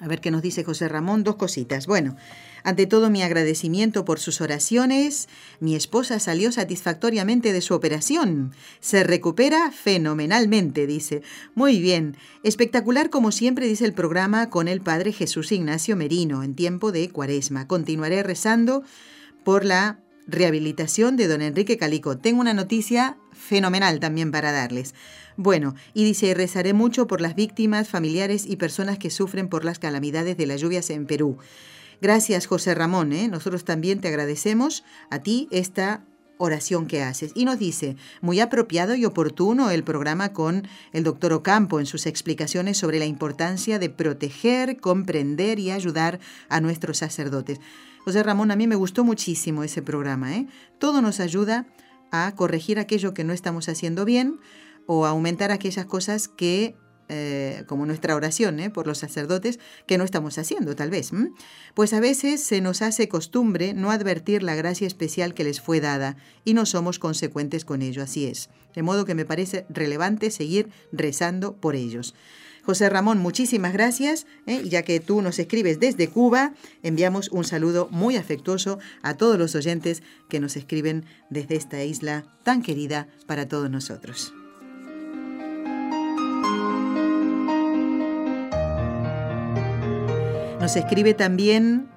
A 0.00 0.08
ver 0.08 0.20
qué 0.20 0.32
nos 0.32 0.42
dice 0.42 0.64
José 0.64 0.88
Ramón, 0.88 1.22
dos 1.22 1.36
cositas. 1.36 1.86
Bueno, 1.86 2.16
ante 2.64 2.86
todo 2.86 3.08
mi 3.08 3.22
agradecimiento 3.22 4.04
por 4.04 4.18
sus 4.18 4.40
oraciones. 4.40 5.28
Mi 5.60 5.76
esposa 5.76 6.18
salió 6.18 6.50
satisfactoriamente 6.50 7.52
de 7.52 7.60
su 7.60 7.72
operación. 7.74 8.52
Se 8.80 9.04
recupera 9.04 9.70
fenomenalmente, 9.70 10.88
dice. 10.88 11.22
Muy 11.54 11.80
bien. 11.80 12.16
Espectacular 12.42 13.10
como 13.10 13.30
siempre 13.30 13.68
dice 13.68 13.84
el 13.84 13.92
programa 13.92 14.50
con 14.50 14.66
el 14.66 14.80
Padre 14.80 15.12
Jesús 15.12 15.52
Ignacio 15.52 15.94
Merino 15.94 16.42
en 16.42 16.56
tiempo 16.56 16.90
de 16.90 17.10
Cuaresma. 17.10 17.68
Continuaré 17.68 18.24
rezando 18.24 18.82
por 19.44 19.64
la 19.64 20.00
rehabilitación 20.30 21.16
de 21.16 21.28
don 21.28 21.42
Enrique 21.42 21.76
Calico. 21.76 22.16
Tengo 22.16 22.40
una 22.40 22.54
noticia 22.54 23.16
fenomenal 23.32 24.00
también 24.00 24.30
para 24.30 24.52
darles. 24.52 24.94
Bueno, 25.36 25.74
y 25.94 26.04
dice, 26.04 26.34
rezaré 26.34 26.72
mucho 26.72 27.06
por 27.06 27.20
las 27.20 27.34
víctimas, 27.34 27.88
familiares 27.88 28.44
y 28.46 28.56
personas 28.56 28.98
que 28.98 29.10
sufren 29.10 29.48
por 29.48 29.64
las 29.64 29.78
calamidades 29.78 30.36
de 30.36 30.46
las 30.46 30.60
lluvias 30.60 30.90
en 30.90 31.06
Perú. 31.06 31.38
Gracias, 32.00 32.46
José 32.46 32.74
Ramón. 32.74 33.12
¿eh? 33.12 33.28
Nosotros 33.28 33.64
también 33.64 34.00
te 34.00 34.08
agradecemos 34.08 34.84
a 35.10 35.20
ti 35.20 35.48
esta 35.50 36.04
oración 36.40 36.86
que 36.86 37.02
haces. 37.02 37.32
Y 37.34 37.44
nos 37.44 37.58
dice, 37.58 37.96
muy 38.22 38.40
apropiado 38.40 38.94
y 38.94 39.04
oportuno 39.04 39.70
el 39.70 39.84
programa 39.84 40.32
con 40.32 40.66
el 40.92 41.04
doctor 41.04 41.34
Ocampo 41.34 41.78
en 41.78 41.86
sus 41.86 42.06
explicaciones 42.06 42.78
sobre 42.78 42.98
la 42.98 43.04
importancia 43.04 43.78
de 43.78 43.90
proteger, 43.90 44.78
comprender 44.78 45.58
y 45.58 45.70
ayudar 45.70 46.18
a 46.48 46.60
nuestros 46.60 46.98
sacerdotes. 46.98 47.60
José 48.04 48.22
Ramón, 48.22 48.50
a 48.50 48.56
mí 48.56 48.66
me 48.66 48.76
gustó 48.76 49.04
muchísimo 49.04 49.62
ese 49.62 49.82
programa. 49.82 50.34
¿eh? 50.34 50.46
Todo 50.78 51.02
nos 51.02 51.20
ayuda 51.20 51.66
a 52.10 52.34
corregir 52.34 52.78
aquello 52.78 53.14
que 53.14 53.24
no 53.24 53.32
estamos 53.32 53.68
haciendo 53.68 54.04
bien 54.04 54.40
o 54.86 55.04
a 55.04 55.10
aumentar 55.10 55.52
aquellas 55.52 55.86
cosas 55.86 56.26
que, 56.26 56.74
eh, 57.08 57.64
como 57.66 57.86
nuestra 57.86 58.16
oración 58.16 58.58
¿eh? 58.58 58.70
por 58.70 58.86
los 58.86 58.98
sacerdotes, 58.98 59.60
que 59.86 59.98
no 59.98 60.04
estamos 60.04 60.38
haciendo 60.38 60.74
tal 60.74 60.90
vez. 60.90 61.12
Pues 61.74 61.92
a 61.92 62.00
veces 62.00 62.42
se 62.42 62.60
nos 62.60 62.82
hace 62.82 63.08
costumbre 63.08 63.74
no 63.74 63.90
advertir 63.90 64.42
la 64.42 64.54
gracia 64.54 64.86
especial 64.86 65.34
que 65.34 65.44
les 65.44 65.60
fue 65.60 65.80
dada 65.80 66.16
y 66.44 66.54
no 66.54 66.66
somos 66.66 66.98
consecuentes 66.98 67.64
con 67.64 67.82
ello, 67.82 68.02
así 68.02 68.26
es. 68.26 68.48
De 68.74 68.82
modo 68.82 69.04
que 69.04 69.14
me 69.14 69.26
parece 69.26 69.66
relevante 69.68 70.30
seguir 70.30 70.70
rezando 70.90 71.54
por 71.56 71.76
ellos. 71.76 72.14
José 72.64 72.88
Ramón, 72.88 73.18
muchísimas 73.18 73.72
gracias. 73.72 74.26
¿eh? 74.46 74.62
Ya 74.64 74.82
que 74.82 75.00
tú 75.00 75.22
nos 75.22 75.38
escribes 75.38 75.80
desde 75.80 76.08
Cuba, 76.08 76.54
enviamos 76.82 77.28
un 77.30 77.44
saludo 77.44 77.88
muy 77.90 78.16
afectuoso 78.16 78.78
a 79.02 79.14
todos 79.14 79.38
los 79.38 79.54
oyentes 79.54 80.02
que 80.28 80.40
nos 80.40 80.56
escriben 80.56 81.04
desde 81.30 81.56
esta 81.56 81.82
isla 81.82 82.24
tan 82.42 82.62
querida 82.62 83.08
para 83.26 83.48
todos 83.48 83.70
nosotros. 83.70 84.32
Nos 90.60 90.76
escribe 90.76 91.14
también 91.14 91.89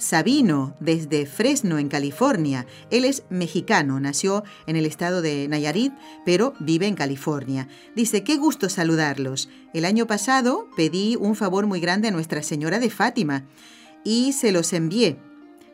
Sabino, 0.00 0.74
desde 0.80 1.26
Fresno, 1.26 1.78
en 1.78 1.88
California. 1.88 2.66
Él 2.90 3.04
es 3.04 3.22
mexicano, 3.28 4.00
nació 4.00 4.42
en 4.66 4.76
el 4.76 4.86
estado 4.86 5.20
de 5.20 5.46
Nayarit, 5.46 5.92
pero 6.24 6.54
vive 6.58 6.86
en 6.86 6.94
California. 6.94 7.68
Dice, 7.94 8.24
qué 8.24 8.36
gusto 8.36 8.70
saludarlos. 8.70 9.50
El 9.74 9.84
año 9.84 10.06
pasado 10.06 10.68
pedí 10.74 11.16
un 11.16 11.36
favor 11.36 11.66
muy 11.66 11.80
grande 11.80 12.08
a 12.08 12.12
Nuestra 12.12 12.42
Señora 12.42 12.78
de 12.78 12.88
Fátima 12.88 13.44
y 14.02 14.32
se 14.32 14.52
los 14.52 14.72
envié. 14.72 15.18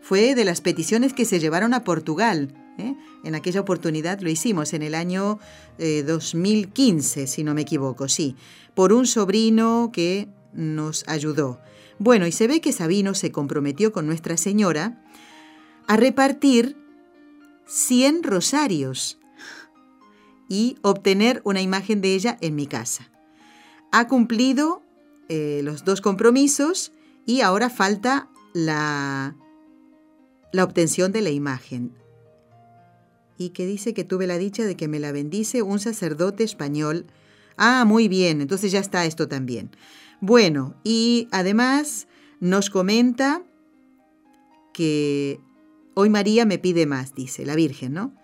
Fue 0.03 0.35
de 0.35 0.45
las 0.45 0.61
peticiones 0.61 1.13
que 1.13 1.25
se 1.25 1.39
llevaron 1.39 1.73
a 1.73 1.85
Portugal. 1.85 2.53
¿eh? 2.79 2.97
En 3.23 3.37
aquella 3.37 3.61
oportunidad 3.61 4.21
lo 4.21 4.29
hicimos 4.29 4.73
en 4.73 4.83
el 4.83 4.97
año 4.97 5.39
2015, 5.79 7.23
eh, 7.23 7.27
si 7.29 7.45
no 7.45 7.55
me 7.55 7.63
equivoco, 7.63 8.09
sí, 8.09 8.35
por 8.75 8.93
un 8.93 9.07
sobrino 9.07 9.91
que 9.93 10.29
nos 10.53 11.05
ayudó. 11.07 11.61
Bueno, 11.99 12.27
y 12.27 12.33
se 12.33 12.47
ve 12.47 12.61
que 12.61 12.73
Sabino 12.73 13.15
se 13.15 13.33
comprometió 13.33 13.93
con 13.93 14.07
Nuestra 14.07 14.37
Señora 14.37 15.03
a 15.87 15.97
repartir 15.97 16.77
100 17.67 18.23
rosarios 18.23 19.19
y 20.49 20.77
obtener 20.83 21.41
una 21.45 21.63
imagen 21.63 22.01
de 22.01 22.15
ella 22.15 22.37
en 22.41 22.55
mi 22.55 22.67
casa. 22.67 23.11
Ha 23.93 24.09
cumplido 24.09 24.83
eh, 25.29 25.61
los 25.65 25.85
dos 25.85 26.01
compromisos 26.01 26.93
y 27.25 27.41
ahora 27.41 27.71
falta 27.71 28.29
la, 28.53 29.37
la 30.53 30.65
obtención 30.65 31.13
de 31.13 31.23
la 31.23 31.31
imagen. 31.31 31.93
Y 33.39 33.51
que 33.51 33.67
dice 33.67 33.93
que 33.93 34.05
tuve 34.05 34.27
la 34.27 34.39
dicha 34.39 34.65
de 34.65 34.77
que 34.77 34.89
me 34.89 35.01
la 35.01 35.13
bendice 35.13 35.63
un 35.63 35.79
sacerdote 35.79 36.45
español. 36.45 37.07
Ah, 37.57 37.85
muy 37.87 38.09
bien, 38.09 38.41
entonces 38.41 38.73
ya 38.73 38.81
está 38.81 39.05
esto 39.05 39.29
también. 39.29 39.71
Bueno, 40.21 40.77
y 40.83 41.29
además 41.31 42.09
nos 42.41 42.71
comenta 42.71 43.43
que 44.73 45.41
hoy 45.95 46.11
María 46.11 46.45
me 46.45 46.59
pide 46.59 46.87
más, 46.87 47.15
dice 47.15 47.45
la 47.45 47.55
Virgen, 47.55 47.93
¿no? 47.93 48.15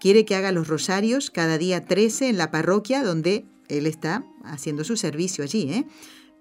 Quiere 0.00 0.24
que 0.24 0.34
haga 0.34 0.52
los 0.52 0.68
rosarios 0.68 1.30
cada 1.30 1.58
día 1.58 1.84
13 1.84 2.28
en 2.28 2.38
la 2.38 2.50
parroquia 2.50 3.02
donde 3.02 3.46
él 3.68 3.86
está 3.86 4.24
haciendo 4.44 4.84
su 4.84 4.96
servicio 4.96 5.44
allí, 5.44 5.72
¿eh? 5.72 5.86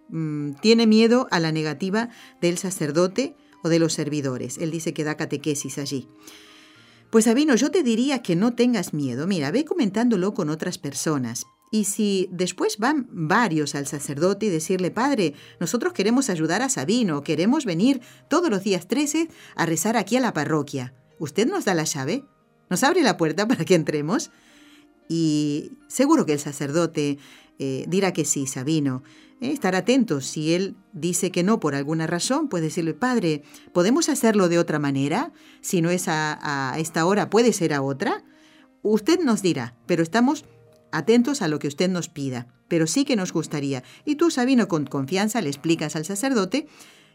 Mm, 0.10 0.54
tiene 0.62 0.88
miedo 0.88 1.28
a 1.30 1.40
la 1.40 1.52
negativa 1.52 2.10
del 2.42 2.58
sacerdote 2.58 3.36
o 3.64 3.70
de 3.70 3.80
los 3.80 3.94
servidores. 3.94 4.58
Él 4.58 4.72
dice 4.72 4.94
que 4.94 5.04
da 5.04 5.18
catequesis 5.18 5.78
allí. 5.78 6.08
Pues 7.12 7.26
Sabino, 7.26 7.56
yo 7.56 7.72
te 7.72 7.84
diría 7.84 8.22
que 8.22 8.36
no 8.36 8.54
tengas 8.54 8.94
miedo. 8.94 9.28
Mira, 9.28 9.52
ve 9.52 9.66
comentándolo 9.66 10.34
con 10.34 10.50
otras 10.50 10.78
personas. 10.78 11.46
Y 11.72 11.84
si 11.84 12.30
después 12.32 12.78
van 12.80 13.08
varios 13.12 13.76
al 13.76 13.86
sacerdote 13.86 14.48
y 14.48 14.50
decirle, 14.50 14.90
Padre, 14.90 15.34
nosotros 15.60 15.94
queremos 15.94 16.30
ayudar 16.30 16.62
a 16.64 16.70
Sabino, 16.70 17.24
queremos 17.24 17.66
venir 17.66 18.02
todos 18.28 18.50
los 18.50 18.64
días 18.64 18.88
13 18.88 19.30
a 19.56 19.66
rezar 19.66 19.96
aquí 19.96 20.18
a 20.18 20.22
la 20.22 20.34
parroquia. 20.34 20.94
usted 21.20 21.48
nos 21.48 21.66
da 21.66 21.74
la 21.74 21.84
llave, 21.84 22.24
nos 22.70 22.84
abre 22.84 23.04
la 23.04 23.18
puerta 23.18 23.48
para 23.48 23.66
que 23.66 23.76
entremos. 23.76 24.32
Y 25.08 25.72
seguro 25.88 26.26
que 26.26 26.34
el 26.34 26.40
sacerdote 26.40 27.18
eh, 27.58 27.86
dirá 27.88 28.14
que 28.14 28.26
sí, 28.26 28.48
Sabino. 28.48 29.04
Eh, 29.42 29.52
estar 29.52 29.76
atento. 29.76 30.22
Si 30.22 30.54
él 30.54 30.76
dice 30.94 31.32
que 31.32 31.44
no 31.44 31.60
por 31.60 31.76
alguna 31.76 32.08
razón, 32.08 32.48
puede 32.48 32.66
decirle, 32.66 32.94
Padre, 32.94 33.44
¿podemos 33.74 34.10
hacerlo 34.10 34.50
de 34.50 34.60
otra 34.60 34.80
manera? 34.80 35.34
Si 35.62 35.82
no 35.82 35.90
es 35.90 36.08
a, 36.08 36.40
a 36.74 36.80
esta 36.80 37.06
hora, 37.06 37.30
puede 37.30 37.54
ser 37.54 37.74
a 37.74 37.82
otra. 37.82 38.24
Usted 38.82 39.20
nos 39.20 39.42
dirá, 39.42 39.76
pero 39.88 40.04
estamos 40.04 40.46
atentos 40.92 41.42
a 41.42 41.48
lo 41.48 41.60
que 41.60 41.68
usted 41.68 41.90
nos 41.90 42.10
pida. 42.10 42.48
Pero 42.68 42.88
sí 42.88 43.06
que 43.06 43.16
nos 43.16 43.34
gustaría. 43.34 43.84
Y 44.06 44.16
tú, 44.16 44.32
Sabino, 44.32 44.68
con 44.68 44.86
confianza 44.86 45.42
le 45.42 45.50
explicas 45.50 45.96
al 45.96 46.06
sacerdote 46.06 46.68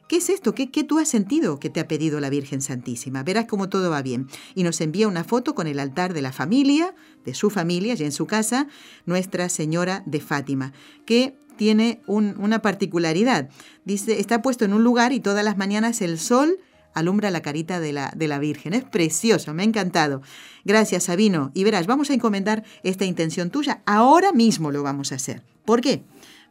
¿Qué 0.08 0.16
es 0.16 0.28
esto? 0.28 0.54
¿Qué, 0.54 0.70
¿Qué, 0.70 0.84
tú 0.84 0.98
has 0.98 1.08
sentido 1.08 1.58
que 1.58 1.70
te 1.70 1.80
ha 1.80 1.88
pedido 1.88 2.20
la 2.20 2.28
Virgen 2.28 2.60
Santísima? 2.60 3.22
Verás 3.22 3.46
cómo 3.46 3.70
todo 3.70 3.88
va 3.88 4.02
bien. 4.02 4.28
Y 4.54 4.62
nos 4.62 4.80
envía 4.82 5.08
una 5.08 5.24
foto 5.24 5.54
con 5.54 5.66
el 5.66 5.80
altar 5.80 6.12
de 6.12 6.20
la 6.20 6.32
familia, 6.32 6.94
de 7.24 7.32
su 7.32 7.48
familia, 7.48 7.94
ya 7.94 8.04
en 8.04 8.12
su 8.12 8.26
casa, 8.26 8.68
Nuestra 9.06 9.48
Señora 9.48 10.02
de 10.04 10.20
Fátima, 10.20 10.72
que 11.06 11.38
tiene 11.56 12.02
una 12.06 12.60
particularidad. 12.60 13.48
Dice, 13.84 14.20
está 14.20 14.42
puesto 14.42 14.64
en 14.66 14.74
un 14.74 14.84
lugar 14.84 15.12
y 15.12 15.20
todas 15.20 15.44
las 15.44 15.56
mañanas 15.56 16.02
el 16.02 16.18
sol 16.18 16.58
alumbra 16.94 17.30
la 17.30 17.42
carita 17.42 17.80
de 17.80 17.92
la, 17.92 18.12
de 18.16 18.28
la 18.28 18.38
Virgen. 18.38 18.72
Es 18.72 18.84
precioso, 18.84 19.52
me 19.52 19.62
ha 19.62 19.66
encantado. 19.66 20.22
Gracias, 20.64 21.04
Sabino. 21.04 21.50
Y 21.54 21.64
verás, 21.64 21.86
vamos 21.86 22.10
a 22.10 22.14
encomendar 22.14 22.64
esta 22.82 23.04
intención 23.04 23.50
tuya. 23.50 23.82
Ahora 23.84 24.32
mismo 24.32 24.70
lo 24.70 24.82
vamos 24.82 25.12
a 25.12 25.16
hacer. 25.16 25.42
¿Por 25.64 25.80
qué? 25.80 26.02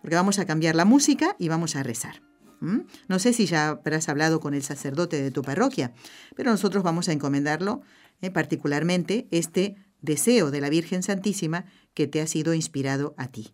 Porque 0.02 0.16
vamos 0.16 0.40
a 0.40 0.46
cambiar 0.46 0.76
la 0.76 0.86
música 0.86 1.36
y 1.40 1.48
vamos 1.48 1.76
a 1.76 1.84
rezar. 1.84 2.22
¿Mm? 2.60 2.82
No 3.08 3.20
sé 3.20 3.34
si 3.34 3.46
ya 3.46 3.70
habrás 3.70 4.08
hablado 4.10 4.40
con 4.40 4.54
el 4.54 4.64
sacerdote 4.64 5.22
de 5.22 5.32
tu 5.32 5.42
parroquia, 5.42 5.94
pero 6.36 6.52
nosotros 6.52 6.84
vamos 6.84 7.10
a 7.10 7.12
encomendarlo 7.12 7.82
eh, 8.22 8.32
particularmente 8.32 9.28
este 9.32 9.76
deseo 10.02 10.52
de 10.52 10.62
la 10.62 10.70
Virgen 10.70 11.04
Santísima 11.04 11.66
que 11.94 12.08
te 12.08 12.22
ha 12.22 12.28
sido 12.28 12.54
inspirado 12.54 13.16
a 13.18 13.28
ti. 13.28 13.54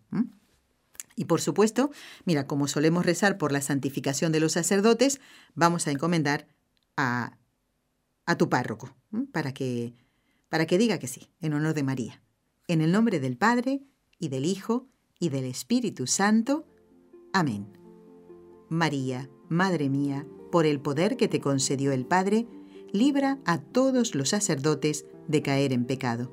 Y 1.16 1.26
por 1.26 1.42
supuesto, 1.42 1.92
mira, 2.24 2.48
como 2.48 2.68
solemos 2.68 3.06
rezar 3.06 3.38
por 3.38 3.52
la 3.52 3.62
santificación 3.62 4.32
de 4.32 4.40
los 4.40 4.54
sacerdotes, 4.54 5.20
vamos 5.54 5.88
a 5.88 5.92
encomendar 5.92 6.48
a, 7.00 8.36
tu 8.38 8.50
párroco 8.50 8.96
para 9.32 9.54
que, 9.54 9.96
para 10.50 10.68
que 10.68 10.78
diga 10.78 11.00
que 11.00 11.08
sí, 11.08 11.32
en 11.42 11.54
honor 11.54 11.74
de 11.74 11.84
María. 11.84 12.22
En 12.68 12.82
el 12.82 12.92
nombre 12.92 13.20
del 13.20 13.38
Padre, 13.38 13.82
y 14.20 14.28
del 14.28 14.46
Hijo, 14.46 14.88
y 15.20 15.30
del 15.30 15.46
Espíritu 15.46 16.06
Santo. 16.06 16.68
Amén. 17.34 17.68
María, 18.70 19.30
Madre 19.48 19.90
mía, 19.90 20.28
por 20.52 20.66
el 20.66 20.80
poder 20.80 21.18
que 21.18 21.28
te 21.28 21.42
concedió 21.42 21.92
el 21.92 22.06
Padre, 22.06 22.48
libra 22.92 23.40
a 23.46 23.60
todos 23.60 24.14
los 24.14 24.30
sacerdotes 24.30 25.06
de 25.28 25.42
caer 25.42 25.74
en 25.74 25.86
pecado. 25.86 26.32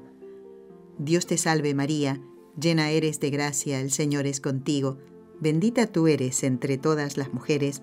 Dios 0.99 1.27
te 1.27 1.39
salve 1.39 1.75
María, 1.75 2.21
llena 2.61 2.91
eres 2.91 3.21
de 3.21 3.31
gracia, 3.31 3.81
el 3.81 3.91
Señor 3.91 4.27
es 4.27 4.41
contigo, 4.41 4.99
bendita 5.41 5.87
tú 5.87 6.09
eres 6.09 6.43
entre 6.43 6.79
todas 6.79 7.17
las 7.17 7.33
mujeres, 7.33 7.83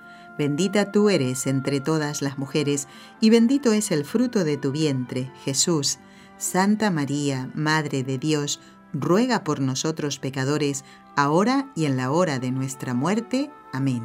Bendita 0.41 0.91
tú 0.91 1.11
eres 1.11 1.45
entre 1.45 1.81
todas 1.81 2.23
las 2.23 2.39
mujeres, 2.39 2.87
y 3.19 3.29
bendito 3.29 3.73
es 3.73 3.91
el 3.91 4.03
fruto 4.05 4.43
de 4.43 4.57
tu 4.57 4.71
vientre, 4.71 5.31
Jesús. 5.45 5.99
Santa 6.39 6.89
María, 6.89 7.51
Madre 7.53 8.01
de 8.01 8.17
Dios, 8.17 8.59
ruega 8.91 9.43
por 9.43 9.59
nosotros 9.59 10.17
pecadores, 10.17 10.83
ahora 11.15 11.71
y 11.75 11.85
en 11.85 11.95
la 11.95 12.09
hora 12.09 12.39
de 12.39 12.49
nuestra 12.49 12.95
muerte. 12.95 13.51
Amén. 13.71 14.01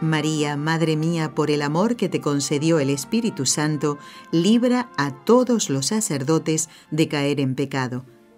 María, 0.00 0.56
Madre 0.56 0.96
mía, 0.96 1.32
por 1.32 1.52
el 1.52 1.62
amor 1.62 1.94
que 1.94 2.08
te 2.08 2.20
concedió 2.20 2.80
el 2.80 2.90
Espíritu 2.90 3.46
Santo, 3.46 4.00
libra 4.32 4.90
a 4.96 5.12
todos 5.12 5.70
los 5.70 5.86
sacerdotes 5.86 6.68
de 6.90 7.06
caer 7.06 7.38
en 7.38 7.54
pecado. 7.54 8.04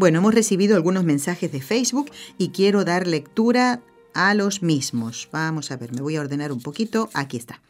Bueno, 0.00 0.20
hemos 0.20 0.32
recibido 0.32 0.76
algunos 0.76 1.04
mensajes 1.04 1.52
de 1.52 1.60
Facebook 1.60 2.10
y 2.38 2.52
quiero 2.52 2.86
dar 2.86 3.06
lectura 3.06 3.82
a 4.14 4.32
los 4.32 4.62
mismos. 4.62 5.28
Vamos 5.30 5.70
a 5.70 5.76
ver, 5.76 5.92
me 5.92 6.00
voy 6.00 6.16
a 6.16 6.22
ordenar 6.22 6.52
un 6.52 6.62
poquito. 6.62 7.10
Aquí 7.12 7.36
está. 7.36 7.60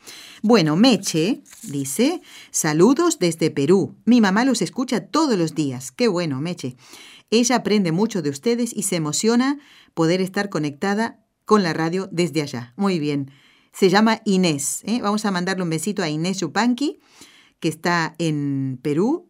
Bueno, 0.41 0.77
Meche 0.77 1.43
dice, 1.65 2.23
saludos 2.53 3.19
desde 3.19 3.51
Perú. 3.51 3.97
Mi 4.05 4.21
mamá 4.21 4.45
los 4.45 4.63
escucha 4.63 5.07
todos 5.09 5.37
los 5.37 5.57
días. 5.57 5.91
Qué 5.91 6.07
bueno, 6.07 6.41
Meche. 6.41 6.77
Ella 7.31 7.57
aprende 7.57 7.91
mucho 7.91 8.23
de 8.23 8.31
ustedes 8.31 8.77
y 8.77 8.85
se 8.85 8.95
emociona 8.95 9.59
poder 9.95 10.21
estar 10.21 10.51
conectada 10.51 11.19
con 11.45 11.65
la 11.65 11.73
radio 11.73 12.09
desde 12.13 12.43
allá. 12.43 12.75
Muy 12.77 13.01
bien. 13.01 13.33
Se 13.73 13.89
llama 13.89 14.23
Inés. 14.25 14.83
¿eh? 14.85 15.01
Vamos 15.03 15.25
a 15.25 15.33
mandarle 15.33 15.65
un 15.65 15.71
besito 15.71 16.01
a 16.05 16.09
Inés 16.09 16.39
Yupanqui, 16.39 17.01
que 17.59 17.69
está 17.69 18.15
en 18.19 18.79
Perú. 18.81 19.27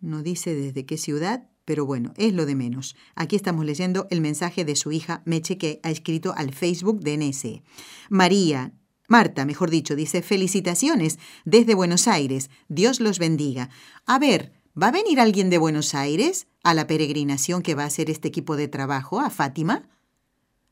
No 0.00 0.22
dice 0.22 0.54
desde 0.54 0.86
qué 0.86 0.98
ciudad, 0.98 1.48
pero 1.64 1.86
bueno, 1.86 2.12
es 2.16 2.32
lo 2.32 2.46
de 2.46 2.54
menos. 2.54 2.96
Aquí 3.14 3.36
estamos 3.36 3.64
leyendo 3.64 4.06
el 4.10 4.20
mensaje 4.20 4.64
de 4.64 4.76
su 4.76 4.92
hija 4.92 5.22
Meche 5.24 5.58
que 5.58 5.80
ha 5.82 5.90
escrito 5.90 6.34
al 6.36 6.52
Facebook 6.52 7.00
de 7.00 7.16
NSE. 7.16 7.62
María, 8.10 8.72
Marta, 9.08 9.44
mejor 9.44 9.70
dicho, 9.70 9.96
dice 9.96 10.22
felicitaciones 10.22 11.18
desde 11.44 11.74
Buenos 11.74 12.08
Aires. 12.08 12.50
Dios 12.68 13.00
los 13.00 13.18
bendiga. 13.18 13.68
A 14.06 14.18
ver, 14.18 14.52
¿va 14.80 14.88
a 14.88 14.92
venir 14.92 15.20
alguien 15.20 15.50
de 15.50 15.58
Buenos 15.58 15.94
Aires 15.94 16.46
a 16.62 16.72
la 16.74 16.86
peregrinación 16.86 17.62
que 17.62 17.74
va 17.74 17.82
a 17.82 17.86
hacer 17.86 18.08
este 18.08 18.28
equipo 18.28 18.56
de 18.56 18.68
trabajo 18.68 19.20
a 19.20 19.28
Fátima? 19.28 19.88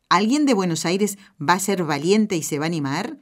¿Alguien 0.09 0.47
de 0.47 0.55
Buenos 0.55 0.87
Aires 0.87 1.19
va 1.41 1.55
a 1.55 1.61
ser 1.61 1.85
valiente 1.85 2.37
y 2.37 2.43
se 2.43 2.59
va 2.59 2.65
a 2.65 2.67
animar? 2.67 3.19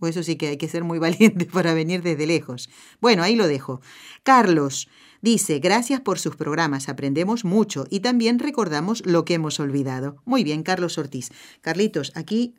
O 0.00 0.06
eso 0.06 0.22
sí 0.22 0.36
que 0.36 0.48
hay 0.48 0.56
que 0.58 0.68
ser 0.68 0.84
muy 0.84 0.98
valiente 1.00 1.46
para 1.46 1.72
venir 1.72 2.02
desde 2.02 2.26
lejos. 2.26 2.68
Bueno, 3.00 3.22
ahí 3.22 3.36
lo 3.36 3.46
dejo. 3.46 3.80
Carlos, 4.22 4.88
Dice, 5.22 5.60
gracias 5.60 6.00
por 6.00 6.18
sus 6.18 6.34
programas, 6.34 6.88
aprendemos 6.88 7.44
mucho 7.44 7.86
y 7.88 8.00
también 8.00 8.40
recordamos 8.40 9.06
lo 9.06 9.24
que 9.24 9.34
hemos 9.34 9.60
olvidado. 9.60 10.16
Muy 10.24 10.42
bien, 10.42 10.64
Carlos 10.64 10.98
Ortiz. 10.98 11.30
Carlitos, 11.60 12.10
aquí 12.16 12.56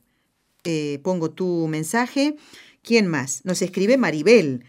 eh, 0.63 1.01
pongo 1.03 1.29
tu 1.29 1.67
mensaje. 1.67 2.37
¿Quién 2.81 3.07
más? 3.07 3.41
Nos 3.43 3.61
escribe 3.61 3.97
Maribel 3.97 4.63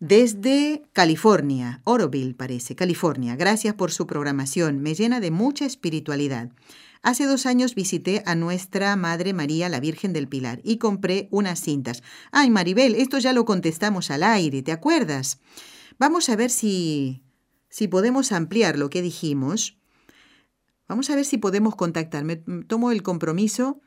desde 0.00 0.82
California, 0.92 1.80
Oroville 1.84 2.34
parece, 2.34 2.76
California. 2.76 3.36
Gracias 3.36 3.74
por 3.74 3.90
su 3.90 4.06
programación, 4.06 4.80
me 4.80 4.94
llena 4.94 5.18
de 5.18 5.30
mucha 5.30 5.64
espiritualidad. 5.64 6.50
Hace 7.02 7.24
dos 7.24 7.46
años 7.46 7.74
visité 7.74 8.22
a 8.26 8.34
nuestra 8.34 8.94
Madre 8.96 9.32
María, 9.32 9.70
la 9.70 9.80
Virgen 9.80 10.12
del 10.12 10.28
Pilar, 10.28 10.60
y 10.62 10.76
compré 10.76 11.28
unas 11.30 11.60
cintas. 11.60 12.02
Ay, 12.32 12.50
Maribel, 12.50 12.94
esto 12.94 13.18
ya 13.18 13.32
lo 13.32 13.46
contestamos 13.46 14.10
al 14.10 14.24
aire, 14.24 14.62
¿te 14.62 14.72
acuerdas? 14.72 15.38
Vamos 15.98 16.28
a 16.28 16.36
ver 16.36 16.50
si 16.50 17.22
si 17.70 17.88
podemos 17.88 18.32
ampliar 18.32 18.78
lo 18.78 18.90
que 18.90 19.00
dijimos, 19.00 19.78
vamos 20.88 21.08
a 21.08 21.16
ver 21.16 21.24
si 21.24 21.38
podemos 21.38 21.76
contactar. 21.76 22.24
Me 22.24 22.36
tomo 22.36 22.90
el 22.90 23.02
compromiso 23.02 23.80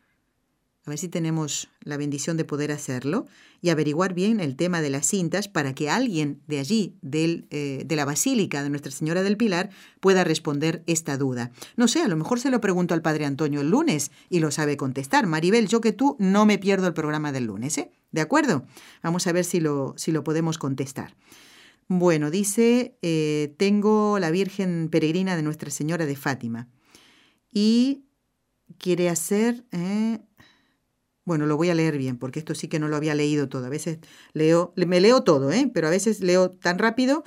a 0.86 0.90
ver 0.90 1.00
si 1.00 1.08
tenemos 1.08 1.70
la 1.84 1.96
bendición 1.96 2.36
de 2.36 2.44
poder 2.44 2.72
hacerlo 2.72 3.26
y 3.62 3.70
averiguar 3.70 4.14
bien 4.14 4.42
el 4.42 4.58
tema 4.58 4.82
de 4.82 4.90
las 4.90 5.08
cintas 5.08 5.48
para 5.48 5.74
que 5.74 5.90
alguien 5.90 6.42
de 6.48 6.60
allí, 6.60 6.98
eh, 7.02 7.84
de 7.86 7.96
la 7.96 8.04
Basílica 8.04 8.62
de 8.64 8.70
Nuestra 8.70 8.92
Señora 8.92 9.24
del 9.24 9.38
Pilar, 9.38 9.70
pueda 10.02 10.26
responder 10.26 10.84
esta 10.86 11.18
duda. 11.18 11.52
No 11.78 11.88
sé, 11.88 12.02
a 12.02 12.10
lo 12.10 12.18
mejor 12.18 12.42
se 12.42 12.52
lo 12.52 12.60
pregunto 12.60 12.94
al 12.94 13.02
Padre 13.02 13.24
Antonio 13.24 13.62
el 13.62 13.70
lunes 13.70 14.12
y 14.30 14.40
lo 14.40 14.52
sabe 14.52 14.76
contestar. 14.76 15.26
Maribel, 15.26 15.70
yo 15.70 15.80
que 15.80 15.94
tú 15.94 16.18
no 16.20 16.46
me 16.46 16.58
pierdo 16.58 16.88
el 16.88 16.94
programa 16.94 17.32
del 17.32 17.46
lunes, 17.46 17.78
¿eh? 17.78 17.92
¿De 18.12 18.22
acuerdo? 18.22 18.66
Vamos 19.02 19.26
a 19.26 19.32
ver 19.32 19.46
si 19.46 19.62
lo, 19.62 19.94
si 19.98 20.12
lo 20.12 20.26
podemos 20.26 20.58
contestar. 20.58 21.16
Bueno, 21.96 22.32
dice, 22.32 22.98
eh, 23.04 23.54
tengo 23.58 24.18
la 24.18 24.32
Virgen 24.32 24.90
Peregrina 24.90 25.36
de 25.36 25.44
Nuestra 25.44 25.70
Señora 25.70 26.08
de 26.08 26.16
Fátima 26.16 26.68
y 27.52 28.06
quiere 28.80 29.10
hacer... 29.10 29.64
Eh, 29.72 30.20
bueno, 31.24 31.46
lo 31.46 31.56
voy 31.56 31.70
a 31.70 31.76
leer 31.76 32.00
bien, 32.00 32.18
porque 32.18 32.40
esto 32.40 32.56
sí 32.56 32.68
que 32.68 32.80
no 32.80 32.88
lo 32.88 32.96
había 32.96 33.14
leído 33.14 33.48
todo. 33.48 33.68
A 33.68 33.70
veces 33.70 34.00
leo, 34.34 34.74
me 34.76 35.02
leo 35.02 35.22
todo, 35.24 35.52
¿eh? 35.52 35.70
pero 35.72 35.86
a 35.86 35.92
veces 35.92 36.22
leo 36.22 36.50
tan 36.50 36.80
rápido 36.80 37.24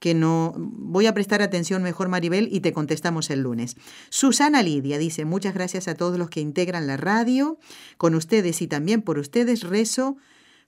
que 0.00 0.14
no 0.14 0.52
voy 0.56 1.06
a 1.06 1.14
prestar 1.14 1.40
atención 1.40 1.84
mejor 1.84 2.08
Maribel 2.08 2.48
y 2.50 2.58
te 2.58 2.72
contestamos 2.72 3.30
el 3.30 3.42
lunes. 3.42 3.76
Susana 4.10 4.64
Lidia 4.64 4.98
dice, 4.98 5.26
muchas 5.26 5.54
gracias 5.54 5.86
a 5.86 5.94
todos 5.94 6.18
los 6.18 6.28
que 6.28 6.40
integran 6.40 6.88
la 6.88 6.96
radio, 6.96 7.58
con 7.98 8.16
ustedes 8.16 8.62
y 8.62 8.66
también 8.66 9.00
por 9.00 9.18
ustedes 9.18 9.62
rezo 9.62 10.16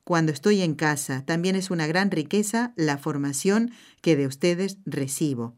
cuando 0.05 0.33
estoy 0.33 0.63
en 0.63 0.75
casa. 0.75 1.25
También 1.25 1.57
es 1.57 1.71
una 1.71 1.87
gran 1.87 2.11
riqueza 2.11 2.73
la 2.77 2.99
formación 2.99 3.73
que 4.01 4.17
de 4.17 4.27
ustedes 4.27 4.79
recibo. 4.85 5.57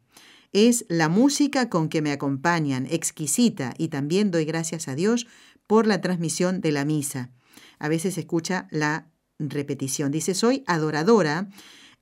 Es 0.53 0.85
la 0.89 1.09
música 1.09 1.71
con 1.71 1.89
que 1.89 2.03
me 2.03 2.13
acompañan, 2.13 2.87
exquisita, 2.91 3.75
y 3.79 3.89
también 3.89 4.31
doy 4.31 4.45
gracias 4.45 4.89
a 4.89 4.95
Dios 4.95 5.27
por 5.67 5.87
la 5.87 6.01
transmisión 6.01 6.61
de 6.61 6.73
la 6.73 6.85
misa. 6.85 7.31
A 7.79 7.89
veces 7.89 8.19
escucha 8.19 8.69
la 8.71 9.09
repetición. 9.39 10.13
Dice, 10.13 10.35
soy 10.35 10.63
adoradora 10.67 11.49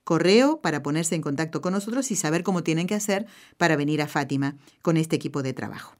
Correo 0.05 0.61
para 0.61 0.85
ponerse 0.85 1.17
en 1.17 1.23
contacto 1.23 1.61
con 1.61 1.73
nosotros 1.73 2.13
y 2.13 2.17
saber 2.17 2.45
cómo 2.45 2.63
tienen 2.63 2.87
que 2.87 2.95
hacer 2.95 3.27
para 3.57 3.75
venir 3.75 4.01
a 4.01 4.07
Fátima 4.07 4.57
con 4.83 4.97
este 4.97 5.17
equipo 5.17 5.43
de 5.43 5.53
trabajo. 5.53 5.97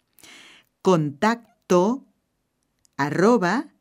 Contacto 0.81 2.07
arroba 2.97 3.73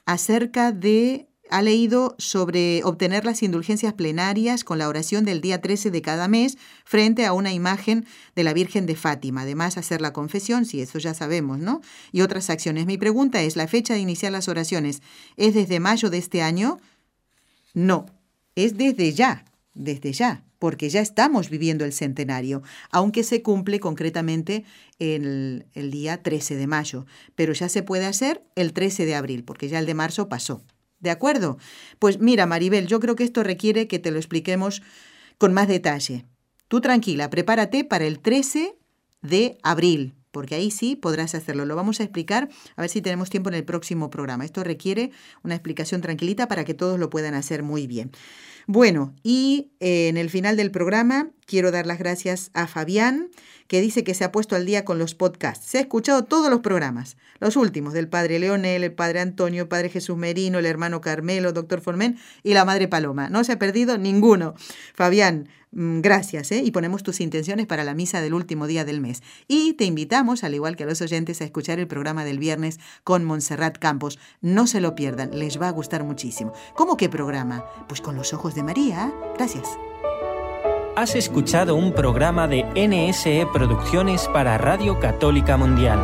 acerca 0.07 0.73
de 0.73 1.30
ha 1.51 1.63
leído 1.63 2.15
sobre 2.19 2.83
obtener 2.85 3.25
las 3.25 3.43
indulgencias 3.43 3.93
plenarias 3.95 4.65
con 4.65 4.79
la 4.79 4.89
oración 4.89 5.25
del 5.25 5.41
día 5.41 5.61
13 5.61 5.91
de 5.91 6.03
cada 6.03 6.29
mes 6.29 6.57
frente 6.85 7.27
a 7.27 7.33
una 7.33 7.53
imagen 7.53 8.07
de 8.37 8.45
la 8.45 8.53
Virgen 8.53 8.87
de 8.87 8.97
Fátima. 8.97 9.43
Además, 9.43 9.77
hacer 9.77 10.01
la 10.01 10.13
confesión, 10.13 10.65
si 10.65 10.81
eso 10.81 10.99
ya 10.99 11.13
sabemos, 11.13 11.59
¿no? 11.59 11.81
Y 12.13 12.21
otras 12.21 12.51
acciones. 12.51 12.87
Mi 12.87 12.99
pregunta 12.99 13.43
es, 13.43 13.57
¿la 13.57 13.69
fecha 13.69 13.95
de 13.95 14.01
iniciar 14.01 14.33
las 14.33 14.49
oraciones 14.49 15.03
es 15.37 15.55
desde 15.55 15.81
mayo 15.81 16.09
de 16.09 16.19
este 16.19 16.43
año? 16.43 16.79
No, 17.75 18.07
es 18.55 18.77
desde 18.77 19.13
ya, 19.13 19.45
desde 19.75 20.13
ya, 20.13 20.45
porque 20.59 20.89
ya 20.89 21.01
estamos 21.01 21.51
viviendo 21.51 21.85
el 21.85 21.93
centenario, 21.93 22.63
aunque 22.91 23.25
se 23.25 23.43
cumple 23.43 23.81
concretamente 23.81 24.65
el, 24.99 25.67
el 25.75 25.91
día 25.91 26.23
13 26.23 26.57
de 26.57 26.67
mayo, 26.67 27.07
pero 27.35 27.53
ya 27.53 27.69
se 27.69 27.83
puede 27.83 28.07
hacer 28.07 28.45
el 28.55 28.73
13 28.73 29.07
de 29.07 29.15
abril, 29.15 29.45
porque 29.45 29.69
ya 29.69 29.79
el 29.79 29.87
de 29.87 29.95
marzo 29.95 30.29
pasó. 30.29 30.63
¿De 31.01 31.11
acuerdo? 31.11 31.59
Pues 31.99 32.21
mira, 32.21 32.47
Maribel, 32.47 32.87
yo 32.87 33.01
creo 33.01 33.17
que 33.17 33.25
esto 33.25 33.43
requiere 33.43 33.89
que 33.89 33.99
te 33.99 34.11
lo 34.11 34.19
expliquemos 34.19 34.83
con 35.39 35.53
más 35.53 35.67
detalle. 35.67 36.27
Tú 36.69 36.81
tranquila, 36.81 37.31
prepárate 37.31 37.85
para 37.85 38.05
el 38.05 38.21
13 38.21 38.77
de 39.23 39.59
abril, 39.63 40.15
porque 40.31 40.55
ahí 40.55 40.71
sí 40.71 40.97
podrás 40.97 41.35
hacerlo. 41.35 41.65
Lo 41.65 41.75
vamos 41.75 42.01
a 42.01 42.05
explicar, 42.05 42.49
a 42.77 42.83
ver 42.83 42.91
si 42.91 43.03
tenemos 43.03 43.31
tiempo 43.31 43.49
en 43.49 43.57
el 43.57 43.65
próximo 43.65 44.11
programa. 44.11 44.45
Esto 44.45 44.63
requiere 44.63 45.11
una 45.43 45.55
explicación 45.55 46.01
tranquilita 46.01 46.49
para 46.49 46.65
que 46.65 46.75
todos 46.75 46.99
lo 47.01 47.11
puedan 47.11 47.35
hacer 47.35 47.63
muy 47.63 47.87
bien. 47.87 48.13
Bueno, 48.73 49.17
y 49.25 49.73
eh, 49.81 50.07
en 50.07 50.17
el 50.17 50.31
final 50.31 50.57
del 50.57 50.71
programa 50.71 51.33
quiero 51.45 51.73
dar 51.73 51.87
las 51.87 51.99
gracias 51.99 52.53
a 52.55 52.69
Fabián, 52.69 53.31
que 53.67 53.81
dice 53.81 54.05
que 54.05 54.15
se 54.15 54.25
ha 54.25 54.31
puesto 54.31 54.55
al 54.55 54.67
día 54.67 54.85
con 54.85 54.99
los 54.99 55.17
podcasts. 55.17 55.67
Se 55.67 55.79
ha 55.79 55.81
escuchado 55.81 56.25
todos 56.25 56.51
los 56.51 56.61
programas, 56.61 57.17
los 57.41 57.57
últimos, 57.57 57.93
del 57.93 58.09
padre 58.09 58.39
Leonel, 58.39 58.85
el 58.85 58.93
padre 58.93 59.21
Antonio, 59.21 59.63
el 59.63 59.69
padre 59.69 59.89
Jesús 59.89 60.17
Merino, 60.17 60.61
el 60.61 60.67
hermano 60.67 61.01
Carmelo, 61.01 61.53
doctor 61.53 61.81
Formen 61.81 62.19
y 62.45 62.55
la 62.55 62.65
madre 62.65 62.87
Paloma. 62.87 63.29
No 63.29 63.43
se 63.43 63.53
ha 63.53 63.59
perdido 63.59 63.97
ninguno. 63.99 64.55
Fabián, 64.95 65.49
mm, 65.73 66.01
gracias, 66.01 66.51
¿eh? 66.53 66.63
y 66.65 66.73
ponemos 66.73 67.05
tus 67.05 67.21
intenciones 67.21 67.67
para 67.67 67.85
la 67.85 67.95
misa 67.95 68.21
del 68.21 68.35
último 68.35 68.67
día 68.67 68.85
del 68.85 69.01
mes. 69.01 69.23
Y 69.47 69.75
te 69.75 69.85
invitamos, 69.85 70.43
al 70.43 70.55
igual 70.55 70.77
que 70.77 70.83
a 70.83 70.87
los 70.87 71.01
oyentes, 71.01 71.41
a 71.41 71.45
escuchar 71.45 71.79
el 71.79 71.87
programa 71.87 72.25
del 72.25 72.41
viernes 72.41 72.81
con 73.05 73.25
Montserrat 73.25 73.79
Campos. 73.79 74.19
No 74.41 74.67
se 74.67 74.81
lo 74.81 74.97
pierdan, 74.97 75.31
les 75.39 75.61
va 75.61 75.69
a 75.69 75.73
gustar 75.73 76.03
muchísimo. 76.03 76.53
¿Cómo 76.75 76.97
qué 76.97 77.09
programa? 77.09 77.65
Pues 77.89 78.01
con 78.01 78.17
los 78.17 78.33
ojos 78.35 78.57
de 78.61 78.65
María. 78.65 79.13
Gracias. 79.37 79.79
Has 80.97 81.15
escuchado 81.15 81.75
un 81.75 81.93
programa 81.93 82.47
de 82.47 82.65
NSE 82.75 83.47
Producciones 83.53 84.29
para 84.29 84.59
Radio 84.59 85.01
Católica 85.01 85.57
Mundial. 85.57 85.99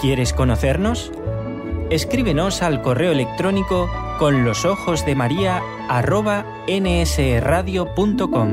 ¿Quieres 0.00 0.32
conocernos? 0.32 1.10
escríbenos 1.90 2.62
al 2.62 2.82
correo 2.82 3.12
electrónico 3.12 3.90
con 4.18 4.44
los 4.44 4.64
ojos 4.64 5.06
de 5.06 5.14
María 5.14 5.62
arroba 5.88 6.44
nsradio.com. 6.68 8.52